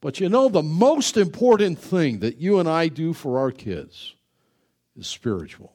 But 0.00 0.20
you 0.20 0.28
know, 0.28 0.48
the 0.48 0.62
most 0.62 1.16
important 1.16 1.78
thing 1.78 2.20
that 2.20 2.38
you 2.38 2.60
and 2.60 2.68
I 2.68 2.88
do 2.88 3.12
for 3.12 3.38
our 3.38 3.50
kids 3.50 4.14
is 4.96 5.06
spiritual. 5.06 5.74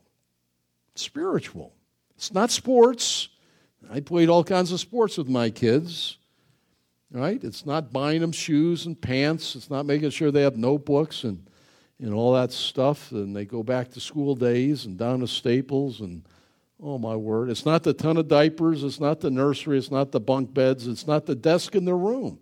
Spiritual. 0.95 1.73
It's 2.15 2.33
not 2.33 2.51
sports. 2.51 3.29
I 3.91 3.99
played 3.99 4.29
all 4.29 4.43
kinds 4.43 4.71
of 4.71 4.79
sports 4.79 5.17
with 5.17 5.27
my 5.27 5.49
kids. 5.49 6.17
Right? 7.13 7.43
It's 7.43 7.63
not 7.63 7.93
buying 7.93 8.21
them 8.21 8.31
shoes 8.31 8.87
and 8.87 8.99
pants. 8.99 9.55
It's 9.55 9.69
not 9.69 9.85
making 9.85 10.09
sure 10.09 10.31
they 10.31 10.41
have 10.41 10.57
notebooks 10.57 11.23
and, 11.23 11.47
and 11.99 12.11
all 12.11 12.33
that 12.33 12.51
stuff. 12.51 13.11
And 13.11 13.35
they 13.35 13.45
go 13.45 13.61
back 13.61 13.91
to 13.91 13.99
school 13.99 14.33
days 14.33 14.85
and 14.85 14.97
down 14.97 15.19
to 15.19 15.27
Staples 15.27 16.01
and 16.01 16.23
oh 16.81 16.97
my 16.97 17.15
word. 17.15 17.51
It's 17.51 17.67
not 17.67 17.83
the 17.83 17.93
ton 17.93 18.17
of 18.17 18.27
diapers. 18.27 18.83
It's 18.83 18.99
not 18.99 19.19
the 19.19 19.29
nursery. 19.29 19.77
It's 19.77 19.91
not 19.91 20.11
the 20.11 20.19
bunk 20.19 20.55
beds. 20.55 20.87
It's 20.87 21.05
not 21.05 21.27
the 21.27 21.35
desk 21.35 21.75
in 21.75 21.85
the 21.85 21.93
room. 21.93 22.39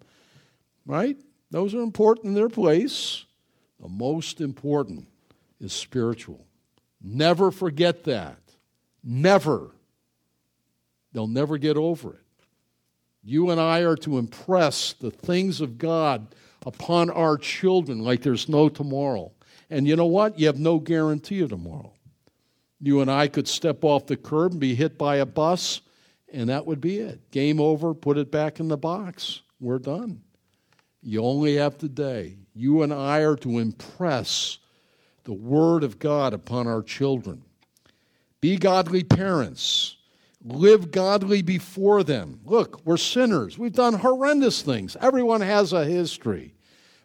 Right? 0.85 1.17
Those 1.51 1.75
are 1.75 1.81
important 1.81 2.27
in 2.27 2.33
their 2.33 2.49
place. 2.49 3.25
The 3.81 3.89
most 3.89 4.39
important 4.39 5.05
is 5.59 5.73
spiritual. 5.73 6.45
Never 7.01 7.51
forget 7.51 8.05
that. 8.05 8.39
Never. 9.03 9.71
They'll 11.11 11.27
never 11.27 11.57
get 11.57 11.75
over 11.75 12.13
it. 12.13 12.20
You 13.23 13.51
and 13.51 13.61
I 13.61 13.81
are 13.81 13.97
to 13.97 14.17
impress 14.17 14.93
the 14.93 15.11
things 15.11 15.61
of 15.61 15.77
God 15.77 16.27
upon 16.65 17.09
our 17.09 17.37
children 17.37 17.99
like 17.99 18.21
there's 18.21 18.49
no 18.49 18.69
tomorrow. 18.69 19.31
And 19.69 19.87
you 19.87 19.95
know 19.95 20.05
what? 20.05 20.39
You 20.39 20.47
have 20.47 20.59
no 20.59 20.79
guarantee 20.79 21.41
of 21.41 21.49
tomorrow. 21.49 21.93
You 22.79 23.01
and 23.01 23.11
I 23.11 23.27
could 23.27 23.47
step 23.47 23.83
off 23.83 24.07
the 24.07 24.17
curb 24.17 24.53
and 24.53 24.59
be 24.59 24.73
hit 24.73 24.97
by 24.97 25.17
a 25.17 25.25
bus, 25.25 25.81
and 26.33 26.49
that 26.49 26.65
would 26.65 26.81
be 26.81 26.97
it. 26.97 27.29
Game 27.31 27.59
over, 27.59 27.93
put 27.93 28.17
it 28.17 28.31
back 28.31 28.59
in 28.59 28.67
the 28.67 28.77
box. 28.77 29.41
We're 29.59 29.79
done. 29.79 30.21
You 31.03 31.23
only 31.23 31.55
have 31.57 31.77
today. 31.77 32.37
You 32.53 32.81
and 32.81 32.93
I 32.93 33.19
are 33.19 33.35
to 33.37 33.59
impress 33.59 34.57
the 35.23 35.33
Word 35.33 35.83
of 35.83 35.99
God 35.99 36.33
upon 36.33 36.67
our 36.67 36.81
children. 36.81 37.43
Be 38.41 38.57
godly 38.57 39.03
parents. 39.03 39.97
Live 40.43 40.91
godly 40.91 41.41
before 41.41 42.03
them. 42.03 42.39
Look, 42.45 42.81
we're 42.85 42.97
sinners. 42.97 43.57
We've 43.57 43.71
done 43.71 43.93
horrendous 43.93 44.61
things. 44.61 44.97
Everyone 44.99 45.41
has 45.41 45.71
a 45.73 45.85
history. 45.85 46.55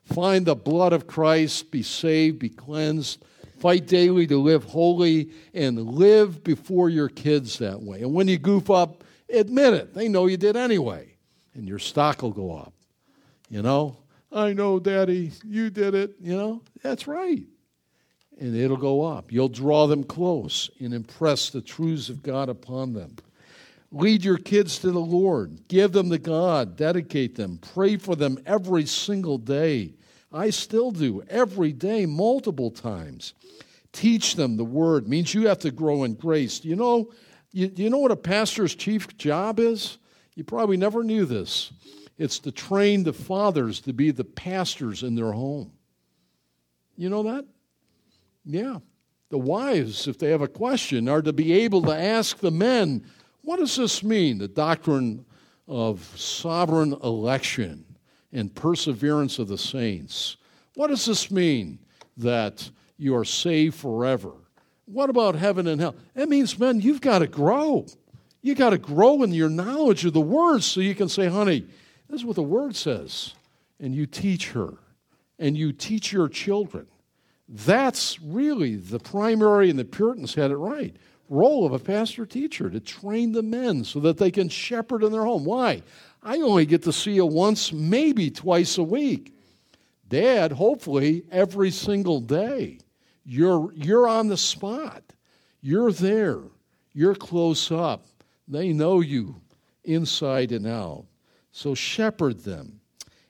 Find 0.04 0.46
the 0.46 0.54
blood 0.54 0.92
of 0.92 1.06
Christ, 1.06 1.70
be 1.70 1.82
saved, 1.82 2.38
be 2.38 2.48
cleansed. 2.48 3.24
Fight 3.58 3.86
daily 3.86 4.26
to 4.26 4.38
live 4.38 4.64
holy 4.64 5.30
and 5.54 5.80
live 5.80 6.44
before 6.44 6.88
your 6.88 7.08
kids 7.08 7.58
that 7.58 7.82
way. 7.82 8.02
And 8.02 8.14
when 8.14 8.28
you 8.28 8.38
goof 8.38 8.70
up, 8.70 9.02
admit 9.32 9.74
it. 9.74 9.94
They 9.94 10.08
know 10.08 10.26
you 10.26 10.36
did 10.36 10.56
anyway. 10.56 11.16
And 11.54 11.66
your 11.66 11.78
stock 11.78 12.22
will 12.22 12.32
go 12.32 12.54
up. 12.54 12.74
You 13.48 13.62
know, 13.62 13.96
I 14.30 14.52
know, 14.52 14.78
Daddy, 14.78 15.32
you 15.44 15.70
did 15.70 15.94
it. 15.94 16.16
You 16.20 16.36
know, 16.36 16.62
that's 16.82 17.08
right 17.08 17.46
and 18.38 18.54
it'll 18.54 18.76
go 18.76 19.02
up. 19.02 19.32
You'll 19.32 19.48
draw 19.48 19.86
them 19.86 20.04
close 20.04 20.70
and 20.78 20.92
impress 20.92 21.50
the 21.50 21.62
truths 21.62 22.08
of 22.08 22.22
God 22.22 22.48
upon 22.48 22.92
them. 22.92 23.16
Lead 23.96 24.24
your 24.24 24.36
kids 24.36 24.78
to 24.80 24.90
the 24.90 24.98
Lord. 24.98 25.68
Give 25.68 25.90
them 25.90 26.10
to 26.10 26.18
God. 26.18 26.76
Dedicate 26.76 27.34
them. 27.34 27.58
Pray 27.74 27.96
for 27.96 28.14
them 28.14 28.38
every 28.44 28.84
single 28.84 29.38
day. 29.38 29.94
I 30.30 30.50
still 30.50 30.90
do 30.90 31.22
every 31.30 31.72
day, 31.72 32.04
multiple 32.04 32.70
times. 32.70 33.32
Teach 33.92 34.36
them 34.36 34.58
the 34.58 34.66
word. 34.66 35.08
Means 35.08 35.32
you 35.32 35.46
have 35.48 35.60
to 35.60 35.70
grow 35.70 36.04
in 36.04 36.12
grace. 36.12 36.62
You 36.62 36.76
know, 36.76 37.10
you, 37.52 37.72
you 37.74 37.88
know 37.88 37.96
what 37.96 38.10
a 38.10 38.16
pastor's 38.16 38.74
chief 38.74 39.16
job 39.16 39.58
is? 39.58 39.96
You 40.34 40.44
probably 40.44 40.76
never 40.76 41.02
knew 41.02 41.24
this. 41.24 41.72
It's 42.18 42.38
to 42.40 42.52
train 42.52 43.02
the 43.02 43.14
fathers 43.14 43.80
to 43.82 43.94
be 43.94 44.10
the 44.10 44.24
pastors 44.24 45.04
in 45.04 45.14
their 45.14 45.32
home. 45.32 45.72
You 46.98 47.08
know 47.08 47.22
that? 47.22 47.46
Yeah. 48.44 48.80
The 49.30 49.38
wives, 49.38 50.06
if 50.06 50.18
they 50.18 50.30
have 50.32 50.42
a 50.42 50.48
question, 50.48 51.08
are 51.08 51.22
to 51.22 51.32
be 51.32 51.52
able 51.64 51.80
to 51.82 51.96
ask 51.96 52.38
the 52.38 52.50
men, 52.50 53.06
what 53.46 53.60
does 53.60 53.76
this 53.76 54.02
mean? 54.02 54.38
The 54.38 54.48
doctrine 54.48 55.24
of 55.68 56.00
sovereign 56.16 56.92
election 57.04 57.84
and 58.32 58.52
perseverance 58.52 59.38
of 59.38 59.46
the 59.46 59.56
saints. 59.56 60.36
What 60.74 60.88
does 60.88 61.06
this 61.06 61.30
mean 61.30 61.78
that 62.16 62.68
you 62.98 63.14
are 63.14 63.24
saved 63.24 63.76
forever? 63.76 64.32
What 64.86 65.10
about 65.10 65.36
heaven 65.36 65.68
and 65.68 65.80
hell? 65.80 65.94
That 66.14 66.28
means, 66.28 66.58
men, 66.58 66.80
you've 66.80 67.00
got 67.00 67.20
to 67.20 67.28
grow. 67.28 67.86
You 68.42 68.56
got 68.56 68.70
to 68.70 68.78
grow 68.78 69.22
in 69.22 69.30
your 69.30 69.48
knowledge 69.48 70.04
of 70.04 70.12
the 70.12 70.20
word 70.20 70.64
so 70.64 70.80
you 70.80 70.96
can 70.96 71.08
say, 71.08 71.28
honey, 71.28 71.66
this 72.10 72.22
is 72.22 72.24
what 72.24 72.34
the 72.34 72.42
word 72.42 72.74
says. 72.74 73.34
And 73.78 73.94
you 73.94 74.06
teach 74.06 74.50
her, 74.50 74.74
and 75.38 75.56
you 75.56 75.72
teach 75.72 76.12
your 76.12 76.28
children. 76.28 76.88
That's 77.48 78.20
really 78.20 78.74
the 78.74 78.98
primary, 78.98 79.70
and 79.70 79.78
the 79.78 79.84
Puritans 79.84 80.34
had 80.34 80.50
it 80.50 80.56
right, 80.56 80.96
role 81.28 81.66
of 81.66 81.72
a 81.72 81.78
pastor 81.78 82.26
teacher 82.26 82.70
to 82.70 82.80
train 82.80 83.32
the 83.32 83.42
men 83.42 83.84
so 83.84 84.00
that 84.00 84.18
they 84.18 84.30
can 84.30 84.48
shepherd 84.48 85.02
in 85.02 85.12
their 85.12 85.24
home. 85.24 85.44
Why? 85.44 85.82
I 86.22 86.38
only 86.38 86.66
get 86.66 86.82
to 86.84 86.92
see 86.92 87.12
you 87.12 87.26
once, 87.26 87.72
maybe 87.72 88.30
twice 88.30 88.78
a 88.78 88.82
week. 88.82 89.34
Dad, 90.08 90.52
hopefully 90.52 91.24
every 91.30 91.70
single 91.70 92.20
day. 92.20 92.78
You're, 93.24 93.72
you're 93.74 94.06
on 94.06 94.28
the 94.28 94.36
spot. 94.36 95.02
You're 95.60 95.92
there. 95.92 96.40
You're 96.92 97.14
close 97.14 97.70
up. 97.72 98.06
They 98.48 98.72
know 98.72 99.00
you 99.00 99.36
inside 99.84 100.52
and 100.52 100.66
out. 100.66 101.06
So 101.50 101.74
shepherd 101.74 102.40
them. 102.40 102.80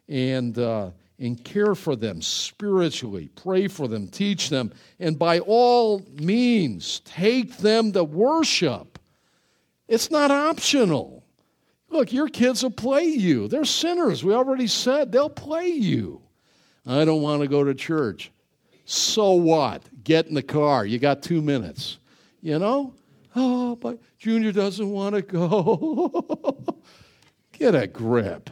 And 0.09 0.59
uh, 0.59 0.90
and 1.19 1.43
care 1.43 1.75
for 1.75 1.97
them 1.97 2.21
spiritually, 2.21 3.31
pray 3.37 3.69
for 3.69 3.89
them, 3.89 4.09
teach 4.09 4.51
them, 4.51 4.73
and 4.99 5.19
by 5.19 5.39
all 5.41 6.03
means, 6.21 7.01
take 7.01 7.57
them 7.59 7.93
to 7.93 8.05
worship. 8.05 8.99
It's 9.89 10.11
not 10.11 10.31
optional. 10.31 11.25
Look, 11.89 12.12
your 12.12 12.29
kids 12.29 12.62
will 12.62 12.71
play 12.71 13.05
you. 13.05 13.49
They're 13.49 13.64
sinners. 13.64 14.25
We 14.25 14.35
already 14.35 14.67
said 14.67 15.12
they'll 15.12 15.31
play 15.31 15.69
you. 15.69 16.21
I 16.85 17.05
don't 17.05 17.23
want 17.23 17.43
to 17.43 17.49
go 17.49 17.64
to 17.64 17.75
church. 17.75 18.31
So 18.85 19.33
what? 19.33 19.83
Get 20.05 20.27
in 20.27 20.35
the 20.35 20.43
car. 20.43 20.85
You 20.85 20.99
got 20.99 21.23
two 21.23 21.43
minutes. 21.43 21.99
You 22.41 22.59
know? 22.59 22.95
Oh, 23.35 23.77
but 23.77 23.99
Junior 24.19 24.53
doesn't 24.53 24.91
want 24.91 25.14
to 25.14 25.23
go. 25.23 26.83
Get 27.53 27.75
a 27.75 27.87
grip. 27.87 28.51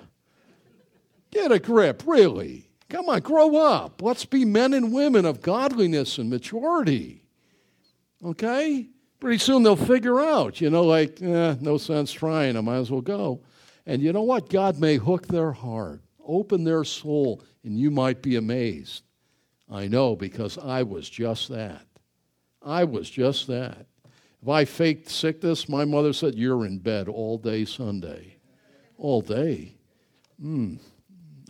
Get 1.35 1.51
a 1.51 1.59
grip, 1.59 2.05
really. 2.07 2.71
Come 2.89 3.09
on, 3.09 3.19
grow 3.21 3.57
up. 3.57 4.01
Let's 4.01 4.25
be 4.25 4.45
men 4.45 4.73
and 4.73 4.93
women 4.93 5.25
of 5.25 5.43
godliness 5.43 6.17
and 6.19 6.31
maturity. 6.31 7.25
Okay? 8.25 8.87
Pretty 9.19 9.39
soon 9.39 9.65
they'll 9.65 9.75
figure 9.75 10.21
out, 10.21 10.61
you 10.61 10.71
know, 10.71 10.85
like, 10.85 11.21
eh, 11.21 11.57
no 11.61 11.77
sense 11.77 12.13
trying, 12.13 12.57
I 12.57 12.61
might 12.61 12.77
as 12.77 12.91
well 12.91 13.01
go. 13.01 13.41
And 13.85 14.01
you 14.01 14.13
know 14.13 14.23
what? 14.23 14.49
God 14.49 14.79
may 14.79 14.95
hook 14.95 15.27
their 15.27 15.51
heart, 15.51 16.03
open 16.25 16.63
their 16.63 16.85
soul, 16.85 17.43
and 17.65 17.77
you 17.77 17.91
might 17.91 18.23
be 18.23 18.37
amazed. 18.37 19.03
I 19.69 19.89
know 19.89 20.15
because 20.15 20.57
I 20.57 20.85
was 20.85 21.11
just 21.11 21.49
that. 21.49 21.85
I 22.63 22.85
was 22.85 23.11
just 23.11 23.49
that. 23.49 23.87
If 24.41 24.49
I 24.49 24.65
faked 24.65 25.11
sickness, 25.11 25.69
my 25.69 25.85
mother 25.85 26.13
said, 26.13 26.37
You're 26.37 26.65
in 26.65 26.79
bed 26.79 27.09
all 27.09 27.39
day 27.39 27.65
Sunday. 27.65 28.37
All 28.99 29.21
day. 29.21 29.75
Hmm 30.41 30.77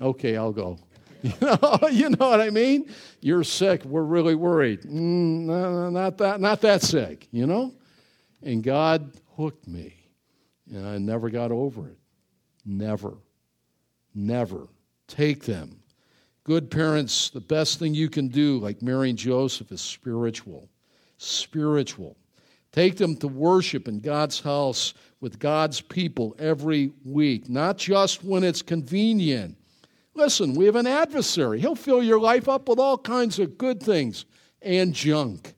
okay, 0.00 0.36
I'll 0.36 0.52
go. 0.52 0.78
You 1.22 1.32
know, 1.40 1.78
you 1.90 2.10
know 2.10 2.28
what 2.28 2.40
I 2.40 2.50
mean? 2.50 2.90
You're 3.20 3.44
sick. 3.44 3.84
We're 3.84 4.02
really 4.02 4.34
worried. 4.34 4.82
Mm, 4.82 5.46
no, 5.46 5.90
not 5.90 6.18
that, 6.18 6.40
not 6.40 6.60
that 6.60 6.82
sick. 6.82 7.28
You 7.30 7.46
know. 7.46 7.72
And 8.42 8.62
God 8.62 9.10
hooked 9.36 9.66
me, 9.66 9.94
and 10.70 10.86
I 10.86 10.98
never 10.98 11.30
got 11.30 11.50
over 11.50 11.88
it. 11.88 11.98
Never, 12.66 13.14
never. 14.14 14.68
Take 15.08 15.44
them. 15.44 15.80
Good 16.44 16.70
parents, 16.70 17.30
the 17.30 17.40
best 17.40 17.78
thing 17.78 17.94
you 17.94 18.10
can 18.10 18.28
do, 18.28 18.58
like 18.58 18.82
Mary 18.82 19.08
and 19.08 19.18
Joseph, 19.18 19.72
is 19.72 19.80
spiritual. 19.80 20.68
Spiritual. 21.16 22.18
Take 22.70 22.98
them 22.98 23.16
to 23.16 23.28
worship 23.28 23.88
in 23.88 24.00
God's 24.00 24.40
house 24.40 24.92
with 25.20 25.38
God's 25.38 25.80
people 25.80 26.36
every 26.38 26.92
week, 27.02 27.48
not 27.48 27.78
just 27.78 28.22
when 28.22 28.44
it's 28.44 28.60
convenient 28.60 29.56
Listen, 30.14 30.54
we 30.54 30.66
have 30.66 30.76
an 30.76 30.86
adversary. 30.86 31.60
He'll 31.60 31.74
fill 31.74 32.02
your 32.02 32.20
life 32.20 32.48
up 32.48 32.68
with 32.68 32.78
all 32.78 32.96
kinds 32.96 33.38
of 33.38 33.58
good 33.58 33.82
things 33.82 34.26
and 34.62 34.94
junk. 34.94 35.54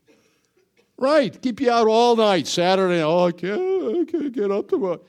Right. 0.99 1.41
Keep 1.43 1.61
you 1.61 1.71
out 1.71 1.87
all 1.87 2.17
night. 2.17 2.47
Saturday, 2.47 3.03
oh, 3.03 3.27
I 3.27 3.33
can't, 3.33 3.61
I 3.61 4.11
can't 4.11 4.33
get 4.33 4.51
up 4.51 4.69
tomorrow. 4.69 5.01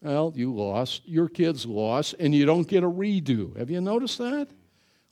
Well, 0.00 0.32
you 0.36 0.54
lost. 0.54 1.02
Your 1.08 1.28
kids 1.28 1.66
lost, 1.66 2.14
and 2.20 2.32
you 2.32 2.46
don't 2.46 2.68
get 2.68 2.84
a 2.84 2.88
redo. 2.88 3.56
Have 3.56 3.70
you 3.70 3.80
noticed 3.80 4.18
that? 4.18 4.48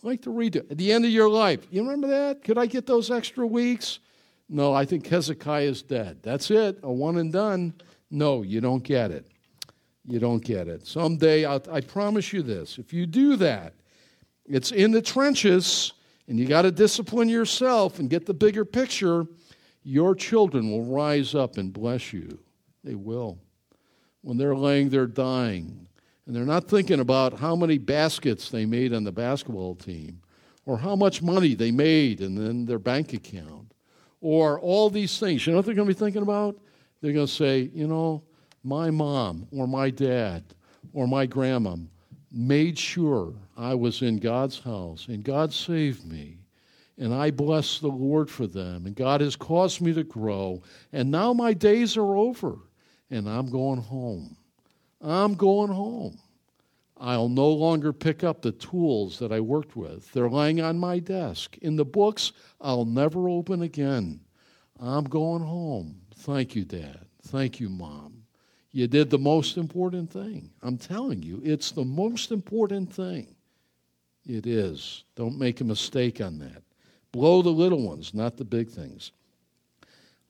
Like 0.04 0.22
the 0.22 0.30
redo. 0.30 0.70
At 0.70 0.78
the 0.78 0.92
end 0.92 1.04
of 1.04 1.10
your 1.10 1.28
life. 1.28 1.66
You 1.70 1.82
remember 1.82 2.06
that? 2.06 2.44
Could 2.44 2.58
I 2.58 2.66
get 2.66 2.86
those 2.86 3.10
extra 3.10 3.44
weeks? 3.44 3.98
No, 4.48 4.72
I 4.72 4.84
think 4.84 5.04
Hezekiah 5.04 5.64
is 5.64 5.82
dead. 5.82 6.18
That's 6.22 6.52
it. 6.52 6.78
A 6.84 6.92
one 6.92 7.18
and 7.18 7.32
done. 7.32 7.74
No, 8.08 8.42
you 8.42 8.60
don't 8.60 8.84
get 8.84 9.10
it 9.10 9.26
you 10.06 10.18
don't 10.18 10.44
get 10.44 10.68
it. 10.68 10.86
Someday, 10.86 11.44
I'll, 11.44 11.62
I 11.70 11.80
promise 11.80 12.32
you 12.32 12.42
this 12.42 12.78
if 12.78 12.92
you 12.92 13.06
do 13.06 13.36
that, 13.36 13.74
it's 14.44 14.70
in 14.72 14.92
the 14.92 15.02
trenches, 15.02 15.92
and 16.28 16.38
you 16.38 16.46
got 16.46 16.62
to 16.62 16.70
discipline 16.70 17.28
yourself 17.28 17.98
and 17.98 18.08
get 18.08 18.26
the 18.26 18.34
bigger 18.34 18.64
picture. 18.64 19.26
Your 19.82 20.14
children 20.14 20.70
will 20.70 20.84
rise 20.84 21.34
up 21.34 21.58
and 21.58 21.72
bless 21.72 22.12
you. 22.12 22.38
They 22.82 22.94
will. 22.94 23.38
When 24.22 24.36
they're 24.36 24.56
laying 24.56 24.88
there 24.88 25.06
dying, 25.06 25.86
and 26.26 26.34
they're 26.34 26.44
not 26.44 26.68
thinking 26.68 26.98
about 26.98 27.38
how 27.38 27.54
many 27.54 27.78
baskets 27.78 28.50
they 28.50 28.66
made 28.66 28.92
on 28.92 29.04
the 29.04 29.12
basketball 29.12 29.76
team, 29.76 30.20
or 30.64 30.76
how 30.78 30.96
much 30.96 31.22
money 31.22 31.54
they 31.54 31.70
made 31.70 32.20
and 32.20 32.36
then 32.36 32.66
their 32.66 32.80
bank 32.80 33.12
account, 33.12 33.72
or 34.20 34.58
all 34.60 34.90
these 34.90 35.18
things. 35.20 35.46
You 35.46 35.52
know 35.52 35.58
what 35.58 35.66
they're 35.66 35.74
going 35.76 35.88
to 35.88 35.94
be 35.94 35.98
thinking 35.98 36.22
about? 36.22 36.58
They're 37.00 37.12
going 37.12 37.26
to 37.26 37.32
say, 37.32 37.70
you 37.72 37.86
know, 37.86 38.24
my 38.66 38.90
mom 38.90 39.46
or 39.52 39.68
my 39.68 39.90
dad 39.90 40.42
or 40.92 41.06
my 41.06 41.24
grandma 41.24 41.76
made 42.32 42.76
sure 42.76 43.32
I 43.56 43.74
was 43.74 44.02
in 44.02 44.18
God's 44.18 44.58
house 44.58 45.06
and 45.08 45.22
God 45.22 45.52
saved 45.52 46.04
me. 46.04 46.38
And 46.98 47.14
I 47.14 47.30
bless 47.30 47.78
the 47.78 47.88
Lord 47.88 48.30
for 48.30 48.46
them. 48.46 48.86
And 48.86 48.96
God 48.96 49.20
has 49.20 49.36
caused 49.36 49.82
me 49.82 49.92
to 49.92 50.02
grow. 50.02 50.62
And 50.92 51.10
now 51.10 51.34
my 51.34 51.52
days 51.52 51.96
are 51.96 52.16
over. 52.16 52.56
And 53.10 53.28
I'm 53.28 53.50
going 53.50 53.80
home. 53.80 54.36
I'm 55.02 55.34
going 55.34 55.70
home. 55.70 56.18
I'll 56.96 57.28
no 57.28 57.48
longer 57.50 57.92
pick 57.92 58.24
up 58.24 58.40
the 58.40 58.52
tools 58.52 59.18
that 59.18 59.30
I 59.30 59.40
worked 59.40 59.76
with. 59.76 60.10
They're 60.12 60.30
lying 60.30 60.62
on 60.62 60.78
my 60.78 60.98
desk. 60.98 61.58
In 61.58 61.76
the 61.76 61.84
books, 61.84 62.32
I'll 62.62 62.86
never 62.86 63.28
open 63.28 63.60
again. 63.60 64.20
I'm 64.80 65.04
going 65.04 65.42
home. 65.42 66.00
Thank 66.14 66.56
you, 66.56 66.64
Dad. 66.64 67.04
Thank 67.22 67.60
you, 67.60 67.68
Mom. 67.68 68.15
You 68.76 68.86
did 68.86 69.08
the 69.08 69.18
most 69.18 69.56
important 69.56 70.12
thing. 70.12 70.50
I'm 70.62 70.76
telling 70.76 71.22
you, 71.22 71.40
it's 71.42 71.70
the 71.70 71.86
most 71.86 72.30
important 72.30 72.92
thing. 72.92 73.34
It 74.26 74.46
is. 74.46 75.04
Don't 75.14 75.38
make 75.38 75.62
a 75.62 75.64
mistake 75.64 76.20
on 76.20 76.40
that. 76.40 76.62
Blow 77.10 77.40
the 77.40 77.48
little 77.48 77.80
ones, 77.88 78.12
not 78.12 78.36
the 78.36 78.44
big 78.44 78.68
things. 78.68 79.12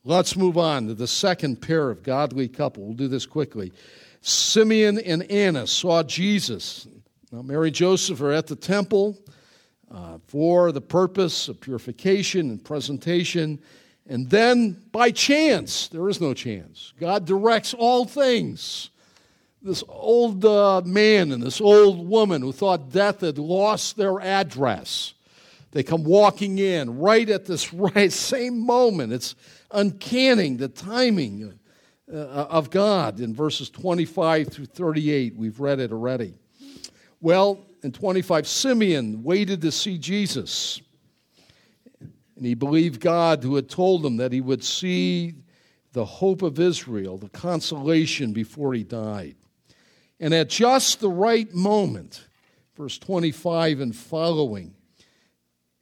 Let's 0.04 0.36
move 0.36 0.56
on 0.56 0.86
to 0.86 0.94
the 0.94 1.08
second 1.08 1.60
pair 1.60 1.90
of 1.90 2.04
godly 2.04 2.46
couple. 2.46 2.84
We'll 2.84 2.94
do 2.94 3.08
this 3.08 3.26
quickly. 3.26 3.72
Simeon 4.20 5.00
and 5.00 5.24
Anna 5.24 5.66
saw 5.66 6.04
Jesus. 6.04 6.86
Now, 7.32 7.42
Mary 7.42 7.70
and 7.70 7.74
Joseph 7.74 8.20
are 8.20 8.30
at 8.30 8.46
the 8.46 8.54
temple 8.54 9.18
uh, 9.90 10.18
for 10.28 10.70
the 10.70 10.80
purpose 10.80 11.48
of 11.48 11.60
purification 11.60 12.50
and 12.50 12.64
presentation. 12.64 13.58
And 14.08 14.30
then, 14.30 14.82
by 14.92 15.10
chance, 15.10 15.88
there 15.88 16.08
is 16.08 16.20
no 16.20 16.32
chance, 16.32 16.92
God 17.00 17.24
directs 17.24 17.74
all 17.74 18.04
things. 18.04 18.90
This 19.62 19.82
old 19.88 20.44
uh, 20.44 20.82
man 20.84 21.32
and 21.32 21.42
this 21.42 21.60
old 21.60 22.08
woman 22.08 22.40
who 22.40 22.52
thought 22.52 22.92
death 22.92 23.22
had 23.22 23.36
lost 23.36 23.96
their 23.96 24.20
address. 24.20 25.14
They 25.72 25.82
come 25.82 26.04
walking 26.04 26.58
in 26.58 26.98
right 26.98 27.28
at 27.28 27.46
this 27.46 27.72
right 27.74 28.12
same 28.12 28.64
moment. 28.64 29.12
It's 29.12 29.34
uncanny 29.72 30.54
the 30.54 30.68
timing 30.68 31.58
uh, 32.12 32.16
of 32.16 32.70
God 32.70 33.18
in 33.18 33.34
verses 33.34 33.68
25 33.70 34.48
through 34.48 34.66
38. 34.66 35.34
We've 35.34 35.58
read 35.58 35.80
it 35.80 35.90
already. 35.90 36.34
Well, 37.20 37.66
in 37.82 37.92
25, 37.92 38.46
Simeon 38.46 39.22
waited 39.24 39.60
to 39.62 39.72
see 39.72 39.98
Jesus. 39.98 40.80
And 42.36 42.44
he 42.44 42.54
believed 42.54 43.00
God 43.00 43.42
who 43.42 43.56
had 43.56 43.68
told 43.68 44.04
him 44.04 44.18
that 44.18 44.32
he 44.32 44.40
would 44.40 44.62
see 44.62 45.34
the 45.92 46.04
hope 46.04 46.42
of 46.42 46.60
Israel, 46.60 47.16
the 47.16 47.30
consolation 47.30 48.32
before 48.32 48.74
he 48.74 48.84
died. 48.84 49.36
And 50.20 50.34
at 50.34 50.50
just 50.50 51.00
the 51.00 51.10
right 51.10 51.52
moment, 51.54 52.26
verse 52.76 52.98
25 52.98 53.80
and 53.80 53.96
following, 53.96 54.74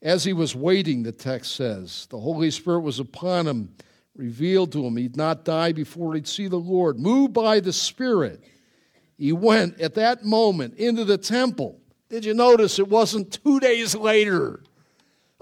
as 0.01 0.23
he 0.23 0.33
was 0.33 0.55
waiting, 0.55 1.03
the 1.03 1.13
text 1.13 1.57
says, 1.57 2.07
the 2.11 2.19
Holy 2.19 2.51
Spirit 2.51 2.81
was 2.81 3.01
upon 3.01 3.47
him, 3.47 3.75
revealed 4.15 4.71
to 4.73 4.85
him 4.85 4.97
he'd 4.97 5.17
not 5.17 5.45
die 5.45 5.73
before 5.73 6.15
he'd 6.15 6.29
see 6.29 6.47
the 6.47 6.57
Lord. 6.57 7.01
Moved 7.01 7.33
by 7.33 7.59
the 7.59 7.73
Spirit, 7.73 8.45
he 9.17 9.33
went 9.33 9.81
at 9.81 9.95
that 9.95 10.25
moment 10.25 10.75
into 10.77 11.05
the 11.05 11.19
temple. 11.19 11.81
Did 12.09 12.25
you 12.25 12.35
notice 12.35 12.79
it 12.79 12.89
wasn't 12.89 13.33
two 13.43 13.59
days 13.59 13.97
later? 13.97 14.63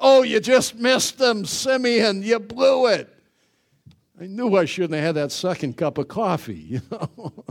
Oh, 0.05 0.23
you 0.23 0.41
just 0.41 0.75
missed 0.75 1.19
them, 1.19 1.45
Simeon. 1.45 2.25
You 2.25 2.41
blew 2.41 2.89
it. 2.89 3.09
I 4.21 4.27
knew 4.27 4.57
I 4.57 4.65
shouldn't 4.65 4.95
have 4.95 5.05
had 5.05 5.15
that 5.15 5.31
second 5.31 5.77
cup 5.77 5.97
of 5.97 6.09
coffee, 6.09 6.55
you 6.57 6.81
know. 6.91 7.45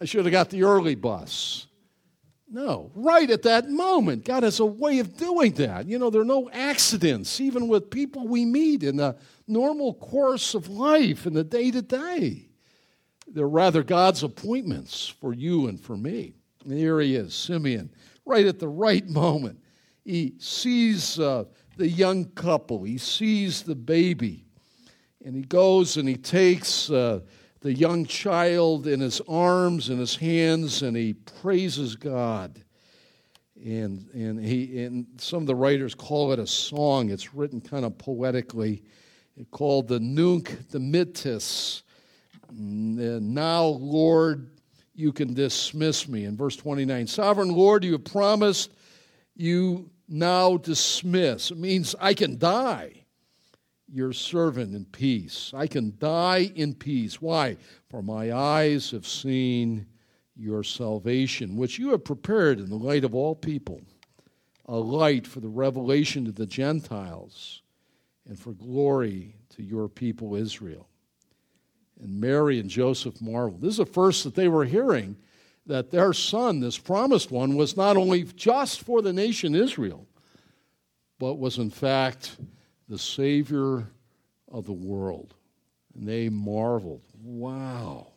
I 0.00 0.04
should 0.04 0.24
have 0.24 0.32
got 0.32 0.50
the 0.50 0.62
early 0.62 0.94
bus. 0.94 1.66
No, 2.48 2.92
right 2.94 3.28
at 3.28 3.42
that 3.42 3.68
moment. 3.68 4.24
God 4.24 4.44
has 4.44 4.60
a 4.60 4.64
way 4.64 5.00
of 5.00 5.16
doing 5.16 5.52
that. 5.54 5.86
You 5.88 5.98
know, 5.98 6.10
there 6.10 6.22
are 6.22 6.24
no 6.24 6.48
accidents, 6.50 7.40
even 7.40 7.66
with 7.66 7.90
people 7.90 8.28
we 8.28 8.44
meet 8.44 8.84
in 8.84 8.96
the 8.96 9.16
normal 9.48 9.94
course 9.94 10.54
of 10.54 10.68
life 10.68 11.26
in 11.26 11.34
the 11.34 11.44
day 11.44 11.72
to 11.72 11.82
day. 11.82 12.46
They're 13.26 13.48
rather 13.48 13.82
God's 13.82 14.22
appointments 14.22 15.08
for 15.08 15.34
you 15.34 15.66
and 15.66 15.78
for 15.78 15.96
me. 15.96 16.34
And 16.64 16.72
here 16.72 17.00
he 17.00 17.16
is, 17.16 17.34
Simeon, 17.34 17.90
right 18.24 18.46
at 18.46 18.60
the 18.60 18.68
right 18.68 19.06
moment. 19.06 19.60
He 20.08 20.36
sees 20.38 21.20
uh, 21.20 21.44
the 21.76 21.86
young 21.86 22.30
couple, 22.30 22.82
he 22.82 22.96
sees 22.96 23.62
the 23.62 23.74
baby, 23.74 24.46
and 25.22 25.36
he 25.36 25.42
goes 25.42 25.98
and 25.98 26.08
he 26.08 26.16
takes 26.16 26.90
uh, 26.90 27.20
the 27.60 27.74
young 27.74 28.06
child 28.06 28.86
in 28.86 29.00
his 29.00 29.20
arms 29.28 29.90
and 29.90 30.00
his 30.00 30.16
hands 30.16 30.80
and 30.80 30.96
he 30.96 31.12
praises 31.12 31.94
God. 31.94 32.64
And, 33.62 34.08
and, 34.14 34.42
he, 34.42 34.82
and 34.82 35.06
some 35.18 35.42
of 35.42 35.46
the 35.46 35.54
writers 35.54 35.94
call 35.94 36.32
it 36.32 36.38
a 36.38 36.46
song. 36.46 37.10
It's 37.10 37.34
written 37.34 37.60
kind 37.60 37.84
of 37.84 37.98
poetically, 37.98 38.82
it's 39.36 39.50
called 39.50 39.88
the 39.88 40.00
Nunc 40.00 40.48
Dimittis. 40.70 41.82
Now, 42.50 43.62
Lord, 43.64 44.48
you 44.94 45.12
can 45.12 45.34
dismiss 45.34 46.08
me. 46.08 46.24
In 46.24 46.34
verse 46.34 46.56
29, 46.56 47.06
Sovereign 47.08 47.52
Lord, 47.52 47.84
you 47.84 47.92
have 47.92 48.04
promised 48.04 48.72
you 49.36 49.90
now 50.08 50.56
dismiss. 50.56 51.50
It 51.50 51.58
means 51.58 51.94
I 52.00 52.14
can 52.14 52.38
die, 52.38 53.04
your 53.86 54.12
servant, 54.12 54.74
in 54.74 54.86
peace. 54.86 55.52
I 55.54 55.66
can 55.66 55.94
die 55.98 56.50
in 56.54 56.74
peace. 56.74 57.20
Why? 57.20 57.56
For 57.90 58.02
my 58.02 58.32
eyes 58.32 58.90
have 58.90 59.06
seen 59.06 59.86
your 60.34 60.62
salvation, 60.62 61.56
which 61.56 61.78
you 61.78 61.90
have 61.90 62.04
prepared 62.04 62.60
in 62.60 62.70
the 62.70 62.76
light 62.76 63.04
of 63.04 63.14
all 63.14 63.34
people, 63.34 63.80
a 64.66 64.76
light 64.76 65.26
for 65.26 65.40
the 65.40 65.48
revelation 65.48 66.24
to 66.24 66.32
the 66.32 66.46
Gentiles 66.46 67.62
and 68.26 68.38
for 68.38 68.52
glory 68.52 69.34
to 69.56 69.62
your 69.62 69.88
people 69.88 70.34
Israel. 70.34 70.88
And 72.00 72.20
Mary 72.20 72.60
and 72.60 72.70
Joseph 72.70 73.20
marveled. 73.20 73.60
This 73.60 73.72
is 73.72 73.78
the 73.78 73.86
first 73.86 74.22
that 74.24 74.36
they 74.36 74.48
were 74.48 74.64
hearing 74.64 75.16
that 75.68 75.90
their 75.90 76.12
son, 76.12 76.60
this 76.60 76.78
promised 76.78 77.30
one, 77.30 77.54
was 77.54 77.76
not 77.76 77.96
only 77.96 78.24
just 78.24 78.82
for 78.82 79.02
the 79.02 79.12
nation 79.12 79.54
Israel, 79.54 80.06
but 81.18 81.34
was 81.34 81.58
in 81.58 81.70
fact 81.70 82.36
the 82.88 82.98
Savior 82.98 83.86
of 84.50 84.64
the 84.64 84.72
world. 84.72 85.34
And 85.94 86.08
they 86.08 86.30
marveled. 86.30 87.02
Wow. 87.22 88.08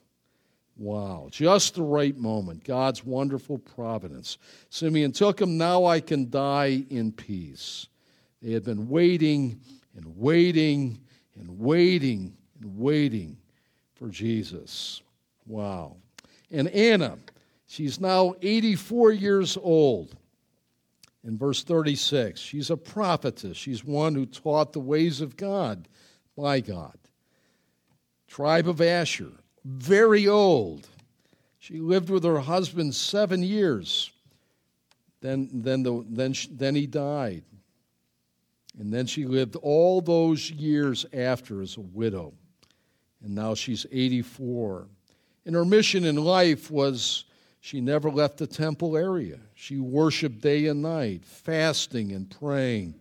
Wow. 0.77 1.27
Just 1.29 1.75
the 1.75 1.83
right 1.83 2.17
moment. 2.17 2.63
God's 2.63 3.03
wonderful 3.03 3.57
providence. 3.57 4.37
Simeon 4.69 5.11
took 5.11 5.41
him. 5.41 5.57
Now 5.57 5.85
I 5.85 5.99
can 5.99 6.29
die 6.29 6.85
in 6.89 7.11
peace. 7.11 7.87
They 8.41 8.53
had 8.53 8.63
been 8.63 8.87
waiting 8.87 9.59
and 9.95 10.17
waiting 10.17 10.99
and 11.37 11.59
waiting 11.59 12.37
and 12.61 12.77
waiting 12.77 13.37
for 13.95 14.07
Jesus. 14.07 15.01
Wow. 15.45 15.97
And 16.49 16.67
Anna, 16.69 17.17
She's 17.71 18.01
now 18.01 18.35
84 18.41 19.13
years 19.13 19.55
old. 19.55 20.13
In 21.23 21.37
verse 21.37 21.63
36, 21.63 22.37
she's 22.37 22.69
a 22.69 22.75
prophetess. 22.75 23.55
She's 23.55 23.81
one 23.81 24.13
who 24.13 24.25
taught 24.25 24.73
the 24.73 24.81
ways 24.81 25.21
of 25.21 25.37
God 25.37 25.87
by 26.35 26.59
God. 26.59 26.97
Tribe 28.27 28.67
of 28.67 28.81
Asher, 28.81 29.31
very 29.63 30.27
old. 30.27 30.85
She 31.59 31.79
lived 31.79 32.09
with 32.09 32.25
her 32.25 32.41
husband 32.41 32.93
seven 32.93 33.41
years. 33.41 34.11
Then, 35.21 35.49
then, 35.53 35.81
the, 35.81 36.03
then, 36.09 36.35
then 36.51 36.75
he 36.75 36.87
died. 36.87 37.45
And 38.77 38.93
then 38.93 39.05
she 39.05 39.25
lived 39.25 39.55
all 39.55 40.01
those 40.01 40.51
years 40.51 41.05
after 41.13 41.61
as 41.61 41.77
a 41.77 41.81
widow. 41.81 42.33
And 43.23 43.33
now 43.33 43.55
she's 43.55 43.85
84. 43.89 44.87
And 45.45 45.55
her 45.55 45.63
mission 45.63 46.03
in 46.03 46.17
life 46.17 46.69
was 46.69 47.23
she 47.63 47.79
never 47.79 48.09
left 48.09 48.37
the 48.37 48.47
temple 48.47 48.97
area. 48.97 49.39
She 49.53 49.77
worshiped 49.77 50.41
day 50.41 50.65
and 50.65 50.81
night, 50.81 51.23
fasting 51.23 52.11
and 52.11 52.29
praying. 52.29 52.95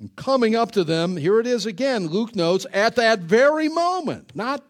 And 0.00 0.14
coming 0.16 0.56
up 0.56 0.72
to 0.72 0.84
them, 0.84 1.18
here 1.18 1.38
it 1.38 1.46
is 1.46 1.66
again, 1.66 2.06
Luke 2.06 2.34
notes, 2.34 2.66
at 2.72 2.96
that 2.96 3.20
very 3.20 3.68
moment, 3.68 4.34
not 4.34 4.64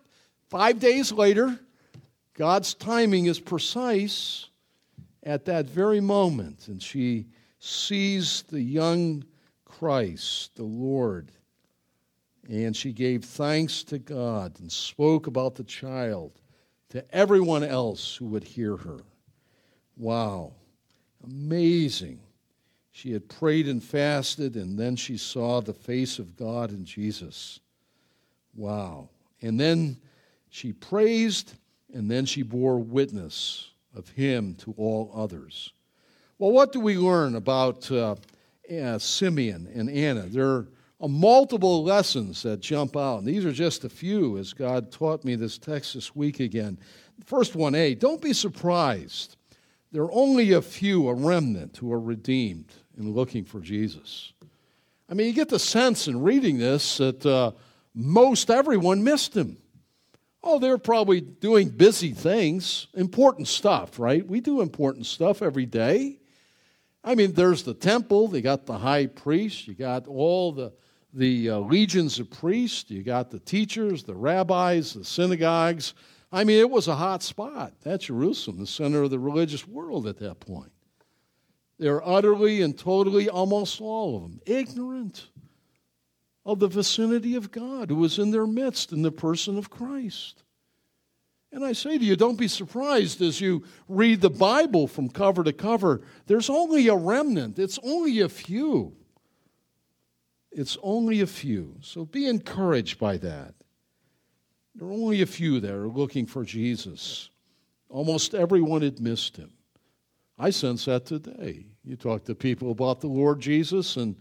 five 0.51 0.81
days 0.81 1.13
later. 1.13 1.59
God's 2.35 2.75
timing 2.75 3.27
is 3.27 3.39
precise 3.39 4.49
at 5.23 5.45
that 5.45 5.67
very 5.67 6.01
moment. 6.01 6.67
And 6.67 6.83
she 6.83 7.27
sees 7.61 8.43
the 8.49 8.61
young 8.61 9.25
Christ, 9.65 10.57
the 10.57 10.65
Lord. 10.65 11.31
And 12.49 12.77
she 12.77 12.93
gave 12.93 13.25
thanks 13.25 13.85
to 13.85 13.99
God 14.01 14.59
and 14.59 14.71
spoke 14.71 15.29
about 15.29 15.55
the 15.55 15.65
child 15.65 16.33
to 16.91 17.05
everyone 17.15 17.65
else 17.65 18.17
who 18.17 18.27
would 18.27 18.45
hear 18.45 18.77
her. 18.77 18.99
Wow, 19.97 20.53
amazing. 21.25 22.21
She 22.93 23.13
had 23.13 23.29
prayed 23.29 23.69
and 23.69 23.83
fasted, 23.83 24.57
and 24.57 24.79
then 24.79 24.97
she 24.97 25.19
saw 25.19 25.61
the 25.61 25.75
face 25.75 26.19
of 26.19 26.37
God 26.37 26.71
in 26.71 26.85
Jesus. 26.85 27.61
Wow. 28.55 29.11
And 29.43 29.61
then 29.61 29.99
she 30.49 30.73
praised, 30.73 31.53
and 31.93 32.11
then 32.11 32.25
she 32.25 32.43
bore 32.43 32.79
witness 32.79 33.71
of 33.95 34.09
him 34.09 34.55
to 34.57 34.75
all 34.79 35.13
others. 35.15 35.73
Well, 36.39 36.53
what 36.53 36.73
do 36.73 36.81
we 36.81 36.97
learn 36.97 37.35
about 37.35 37.91
uh, 37.91 38.17
uh, 38.75 38.99
Simeon 38.99 39.69
and 39.75 39.91
Anna? 39.91 40.29
Uh, 40.35 40.63
multiple 41.01 41.85
lessons 41.85 42.43
that 42.43 42.61
jump 42.61 42.97
out, 42.97 43.19
and 43.19 43.27
these 43.27 43.45
are 43.45 43.53
just 43.53 43.85
a 43.85 43.89
few 43.89 44.39
as 44.39 44.53
God 44.55 44.91
taught 44.91 45.25
me 45.25 45.35
this 45.35 45.59
text 45.59 45.95
this 45.95 46.17
week 46.17 46.41
again. 46.41 46.79
First 47.25 47.55
one, 47.55 47.75
A, 47.75 47.95
don't 47.95 48.23
be 48.23 48.33
surprised. 48.33 49.37
There 49.93 50.03
are 50.03 50.13
only 50.13 50.53
a 50.53 50.63
few, 50.63 51.09
a 51.09 51.15
remnant, 51.15 51.77
who 51.77 51.93
are 51.93 52.01
redeemed 52.01 52.73
in 52.99 53.13
looking 53.13 53.45
for 53.45 53.61
Jesus. 53.61 54.33
I 55.09 55.15
mean, 55.15 55.27
you 55.27 55.33
get 55.33 55.49
the 55.49 55.59
sense 55.59 56.09
in 56.09 56.23
reading 56.23 56.59
this 56.59 56.97
that 56.97 57.25
uh, 57.25 57.53
most 57.95 58.51
everyone 58.51 59.05
missed 59.05 59.37
him. 59.37 59.59
Oh, 60.43 60.59
they're 60.59 60.79
probably 60.79 61.21
doing 61.21 61.69
busy 61.69 62.13
things, 62.13 62.87
important 62.95 63.49
stuff, 63.49 63.99
right? 63.99 64.27
We 64.27 64.41
do 64.41 64.61
important 64.61 65.07
stuff 65.07 65.43
every 65.43 65.67
day. 65.67 66.21
I 67.03 67.15
mean, 67.15 67.33
there's 67.33 67.63
the 67.63 67.75
temple, 67.75 68.29
they 68.29 68.43
got 68.43 68.67
the 68.67 68.79
high 68.79 69.07
priest, 69.07 69.69
you 69.69 69.75
got 69.75 70.09
all 70.09 70.53
the, 70.53 70.73
the 71.17 71.49
uh, 71.49 71.59
legions 71.61 72.21
of 72.21 72.31
priests, 72.31 72.91
you 72.91 73.03
got 73.03 73.31
the 73.31 73.39
teachers, 73.39 74.05
the 74.05 74.15
rabbis, 74.15 74.93
the 74.93 75.05
synagogues. 75.05 75.95
I 76.31 76.45
mean, 76.45 76.61
it 76.61 76.69
was 76.69 76.89
a 76.89 76.95
hot 76.95 77.23
spot. 77.23 77.73
That's 77.83 78.05
Jerusalem, 78.05 78.59
the 78.59 78.67
center 78.67 79.03
of 79.03 79.11
the 79.11 79.19
religious 79.19 79.67
world 79.67 80.07
at 80.07 80.19
that 80.19 80.41
point. 80.41 80.73
They're 81.79 82.07
utterly 82.07 82.61
and 82.61 82.79
totally, 82.79 83.31
almost 83.31 83.81
all 83.81 84.17
of 84.17 84.23
them, 84.23 84.41
ignorant 84.45 85.29
of 86.45 86.59
the 86.59 86.69
vicinity 86.69 87.35
of 87.35 87.51
God 87.51 87.91
who 87.91 88.05
is 88.05 88.19
in 88.19 88.31
their 88.31 88.47
midst 88.47 88.93
in 88.93 89.01
the 89.01 89.11
person 89.11 89.57
of 89.57 89.71
Christ. 89.71 90.45
And 91.51 91.65
I 91.65 91.73
say 91.73 91.97
to 91.97 92.05
you, 92.05 92.17
don't 92.17 92.39
be 92.39 92.49
surprised 92.49 93.23
as 93.23 93.41
you 93.41 93.65
read 93.89 94.21
the 94.21 94.29
Bible 94.29 94.87
from 94.87 95.09
cover 95.09 95.43
to 95.45 95.53
cover. 95.53 96.03
There's 96.27 96.51
only 96.51 96.89
a 96.89 96.95
remnant, 96.95 97.59
it's 97.59 97.79
only 97.83 98.21
a 98.21 98.29
few. 98.29 98.95
It's 100.57 100.79
only 100.83 101.21
a 101.21 101.27
few. 101.27 101.77
So 101.83 102.07
be 102.07 102.27
encouraged 102.27 102.99
by 102.99 103.19
that. 103.19 103.55
There 104.75 104.89
are 104.89 104.93
only 104.93 105.21
a 105.21 105.27
few 105.27 105.61
that 105.61 105.71
are 105.71 105.87
looking 105.87 106.25
for 106.25 106.45
Jesus. 106.45 107.29
Almost 107.91 108.35
everyone 108.35 108.81
had 108.81 108.99
missed 108.99 109.37
him. 109.37 109.53
I 110.39 110.49
sense 110.49 110.87
that 110.87 111.05
today. 111.05 111.67
You 111.85 111.97
talk 111.97 112.25
to 112.25 112.35
people 112.35 112.71
about 112.71 113.03
the 113.03 113.07
Lord 113.07 113.39
Jesus, 113.39 113.99
and 113.99 114.17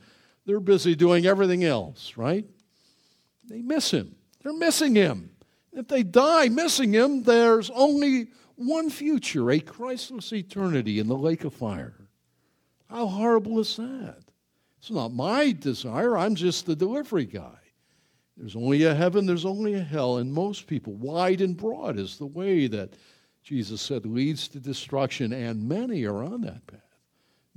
they're 0.46 0.60
busy 0.60 0.94
doing 0.94 1.26
everything 1.26 1.64
else, 1.64 2.18
right? 2.18 2.46
They 3.46 3.62
miss 3.62 3.92
him. 3.92 4.14
They're 4.44 4.54
missing 4.58 4.94
him. 4.94 5.32
If 5.72 5.88
they 5.88 6.04
die 6.04 6.50
missing 6.50 6.92
him, 6.92 7.24
there's 7.24 7.70
only 7.70 8.28
one 8.56 8.90
future 8.90 9.52
a 9.52 9.60
Christless 9.62 10.34
eternity 10.34 11.00
in 11.00 11.08
the 11.08 11.18
lake 11.18 11.46
of 11.46 11.54
fire. 11.54 11.96
How 12.90 13.08
horrible 13.08 13.58
is 13.60 13.78
that? 13.78 14.24
It's 14.86 14.92
not 14.92 15.16
my 15.16 15.52
desire. 15.52 16.16
I'm 16.16 16.36
just 16.36 16.68
the 16.68 16.76
delivery 16.76 17.26
guy. 17.26 17.58
There's 18.38 18.56
only 18.56 18.84
a 18.84 18.94
heaven, 18.94 19.26
there's 19.26 19.44
only 19.44 19.74
a 19.74 19.82
hell, 19.82 20.18
and 20.18 20.32
most 20.32 20.68
people, 20.68 20.94
wide 20.94 21.42
and 21.42 21.58
broad, 21.58 21.98
is 21.98 22.20
the 22.20 22.28
way 22.28 22.68
that 22.68 22.94
Jesus 23.42 23.82
said 23.82 24.06
leads 24.06 24.48
to 24.50 24.60
destruction, 24.60 25.34
and 25.34 25.68
many 25.68 26.06
are 26.06 26.24
on 26.24 26.42
that 26.42 26.68
path. 26.68 26.82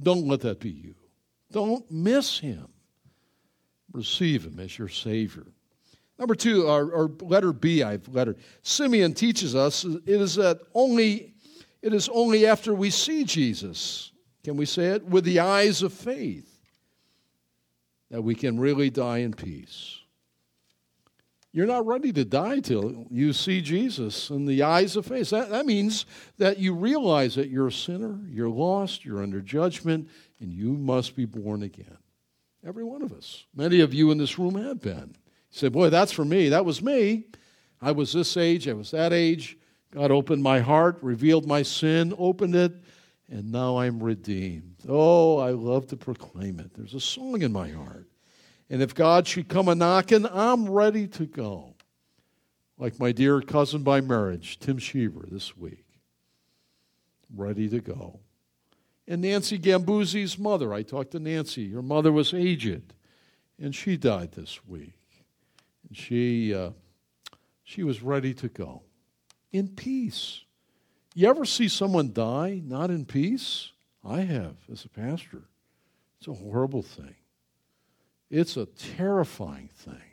Don't 0.03 0.27
let 0.27 0.41
that 0.41 0.59
be 0.59 0.71
you. 0.71 0.95
Don't 1.53 1.85
miss 1.91 2.39
him. 2.39 2.67
Receive 3.93 4.47
him 4.47 4.59
as 4.59 4.79
your 4.79 4.89
Savior. 4.89 5.49
Number 6.19 6.35
two, 6.35 6.67
or, 6.67 6.91
or 6.91 7.11
letter 7.21 7.53
B, 7.53 7.83
I've 7.83 8.09
letter. 8.09 8.37
Simeon 8.63 9.13
teaches 9.13 9.55
us 9.55 9.85
it 9.85 10.03
is 10.07 10.37
that 10.37 10.61
only 10.73 11.35
it 11.83 11.93
is 11.93 12.09
only 12.09 12.47
after 12.47 12.73
we 12.73 12.89
see 12.89 13.25
Jesus, 13.25 14.13
can 14.43 14.57
we 14.57 14.65
say 14.65 14.87
it, 14.87 15.05
with 15.05 15.25
the 15.25 15.41
eyes 15.41 15.83
of 15.83 15.93
faith, 15.93 16.58
that 18.11 18.23
we 18.23 18.35
can 18.35 18.59
really 18.59 18.91
die 18.91 19.19
in 19.19 19.33
peace. 19.33 19.99
You're 21.53 21.67
not 21.67 21.87
ready 21.87 22.13
to 22.13 22.25
die 22.25 22.61
till 22.61 23.07
you 23.11 23.33
see 23.33 23.61
Jesus 23.61 24.31
in 24.31 24.45
the 24.45 24.63
eyes 24.63 24.97
of 24.97 25.07
faith. 25.07 25.31
That, 25.31 25.49
that 25.51 25.67
means 25.67 26.05
that 26.37 26.59
you 26.59 26.75
realize 26.75 27.35
that 27.37 27.49
you're 27.49 27.69
a 27.69 27.73
sinner, 27.73 28.21
you're 28.29 28.51
lost, 28.51 29.05
you're 29.05 29.23
under 29.23 29.41
judgment, 29.41 30.09
and 30.41 30.53
you 30.53 30.75
must 30.75 31.17
be 31.17 31.25
born 31.25 31.63
again. 31.63 31.97
Every 32.67 32.85
one 32.85 33.03
of 33.03 33.13
us. 33.13 33.47
Many 33.55 33.81
of 33.81 33.95
you 33.95 34.11
in 34.11 34.19
this 34.19 34.39
room 34.39 34.57
have 34.63 34.81
been. 34.81 35.15
You 35.17 35.59
say, 35.59 35.69
Boy, 35.69 35.89
that's 35.89 36.13
for 36.13 36.25
me. 36.25 36.51
That 36.51 36.65
was 36.65 36.83
me. 36.83 37.25
I 37.81 37.93
was 37.93 38.13
this 38.13 38.37
age, 38.37 38.69
I 38.69 38.75
was 38.75 38.91
that 38.91 39.13
age. 39.13 39.57
God 39.91 40.11
opened 40.11 40.43
my 40.43 40.61
heart, 40.61 40.99
revealed 41.01 41.47
my 41.47 41.63
sin, 41.63 42.15
opened 42.19 42.55
it, 42.55 42.73
and 43.31 43.53
now 43.53 43.79
I'm 43.79 44.03
redeemed. 44.03 44.77
Oh, 44.89 45.39
I 45.39 45.51
love 45.51 45.87
to 45.89 45.97
proclaim 45.97 46.59
it. 46.61 46.75
There's 46.75 46.95
a 46.95 47.01
song 47.01 47.43
in 47.43 47.53
my 47.53 47.71
heart. 47.71 48.09
And 48.71 48.83
if 48.83 48.95
God 48.95 49.27
should 49.27 49.49
come 49.49 49.69
a 49.69 49.75
knocking, 49.75 50.27
I'm 50.27 50.69
ready 50.69 51.07
to 51.09 51.27
go. 51.27 51.75
Like 52.79 52.99
my 53.01 53.13
dear 53.13 53.41
cousin 53.41 53.83
by 53.83 54.01
marriage, 54.01 54.59
Tim 54.59 54.79
Sheaver, 54.79 55.29
this 55.31 55.57
week. 55.57 55.85
Ready 57.35 57.69
to 57.69 57.81
go. 57.81 58.21
And 59.07 59.23
Nancy 59.23 59.59
Gambuzzi's 59.59 60.39
mother, 60.39 60.73
I 60.73 60.83
talked 60.83 61.13
to 61.13 61.19
Nancy. 61.19 61.71
Her 61.71 61.83
mother 61.83 62.13
was 62.13 62.35
aged, 62.35 62.93
and 63.59 63.75
she 63.75 63.97
died 63.97 64.33
this 64.33 64.67
week. 64.67 64.99
And 65.89 65.97
she, 65.97 66.55
uh, 66.55 66.71
she 67.65 67.83
was 67.83 68.03
ready 68.03 68.35
to 68.35 68.49
go 68.49 68.83
in 69.51 69.69
peace. 69.69 70.43
You 71.19 71.29
ever 71.29 71.45
see 71.45 71.67
someone 71.67 72.13
die 72.13 72.63
not 72.65 72.93
in 72.93 73.05
peace? 73.05 73.73
I 74.05 74.21
have 74.21 74.55
as 74.71 74.85
a 74.85 74.89
pastor. 74.89 75.43
It's 76.17 76.29
a 76.29 76.33
horrible 76.33 76.83
thing. 76.83 77.17
It's 78.31 78.57
a 78.57 78.67
terrifying 78.67 79.69
thing. 79.75 80.13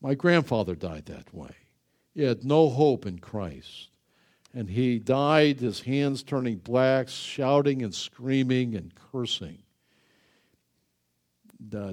My 0.00 0.16
grandfather 0.16 0.74
died 0.74 1.06
that 1.06 1.32
way. 1.32 1.54
He 2.14 2.24
had 2.24 2.42
no 2.42 2.68
hope 2.68 3.06
in 3.06 3.20
Christ. 3.20 3.90
And 4.52 4.68
he 4.68 4.98
died, 4.98 5.60
his 5.60 5.82
hands 5.82 6.24
turning 6.24 6.56
black, 6.56 7.08
shouting 7.08 7.84
and 7.84 7.94
screaming 7.94 8.74
and 8.74 8.92
cursing, 9.12 9.62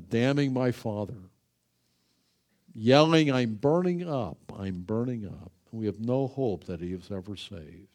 damning 0.10 0.51
my 0.51 0.72
father, 0.72 1.30
yelling, 2.74 3.32
I'm 3.32 3.53
burning 3.53 4.10
up, 4.10 4.39
I'm 4.57 4.82
burning 4.82 5.28
up. 5.28 5.51
We 5.72 5.86
have 5.86 5.99
no 5.99 6.26
hope 6.26 6.64
that 6.64 6.82
he 6.82 6.95
was 6.95 7.12
ever 7.12 7.36
saved. 7.36 7.86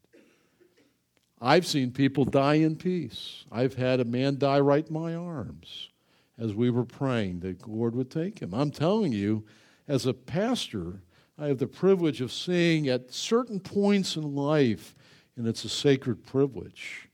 I've 1.45 1.67
seen 1.67 1.91
people 1.91 2.25
die 2.25 2.55
in 2.55 2.75
peace. 2.75 3.45
I've 3.53 3.75
had 3.75 4.01
a 4.01 4.05
man 4.07 4.39
die 4.39 4.61
right 4.61 4.87
in 4.87 4.95
my 4.95 5.15
arms 5.15 5.91
as 6.39 6.55
we 6.55 6.71
were 6.71 6.87
praying 6.87 7.41
that 7.41 7.61
the 7.61 7.71
Lord 7.71 7.95
would 7.95 8.11
take 8.11 8.39
him. 8.39 8.55
I'm 8.55 8.71
telling 8.71 9.13
you, 9.13 9.45
as 9.87 10.07
a 10.07 10.15
pastor, 10.15 11.03
I 11.39 11.49
have 11.49 11.59
the 11.59 11.67
privilege 11.67 12.23
of 12.23 12.33
seeing 12.33 12.89
at 12.89 13.13
certain 13.13 13.61
points 13.61 14.17
in 14.17 14.35
life, 14.35 14.95
and 15.37 15.47
it's 15.47 15.65
a 15.65 15.69
sacred 15.69 16.25
privilege. 16.25 17.11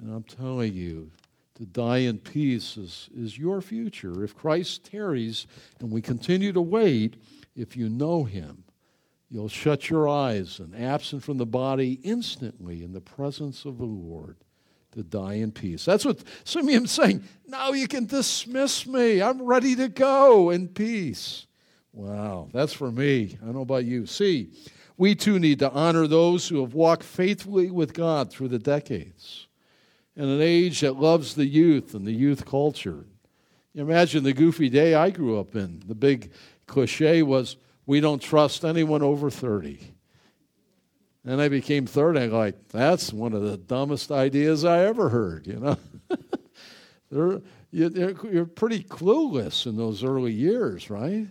And 0.00 0.14
I'm 0.14 0.22
telling 0.22 0.72
you, 0.72 1.10
to 1.56 1.66
die 1.66 1.98
in 1.98 2.18
peace 2.18 2.76
is, 2.76 3.08
is 3.16 3.38
your 3.38 3.60
future. 3.60 4.24
If 4.24 4.36
Christ 4.36 4.84
tarries 4.84 5.46
and 5.80 5.90
we 5.90 6.02
continue 6.02 6.52
to 6.52 6.60
wait, 6.60 7.16
if 7.56 7.76
you 7.76 7.88
know 7.88 8.24
him, 8.24 8.63
you'll 9.34 9.48
shut 9.48 9.90
your 9.90 10.08
eyes 10.08 10.60
and 10.60 10.76
absent 10.76 11.24
from 11.24 11.38
the 11.38 11.44
body 11.44 11.98
instantly 12.04 12.84
in 12.84 12.92
the 12.92 13.00
presence 13.00 13.64
of 13.64 13.78
the 13.78 13.84
Lord 13.84 14.36
to 14.92 15.02
die 15.02 15.34
in 15.34 15.50
peace. 15.50 15.84
That's 15.84 16.04
what 16.04 16.22
Simeon's 16.44 16.92
saying. 16.92 17.24
Now 17.44 17.72
you 17.72 17.88
can 17.88 18.06
dismiss 18.06 18.86
me. 18.86 19.20
I'm 19.20 19.42
ready 19.42 19.74
to 19.74 19.88
go 19.88 20.50
in 20.50 20.68
peace. 20.68 21.48
Wow, 21.92 22.48
that's 22.52 22.72
for 22.72 22.92
me. 22.92 23.36
I 23.42 23.46
don't 23.46 23.56
know 23.56 23.62
about 23.62 23.84
you. 23.84 24.06
See, 24.06 24.50
we 24.96 25.16
too 25.16 25.40
need 25.40 25.58
to 25.58 25.70
honor 25.72 26.06
those 26.06 26.46
who 26.46 26.60
have 26.60 26.74
walked 26.74 27.02
faithfully 27.02 27.72
with 27.72 27.92
God 27.92 28.30
through 28.30 28.48
the 28.48 28.60
decades. 28.60 29.48
In 30.14 30.28
an 30.28 30.40
age 30.40 30.82
that 30.82 30.94
loves 30.94 31.34
the 31.34 31.46
youth 31.46 31.92
and 31.92 32.06
the 32.06 32.12
youth 32.12 32.46
culture. 32.46 33.04
You 33.72 33.82
imagine 33.82 34.22
the 34.22 34.32
goofy 34.32 34.68
day 34.68 34.94
I 34.94 35.10
grew 35.10 35.40
up 35.40 35.56
in. 35.56 35.82
The 35.88 35.96
big 35.96 36.30
cliche 36.68 37.24
was, 37.24 37.56
we 37.86 38.00
don't 38.00 38.20
trust 38.20 38.64
anyone 38.64 39.02
over 39.02 39.30
30. 39.30 39.94
And 41.24 41.40
I 41.40 41.48
became 41.48 41.86
30. 41.86 42.20
I'm 42.20 42.30
like, 42.30 42.68
that's 42.68 43.12
one 43.12 43.32
of 43.32 43.42
the 43.42 43.56
dumbest 43.56 44.10
ideas 44.10 44.64
I 44.64 44.84
ever 44.84 45.08
heard, 45.08 45.46
you 45.46 45.58
know. 45.58 45.76
you're, 47.70 48.22
you're 48.30 48.46
pretty 48.46 48.82
clueless 48.82 49.66
in 49.66 49.76
those 49.76 50.04
early 50.04 50.32
years, 50.32 50.90
right? 50.90 51.26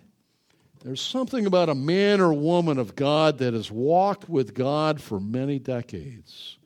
There's 0.84 1.02
something 1.02 1.46
about 1.46 1.70
a 1.70 1.76
man 1.76 2.20
or 2.20 2.34
woman 2.34 2.78
of 2.78 2.96
God 2.96 3.38
that 3.38 3.54
has 3.54 3.72
walked 3.72 4.28
with 4.28 4.54
God 4.54 5.00
for 5.00 5.20
many 5.20 5.58
decades. 5.58 6.58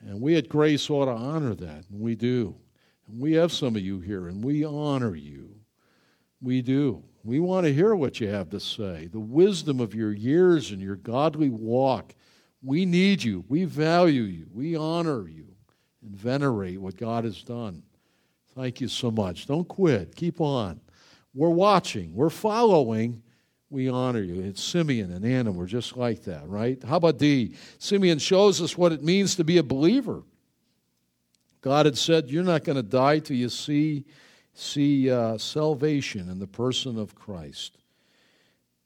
And 0.00 0.20
we 0.20 0.36
at 0.36 0.48
Grace 0.48 0.90
ought 0.90 1.06
to 1.06 1.12
honor 1.12 1.54
that, 1.54 1.84
and 1.90 2.00
we 2.00 2.16
do. 2.16 2.56
And 3.06 3.20
we 3.20 3.34
have 3.34 3.52
some 3.52 3.76
of 3.76 3.82
you 3.82 4.00
here, 4.00 4.28
and 4.28 4.42
we 4.42 4.64
honor 4.64 5.14
you. 5.14 5.56
We 6.40 6.62
do. 6.62 7.04
We 7.26 7.40
want 7.40 7.66
to 7.66 7.74
hear 7.74 7.96
what 7.96 8.20
you 8.20 8.28
have 8.28 8.50
to 8.50 8.60
say, 8.60 9.08
the 9.10 9.18
wisdom 9.18 9.80
of 9.80 9.96
your 9.96 10.12
years 10.12 10.70
and 10.70 10.80
your 10.80 10.94
godly 10.94 11.50
walk. 11.50 12.14
We 12.62 12.86
need 12.86 13.22
you. 13.22 13.44
We 13.48 13.64
value 13.64 14.22
you. 14.22 14.46
We 14.52 14.76
honor 14.76 15.26
you 15.28 15.48
and 16.02 16.16
venerate 16.16 16.80
what 16.80 16.96
God 16.96 17.24
has 17.24 17.42
done. 17.42 17.82
Thank 18.54 18.80
you 18.80 18.86
so 18.86 19.10
much. 19.10 19.46
Don't 19.46 19.66
quit. 19.66 20.14
Keep 20.14 20.40
on. 20.40 20.80
We're 21.34 21.50
watching, 21.50 22.14
we're 22.14 22.30
following. 22.30 23.22
We 23.68 23.88
honor 23.88 24.22
you. 24.22 24.40
It's 24.42 24.62
Simeon 24.62 25.10
and 25.10 25.24
Anna 25.24 25.50
were 25.50 25.66
just 25.66 25.96
like 25.96 26.22
that, 26.22 26.48
right? 26.48 26.80
How 26.84 26.96
about 26.96 27.18
D? 27.18 27.56
Simeon 27.78 28.20
shows 28.20 28.62
us 28.62 28.78
what 28.78 28.92
it 28.92 29.02
means 29.02 29.34
to 29.34 29.44
be 29.44 29.58
a 29.58 29.64
believer. 29.64 30.22
God 31.60 31.86
had 31.86 31.98
said, 31.98 32.30
You're 32.30 32.44
not 32.44 32.62
going 32.62 32.76
to 32.76 32.82
die 32.84 33.18
till 33.18 33.36
you 33.36 33.48
see, 33.48 34.04
see 34.58 35.10
uh, 35.10 35.38
salvation 35.38 36.28
in 36.28 36.38
the 36.38 36.46
person 36.46 36.98
of 36.98 37.14
Christ. 37.14 37.78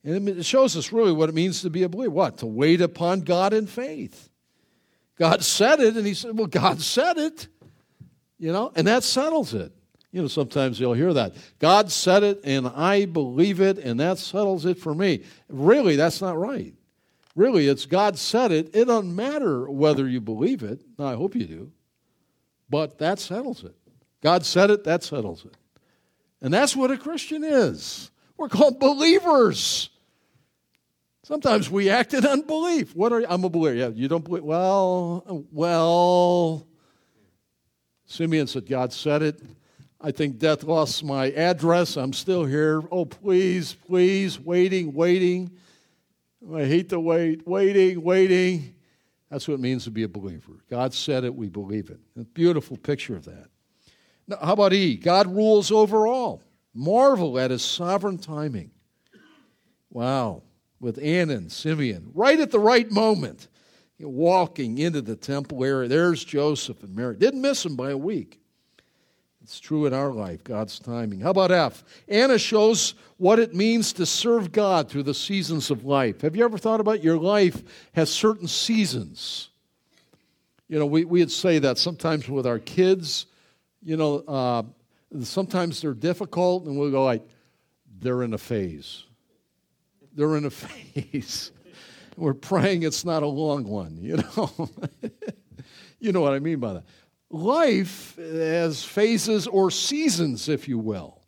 And 0.03 0.29
it 0.29 0.45
shows 0.45 0.77
us 0.77 0.93
really 0.93 1.12
what 1.12 1.29
it 1.29 1.35
means 1.35 1.62
to 1.62 1.71
be 1.71 1.83
a 1.83 1.89
believer. 1.89 2.11
What? 2.11 2.39
To 2.39 2.47
wait 2.47 2.81
upon 2.81 3.21
God 3.21 3.53
in 3.53 3.66
faith. 3.66 4.29
God 5.18 5.45
said 5.45 5.81
it, 5.81 5.97
and 5.97 6.07
he 6.07 6.14
said, 6.14 6.37
Well, 6.37 6.47
God 6.47 6.81
said 6.81 7.18
it. 7.18 7.49
You 8.39 8.53
know, 8.53 8.73
and 8.75 8.87
that 8.87 9.05
settles 9.05 9.53
it. 9.53 9.71
You 10.12 10.23
know, 10.23 10.29
sometimes 10.29 10.81
you'll 10.81 10.95
hear 10.95 11.12
that. 11.12 11.35
God 11.59 11.93
said 11.93 12.23
it, 12.23 12.41
and 12.43 12.66
I 12.66 13.05
believe 13.05 13.61
it, 13.61 13.79
and 13.79 14.01
that 14.01 14.18
settles 14.18 14.64
it 14.64 14.79
for 14.79 14.95
me. 14.95 15.23
Really, 15.49 15.97
that's 15.97 16.21
not 16.21 16.39
right. 16.39 16.75
Really, 17.37 17.68
it's 17.68 17.87
God 17.87 18.18
said 18.18 18.51
it. 18.51 18.75
It 18.75 18.87
doesn't 18.87 19.14
matter 19.14 19.71
whether 19.71 20.09
you 20.09 20.21
believe 20.21 20.62
it. 20.62 20.81
I 20.99 21.14
hope 21.14 21.37
you 21.37 21.45
do. 21.47 21.73
But 22.68 22.99
that 22.99 23.18
settles 23.18 23.62
it. 23.62 23.75
God 24.23 24.45
said 24.45 24.71
it, 24.71 24.85
that 24.85 25.03
settles 25.03 25.45
it. 25.45 25.55
And 26.43 26.53
that's 26.53 26.74
what 26.74 26.91
a 26.91 26.97
Christian 26.97 27.45
is. 27.45 28.11
We're 28.36 28.49
called 28.49 28.80
believers. 28.80 29.91
Sometimes 31.22 31.70
we 31.70 31.91
act 31.91 32.14
in 32.14 32.26
unbelief. 32.26 32.97
What 32.97 33.12
are 33.12 33.20
you? 33.20 33.26
I'm 33.28 33.45
a 33.45 33.49
believer. 33.49 33.76
Yeah, 33.76 33.88
you 33.88 34.09
don't 34.09 34.24
believe? 34.24 34.43
Well, 34.43 35.47
well. 35.53 36.66
Simeon 38.07 38.47
said, 38.47 38.66
God 38.66 38.93
said 38.93 39.22
it. 39.22 39.41
I 40.01 40.11
think 40.11 40.38
death 40.38 40.64
lost 40.64 41.05
my 41.05 41.30
address. 41.32 41.97
I'm 41.97 42.14
still 42.14 42.45
here. 42.45 42.82
Oh, 42.91 43.05
please, 43.05 43.74
please, 43.86 44.41
waiting, 44.41 44.95
waiting. 44.95 45.51
I 46.53 46.64
hate 46.64 46.88
to 46.88 46.99
wait, 46.99 47.47
waiting, 47.47 48.03
waiting. 48.03 48.74
That's 49.30 49.47
what 49.47 49.55
it 49.55 49.61
means 49.61 49.84
to 49.84 49.91
be 49.91 50.03
a 50.03 50.09
believer. 50.09 50.55
God 50.70 50.95
said 50.95 51.24
it, 51.24 51.34
we 51.34 51.51
believe 51.51 51.91
it. 51.91 52.01
A 52.18 52.24
beautiful 52.24 52.78
picture 52.78 53.14
of 53.14 53.26
that. 53.26 53.50
Now, 54.31 54.39
how 54.41 54.53
about 54.53 54.72
E? 54.72 54.97
God 54.97 55.26
rules 55.26 55.70
over 55.70 56.07
all. 56.07 56.43
Marvel 56.72 57.39
at 57.39 57.51
his 57.51 57.62
sovereign 57.62 58.18
timing. 58.18 58.70
Wow. 59.91 60.43
With 60.78 60.99
Anna 61.03 61.35
and 61.35 61.53
Simeon, 61.53 62.11
right 62.14 62.41
at 62.41 62.53
the 62.53 62.59
right 62.59 62.91
moment, 62.91 63.49
walking 63.99 64.78
into 64.78 65.03
the 65.03 65.16
temple 65.16 65.62
area. 65.62 65.89
There's 65.89 66.24
Joseph 66.24 66.83
and 66.83 66.95
Mary. 66.95 67.16
Didn't 67.16 67.43
miss 67.43 67.66
him 67.66 67.76
by 67.76 67.91
a 67.91 67.99
week. 67.99 68.41
It's 69.43 69.59
true 69.59 69.87
in 69.87 69.93
our 69.93 70.12
life, 70.12 70.45
God's 70.45 70.78
timing. 70.78 71.20
How 71.20 71.31
about 71.31 71.51
F? 71.51 71.83
Anna 72.09 72.39
shows 72.39 72.95
what 73.16 73.39
it 73.39 73.55
means 73.55 73.93
to 73.95 74.07
serve 74.07 74.53
God 74.53 74.89
through 74.89 75.03
the 75.03 75.12
seasons 75.12 75.70
of 75.70 75.85
life. 75.85 76.20
Have 76.20 76.37
you 76.37 76.45
ever 76.45 76.57
thought 76.57 76.81
about 76.81 77.03
your 77.03 77.18
life 77.18 77.62
has 77.93 78.11
certain 78.11 78.47
seasons? 78.47 79.49
You 80.68 80.78
know, 80.78 80.87
we, 80.87 81.05
we'd 81.05 81.33
say 81.33 81.59
that 81.59 81.78
sometimes 81.78 82.28
with 82.28 82.47
our 82.47 82.61
kids, 82.61 83.26
you 83.83 83.97
know, 83.97 84.18
uh, 84.18 84.62
sometimes 85.22 85.81
they're 85.81 85.95
difficult, 85.95 86.66
and 86.66 86.78
we'll 86.78 86.91
go 86.91 87.05
like, 87.05 87.26
they're 87.99 88.22
in 88.22 88.35
a 88.35 88.39
phase. 88.39 89.05
They're 90.14 90.37
in 90.37 90.45
a 90.45 90.51
phase. 90.51 91.53
We're 92.16 92.35
praying 92.35 92.83
it's 92.83 93.05
not 93.05 93.22
a 93.22 93.26
long 93.26 93.64
one, 93.64 93.99
you 94.01 94.16
know. 94.18 94.70
you 96.01 96.12
know 96.12 96.20
what 96.20 96.33
I 96.33 96.39
mean 96.39 96.61
by 96.61 96.74
that 96.74 96.85
life 97.31 98.16
has 98.16 98.85
phases 98.85 99.47
or 99.47 99.70
seasons, 99.70 100.49
if 100.49 100.68
you 100.68 100.78
will. 100.78 101.22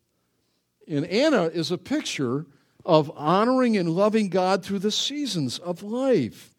And 0.88 1.06
Anna 1.06 1.44
is 1.44 1.70
a 1.70 1.78
picture 1.78 2.46
of 2.84 3.10
honoring 3.14 3.76
and 3.76 3.88
loving 3.88 4.28
God 4.28 4.64
through 4.64 4.80
the 4.80 4.90
seasons 4.90 5.58
of 5.60 5.82
life. 5.82 6.54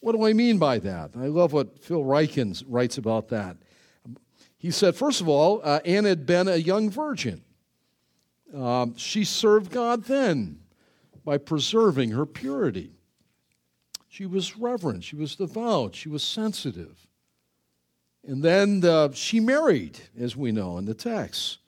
What 0.00 0.12
do 0.12 0.26
I 0.26 0.32
mean 0.32 0.58
by 0.58 0.80
that? 0.80 1.12
I 1.16 1.26
love 1.26 1.52
what 1.52 1.82
Phil 1.82 2.02
Ryken 2.02 2.62
writes 2.66 2.98
about 2.98 3.28
that. 3.28 3.56
He 4.58 4.72
said, 4.72 4.96
first 4.96 5.20
of 5.20 5.28
all, 5.28 5.60
uh, 5.62 5.80
Anna 5.84 6.08
had 6.08 6.26
been 6.26 6.48
a 6.48 6.56
young 6.56 6.90
virgin. 6.90 7.42
Um, 8.52 8.96
she 8.96 9.24
served 9.24 9.70
God 9.70 10.04
then 10.04 10.60
by 11.24 11.38
preserving 11.38 12.10
her 12.10 12.26
purity. 12.26 12.92
She 14.08 14.26
was 14.26 14.56
reverent, 14.56 15.04
she 15.04 15.16
was 15.16 15.36
devout, 15.36 15.94
she 15.94 16.08
was 16.08 16.24
sensitive. 16.24 17.06
And 18.26 18.42
then 18.42 18.84
uh, 18.84 19.12
she 19.12 19.38
married, 19.38 19.98
as 20.18 20.36
we 20.36 20.50
know 20.50 20.76
in 20.76 20.86
the 20.86 20.94
text. 20.94 21.58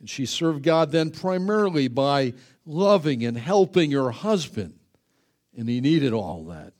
And 0.00 0.10
she 0.10 0.26
served 0.26 0.62
God 0.62 0.90
then 0.90 1.10
primarily 1.10 1.88
by 1.88 2.34
loving 2.64 3.24
and 3.24 3.38
helping 3.38 3.92
her 3.92 4.10
husband. 4.10 4.78
And 5.56 5.68
he 5.68 5.80
needed 5.80 6.12
all 6.12 6.44
that. 6.46 6.72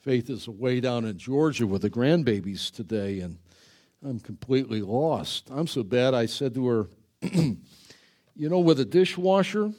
Faith 0.00 0.28
is 0.28 0.46
away 0.46 0.80
down 0.80 1.04
in 1.04 1.16
Georgia 1.16 1.66
with 1.66 1.82
the 1.82 1.90
grandbabies 1.90 2.70
today, 2.70 3.20
and 3.20 3.38
I'm 4.04 4.20
completely 4.20 4.82
lost. 4.82 5.48
I'm 5.50 5.66
so 5.66 5.82
bad, 5.82 6.12
I 6.12 6.26
said 6.26 6.54
to 6.54 6.66
her, 6.66 6.88
You 8.36 8.48
know, 8.48 8.58
with 8.58 8.80
a 8.80 8.84
dishwasher, 8.84 9.72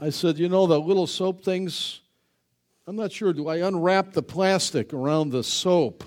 I 0.00 0.10
said, 0.10 0.38
You 0.38 0.48
know, 0.48 0.66
the 0.66 0.80
little 0.80 1.06
soap 1.06 1.44
things, 1.44 2.00
I'm 2.86 2.96
not 2.96 3.12
sure, 3.12 3.32
do 3.32 3.48
I 3.48 3.56
unwrap 3.56 4.12
the 4.12 4.22
plastic 4.22 4.92
around 4.92 5.30
the 5.30 5.42
soap? 5.42 6.04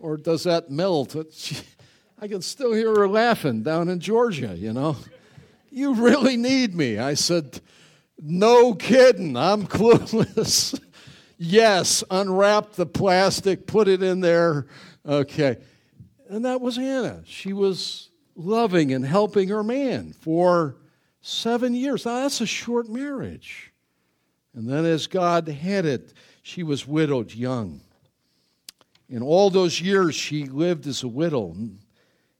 or 0.00 0.18
does 0.18 0.44
that 0.44 0.70
melt? 0.70 1.16
I 2.20 2.28
can 2.28 2.42
still 2.42 2.74
hear 2.74 2.94
her 2.94 3.08
laughing 3.08 3.62
down 3.62 3.88
in 3.88 4.00
Georgia, 4.00 4.54
you 4.56 4.72
know. 4.72 4.96
You 5.70 5.94
really 5.94 6.36
need 6.36 6.72
me. 6.76 6.98
I 6.98 7.14
said, 7.14 7.60
No 8.22 8.74
kidding, 8.74 9.36
I'm 9.36 9.66
clueless. 9.66 10.80
yes, 11.36 12.04
unwrap 12.08 12.74
the 12.74 12.86
plastic, 12.86 13.66
put 13.66 13.88
it 13.88 14.00
in 14.00 14.20
there. 14.20 14.66
Okay. 15.04 15.56
And 16.34 16.44
that 16.46 16.60
was 16.60 16.78
Anna. 16.78 17.22
She 17.26 17.52
was 17.52 18.10
loving 18.34 18.92
and 18.92 19.06
helping 19.06 19.50
her 19.50 19.62
man 19.62 20.12
for 20.12 20.74
seven 21.20 21.76
years. 21.76 22.04
Now, 22.04 22.22
that's 22.22 22.40
a 22.40 22.46
short 22.46 22.88
marriage. 22.88 23.72
And 24.52 24.68
then, 24.68 24.84
as 24.84 25.06
God 25.06 25.46
had 25.46 25.86
it, 25.86 26.12
she 26.42 26.64
was 26.64 26.88
widowed 26.88 27.32
young. 27.32 27.82
In 29.08 29.22
all 29.22 29.48
those 29.48 29.80
years, 29.80 30.16
she 30.16 30.46
lived 30.46 30.88
as 30.88 31.04
a 31.04 31.08
widow, 31.08 31.54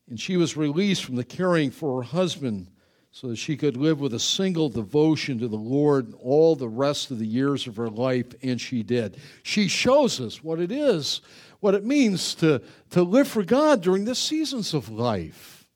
and 0.08 0.18
she 0.18 0.36
was 0.36 0.56
released 0.56 1.04
from 1.04 1.14
the 1.14 1.22
caring 1.22 1.70
for 1.70 2.02
her 2.02 2.08
husband 2.08 2.66
so 3.12 3.28
that 3.28 3.36
she 3.36 3.56
could 3.56 3.76
live 3.76 4.00
with 4.00 4.12
a 4.12 4.18
single 4.18 4.68
devotion 4.68 5.38
to 5.38 5.46
the 5.46 5.54
Lord 5.54 6.14
all 6.20 6.56
the 6.56 6.66
rest 6.68 7.12
of 7.12 7.20
the 7.20 7.26
years 7.28 7.68
of 7.68 7.76
her 7.76 7.88
life, 7.88 8.34
and 8.42 8.60
she 8.60 8.82
did. 8.82 9.18
She 9.44 9.68
shows 9.68 10.20
us 10.20 10.42
what 10.42 10.58
it 10.58 10.72
is, 10.72 11.20
what 11.64 11.74
it 11.74 11.82
means 11.82 12.34
to, 12.34 12.60
to 12.90 13.02
live 13.02 13.26
for 13.26 13.42
God 13.42 13.80
during 13.80 14.04
the 14.04 14.14
seasons 14.14 14.74
of 14.74 14.90
life. 14.90 15.66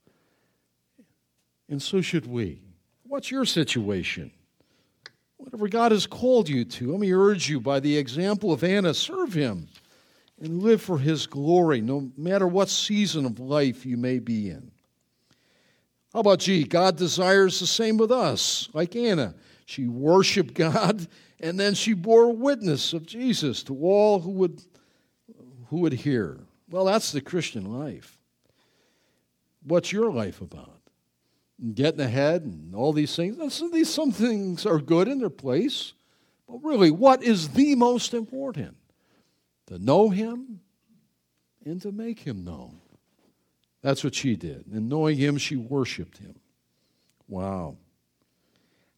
And 1.67 1.83
so 1.83 2.03
should 2.03 2.27
we. 2.27 2.61
What's 3.05 3.31
your 3.31 3.47
situation? 3.47 4.31
Whatever 5.39 5.67
God 5.67 5.93
has 5.93 6.07
called 6.07 6.47
you 6.47 6.67
to, 6.67 6.91
let 6.91 7.01
me 7.01 7.11
urge 7.11 7.49
you 7.49 7.59
by 7.59 7.81
the 7.81 7.97
example 7.97 8.53
of 8.53 8.63
Anna, 8.63 8.93
serve 8.93 9.33
Him 9.33 9.67
and 10.39 10.63
live 10.63 10.83
for 10.83 10.99
His 10.99 11.27
glory, 11.27 11.81
no 11.81 12.13
matter 12.19 12.47
what 12.47 12.69
season 12.69 13.25
of 13.25 13.41
life 13.41 13.87
you 13.87 13.97
may 13.97 14.19
be 14.19 14.51
in. 14.51 14.71
How 16.13 16.21
about 16.21 16.41
G? 16.41 16.65
God 16.65 16.99
desires 16.99 17.61
the 17.61 17.67
same 17.67 17.97
with 17.97 18.13
us, 18.13 18.69
like 18.75 18.95
Anna. 18.95 19.35
She 19.65 19.87
worshiped 19.87 20.53
God 20.75 21.09
and 21.41 21.59
then 21.59 21.75
she 21.75 21.95
bore 21.95 22.31
witness 22.33 22.93
of 22.93 23.07
Jesus 23.07 23.63
to 23.65 23.79
all 23.79 24.21
who 24.21 24.33
would, 24.33 24.63
who 25.69 25.79
would 25.79 25.93
hear. 25.93 26.41
Well, 26.71 26.85
that's 26.85 27.13
the 27.13 27.21
Christian 27.21 27.65
life. 27.65 28.19
What's 29.63 29.93
your 29.93 30.11
life 30.11 30.41
about? 30.41 30.81
Getting 31.75 32.01
ahead 32.01 32.43
and 32.43 32.75
all 32.75 32.93
these 32.93 33.15
things. 33.17 33.63
These, 33.73 33.93
some 33.93 34.13
things 34.13 34.65
are 34.65 34.79
good 34.79 35.09
in 35.09 35.19
their 35.19 35.31
place, 35.31 35.93
but 36.49 36.59
really, 36.63 36.91
what 36.91 37.23
is 37.23 37.49
the 37.49 37.75
most 37.75 38.15
important? 38.15 38.77
to 39.69 39.79
know 39.79 40.09
him 40.09 40.61
and 41.65 41.81
to 41.83 41.93
make 41.93 42.21
him 42.21 42.43
known. 42.43 42.81
That's 43.83 44.03
what 44.03 44.15
she 44.15 44.35
did. 44.35 44.67
And 44.73 44.89
knowing 44.89 45.17
him, 45.17 45.37
she 45.37 45.57
worshiped 45.57 46.19
him. 46.19 46.35
Wow. 47.29 47.77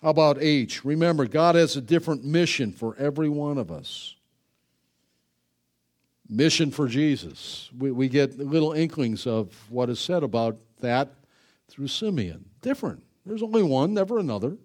How 0.00 0.10
about 0.10 0.38
H? 0.40 0.84
Remember, 0.84 1.26
God 1.26 1.56
has 1.56 1.76
a 1.76 1.80
different 1.80 2.24
mission 2.24 2.72
for 2.72 2.96
every 2.96 3.28
one 3.28 3.58
of 3.58 3.70
us. 3.70 4.14
Mission 6.30 6.70
for 6.70 6.86
Jesus. 6.86 7.68
We, 7.76 7.90
we 7.90 8.08
get 8.08 8.38
little 8.38 8.72
inklings 8.72 9.26
of 9.26 9.52
what 9.68 9.90
is 9.90 9.98
said 9.98 10.22
about 10.22 10.56
that 10.80 11.12
through 11.68 11.88
Simeon. 11.88 12.44
Different. 12.62 13.02
There's 13.26 13.42
only 13.42 13.64
one, 13.64 13.92
never 13.94 14.18
another. 14.18 14.56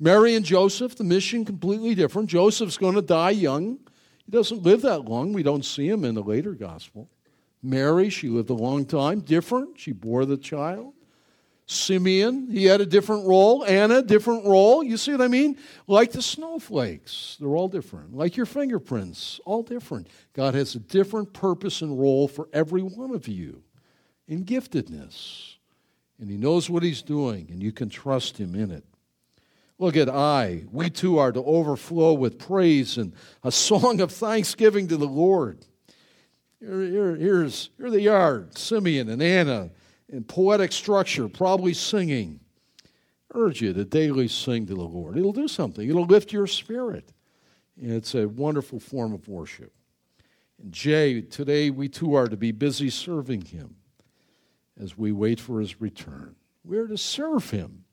Mary 0.00 0.34
and 0.34 0.44
Joseph, 0.44 0.96
the 0.96 1.04
mission 1.04 1.44
completely 1.44 1.94
different. 1.94 2.30
Joseph's 2.30 2.78
going 2.78 2.94
to 2.94 3.02
die 3.02 3.30
young. 3.30 3.78
He 4.24 4.32
doesn't 4.32 4.62
live 4.62 4.82
that 4.82 5.04
long. 5.04 5.32
We 5.32 5.42
don't 5.42 5.64
see 5.64 5.86
him 5.86 6.04
in 6.04 6.14
the 6.14 6.22
later 6.22 6.52
gospel. 6.54 7.08
Mary, 7.62 8.08
she 8.08 8.28
lived 8.28 8.50
a 8.50 8.54
long 8.54 8.84
time, 8.84 9.20
different. 9.20 9.78
She 9.78 9.92
bore 9.92 10.24
the 10.24 10.36
child. 10.36 10.94
Simeon, 11.66 12.48
he 12.50 12.64
had 12.64 12.80
a 12.80 12.86
different 12.86 13.26
role. 13.26 13.64
Anna, 13.64 14.02
different 14.02 14.44
role. 14.44 14.82
You 14.82 14.96
see 14.96 15.12
what 15.12 15.22
I 15.22 15.28
mean? 15.28 15.56
Like 15.86 16.12
the 16.12 16.22
snowflakes, 16.22 17.36
they're 17.40 17.56
all 17.56 17.68
different. 17.68 18.14
Like 18.14 18.36
your 18.36 18.46
fingerprints, 18.46 19.40
all 19.44 19.62
different. 19.62 20.08
God 20.32 20.54
has 20.54 20.74
a 20.74 20.80
different 20.80 21.32
purpose 21.32 21.82
and 21.82 21.98
role 21.98 22.28
for 22.28 22.48
every 22.52 22.82
one 22.82 23.14
of 23.14 23.28
you 23.28 23.62
in 24.28 24.44
giftedness. 24.44 25.54
And 26.18 26.30
he 26.30 26.36
knows 26.36 26.70
what 26.70 26.82
he's 26.82 27.02
doing, 27.02 27.48
and 27.50 27.62
you 27.62 27.72
can 27.72 27.88
trust 27.88 28.38
him 28.38 28.54
in 28.54 28.70
it. 28.70 28.84
Look 29.78 29.96
at 29.96 30.08
I. 30.08 30.64
We 30.70 30.90
too 30.90 31.18
are 31.18 31.32
to 31.32 31.42
overflow 31.42 32.12
with 32.12 32.38
praise 32.38 32.98
and 32.98 33.14
a 33.42 33.50
song 33.50 34.00
of 34.00 34.12
thanksgiving 34.12 34.86
to 34.88 34.96
the 34.96 35.08
Lord. 35.08 35.66
Here, 36.60 36.82
here, 36.82 37.16
here's, 37.16 37.70
here 37.76 37.90
they 37.90 38.06
are 38.06 38.46
Simeon 38.54 39.08
and 39.08 39.20
Anna 39.20 39.70
in 40.12 40.22
poetic 40.22 40.70
structure, 40.72 41.26
probably 41.26 41.72
singing. 41.72 42.38
I 43.34 43.38
urge 43.38 43.62
you 43.62 43.72
to 43.72 43.84
daily 43.84 44.28
sing 44.28 44.66
to 44.66 44.74
the 44.74 44.82
Lord. 44.82 45.16
It'll 45.16 45.32
do 45.32 45.48
something, 45.48 45.88
it'll 45.88 46.04
lift 46.04 46.32
your 46.32 46.46
spirit. 46.46 47.12
It's 47.80 48.14
a 48.14 48.28
wonderful 48.28 48.78
form 48.78 49.14
of 49.14 49.26
worship. 49.26 49.72
And 50.62 50.70
Jay, 50.70 51.22
today 51.22 51.70
we 51.70 51.88
too 51.88 52.14
are 52.14 52.28
to 52.28 52.36
be 52.36 52.52
busy 52.52 52.90
serving 52.90 53.46
Him 53.46 53.76
as 54.78 54.96
we 54.96 55.10
wait 55.10 55.40
for 55.40 55.58
His 55.58 55.80
return. 55.80 56.36
We're 56.62 56.86
to 56.86 56.98
serve 56.98 57.50
Him 57.50 57.84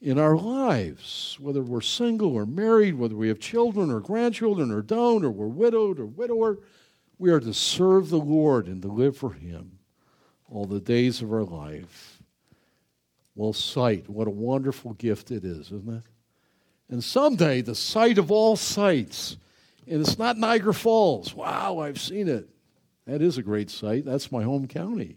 in 0.00 0.18
our 0.18 0.36
lives, 0.38 1.36
whether 1.38 1.60
we're 1.60 1.82
single 1.82 2.32
or 2.32 2.46
married, 2.46 2.94
whether 2.94 3.14
we 3.14 3.28
have 3.28 3.38
children 3.38 3.90
or 3.90 4.00
grandchildren 4.00 4.70
or 4.70 4.80
don't, 4.80 5.22
or 5.22 5.30
we're 5.30 5.46
widowed 5.46 6.00
or 6.00 6.06
widower. 6.06 6.58
We 7.18 7.30
are 7.30 7.40
to 7.40 7.52
serve 7.52 8.08
the 8.08 8.16
Lord 8.16 8.66
and 8.66 8.80
to 8.80 8.88
live 8.88 9.18
for 9.18 9.34
Him 9.34 9.79
all 10.50 10.66
the 10.66 10.80
days 10.80 11.22
of 11.22 11.32
our 11.32 11.44
life. 11.44 12.20
Well, 13.34 13.52
sight, 13.52 14.08
what 14.08 14.26
a 14.26 14.30
wonderful 14.30 14.94
gift 14.94 15.30
it 15.30 15.44
is, 15.44 15.66
isn't 15.66 15.88
it? 15.88 16.02
And 16.90 17.02
someday, 17.02 17.60
the 17.60 17.74
sight 17.74 18.18
of 18.18 18.30
all 18.30 18.56
sights, 18.56 19.36
and 19.86 20.00
it's 20.00 20.18
not 20.18 20.36
Niagara 20.36 20.74
Falls. 20.74 21.32
Wow, 21.34 21.78
I've 21.78 22.00
seen 22.00 22.28
it. 22.28 22.48
That 23.06 23.22
is 23.22 23.38
a 23.38 23.42
great 23.42 23.70
sight. 23.70 24.04
That's 24.04 24.32
my 24.32 24.42
home 24.42 24.66
county. 24.66 25.16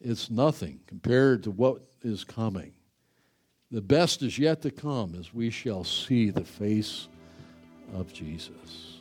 It's 0.00 0.30
nothing 0.30 0.80
compared 0.86 1.44
to 1.44 1.50
what 1.50 1.82
is 2.02 2.24
coming. 2.24 2.72
The 3.70 3.80
best 3.80 4.22
is 4.22 4.38
yet 4.38 4.62
to 4.62 4.70
come 4.70 5.14
as 5.18 5.32
we 5.32 5.50
shall 5.50 5.84
see 5.84 6.30
the 6.30 6.44
face 6.44 7.06
of 7.94 8.12
Jesus. 8.12 8.98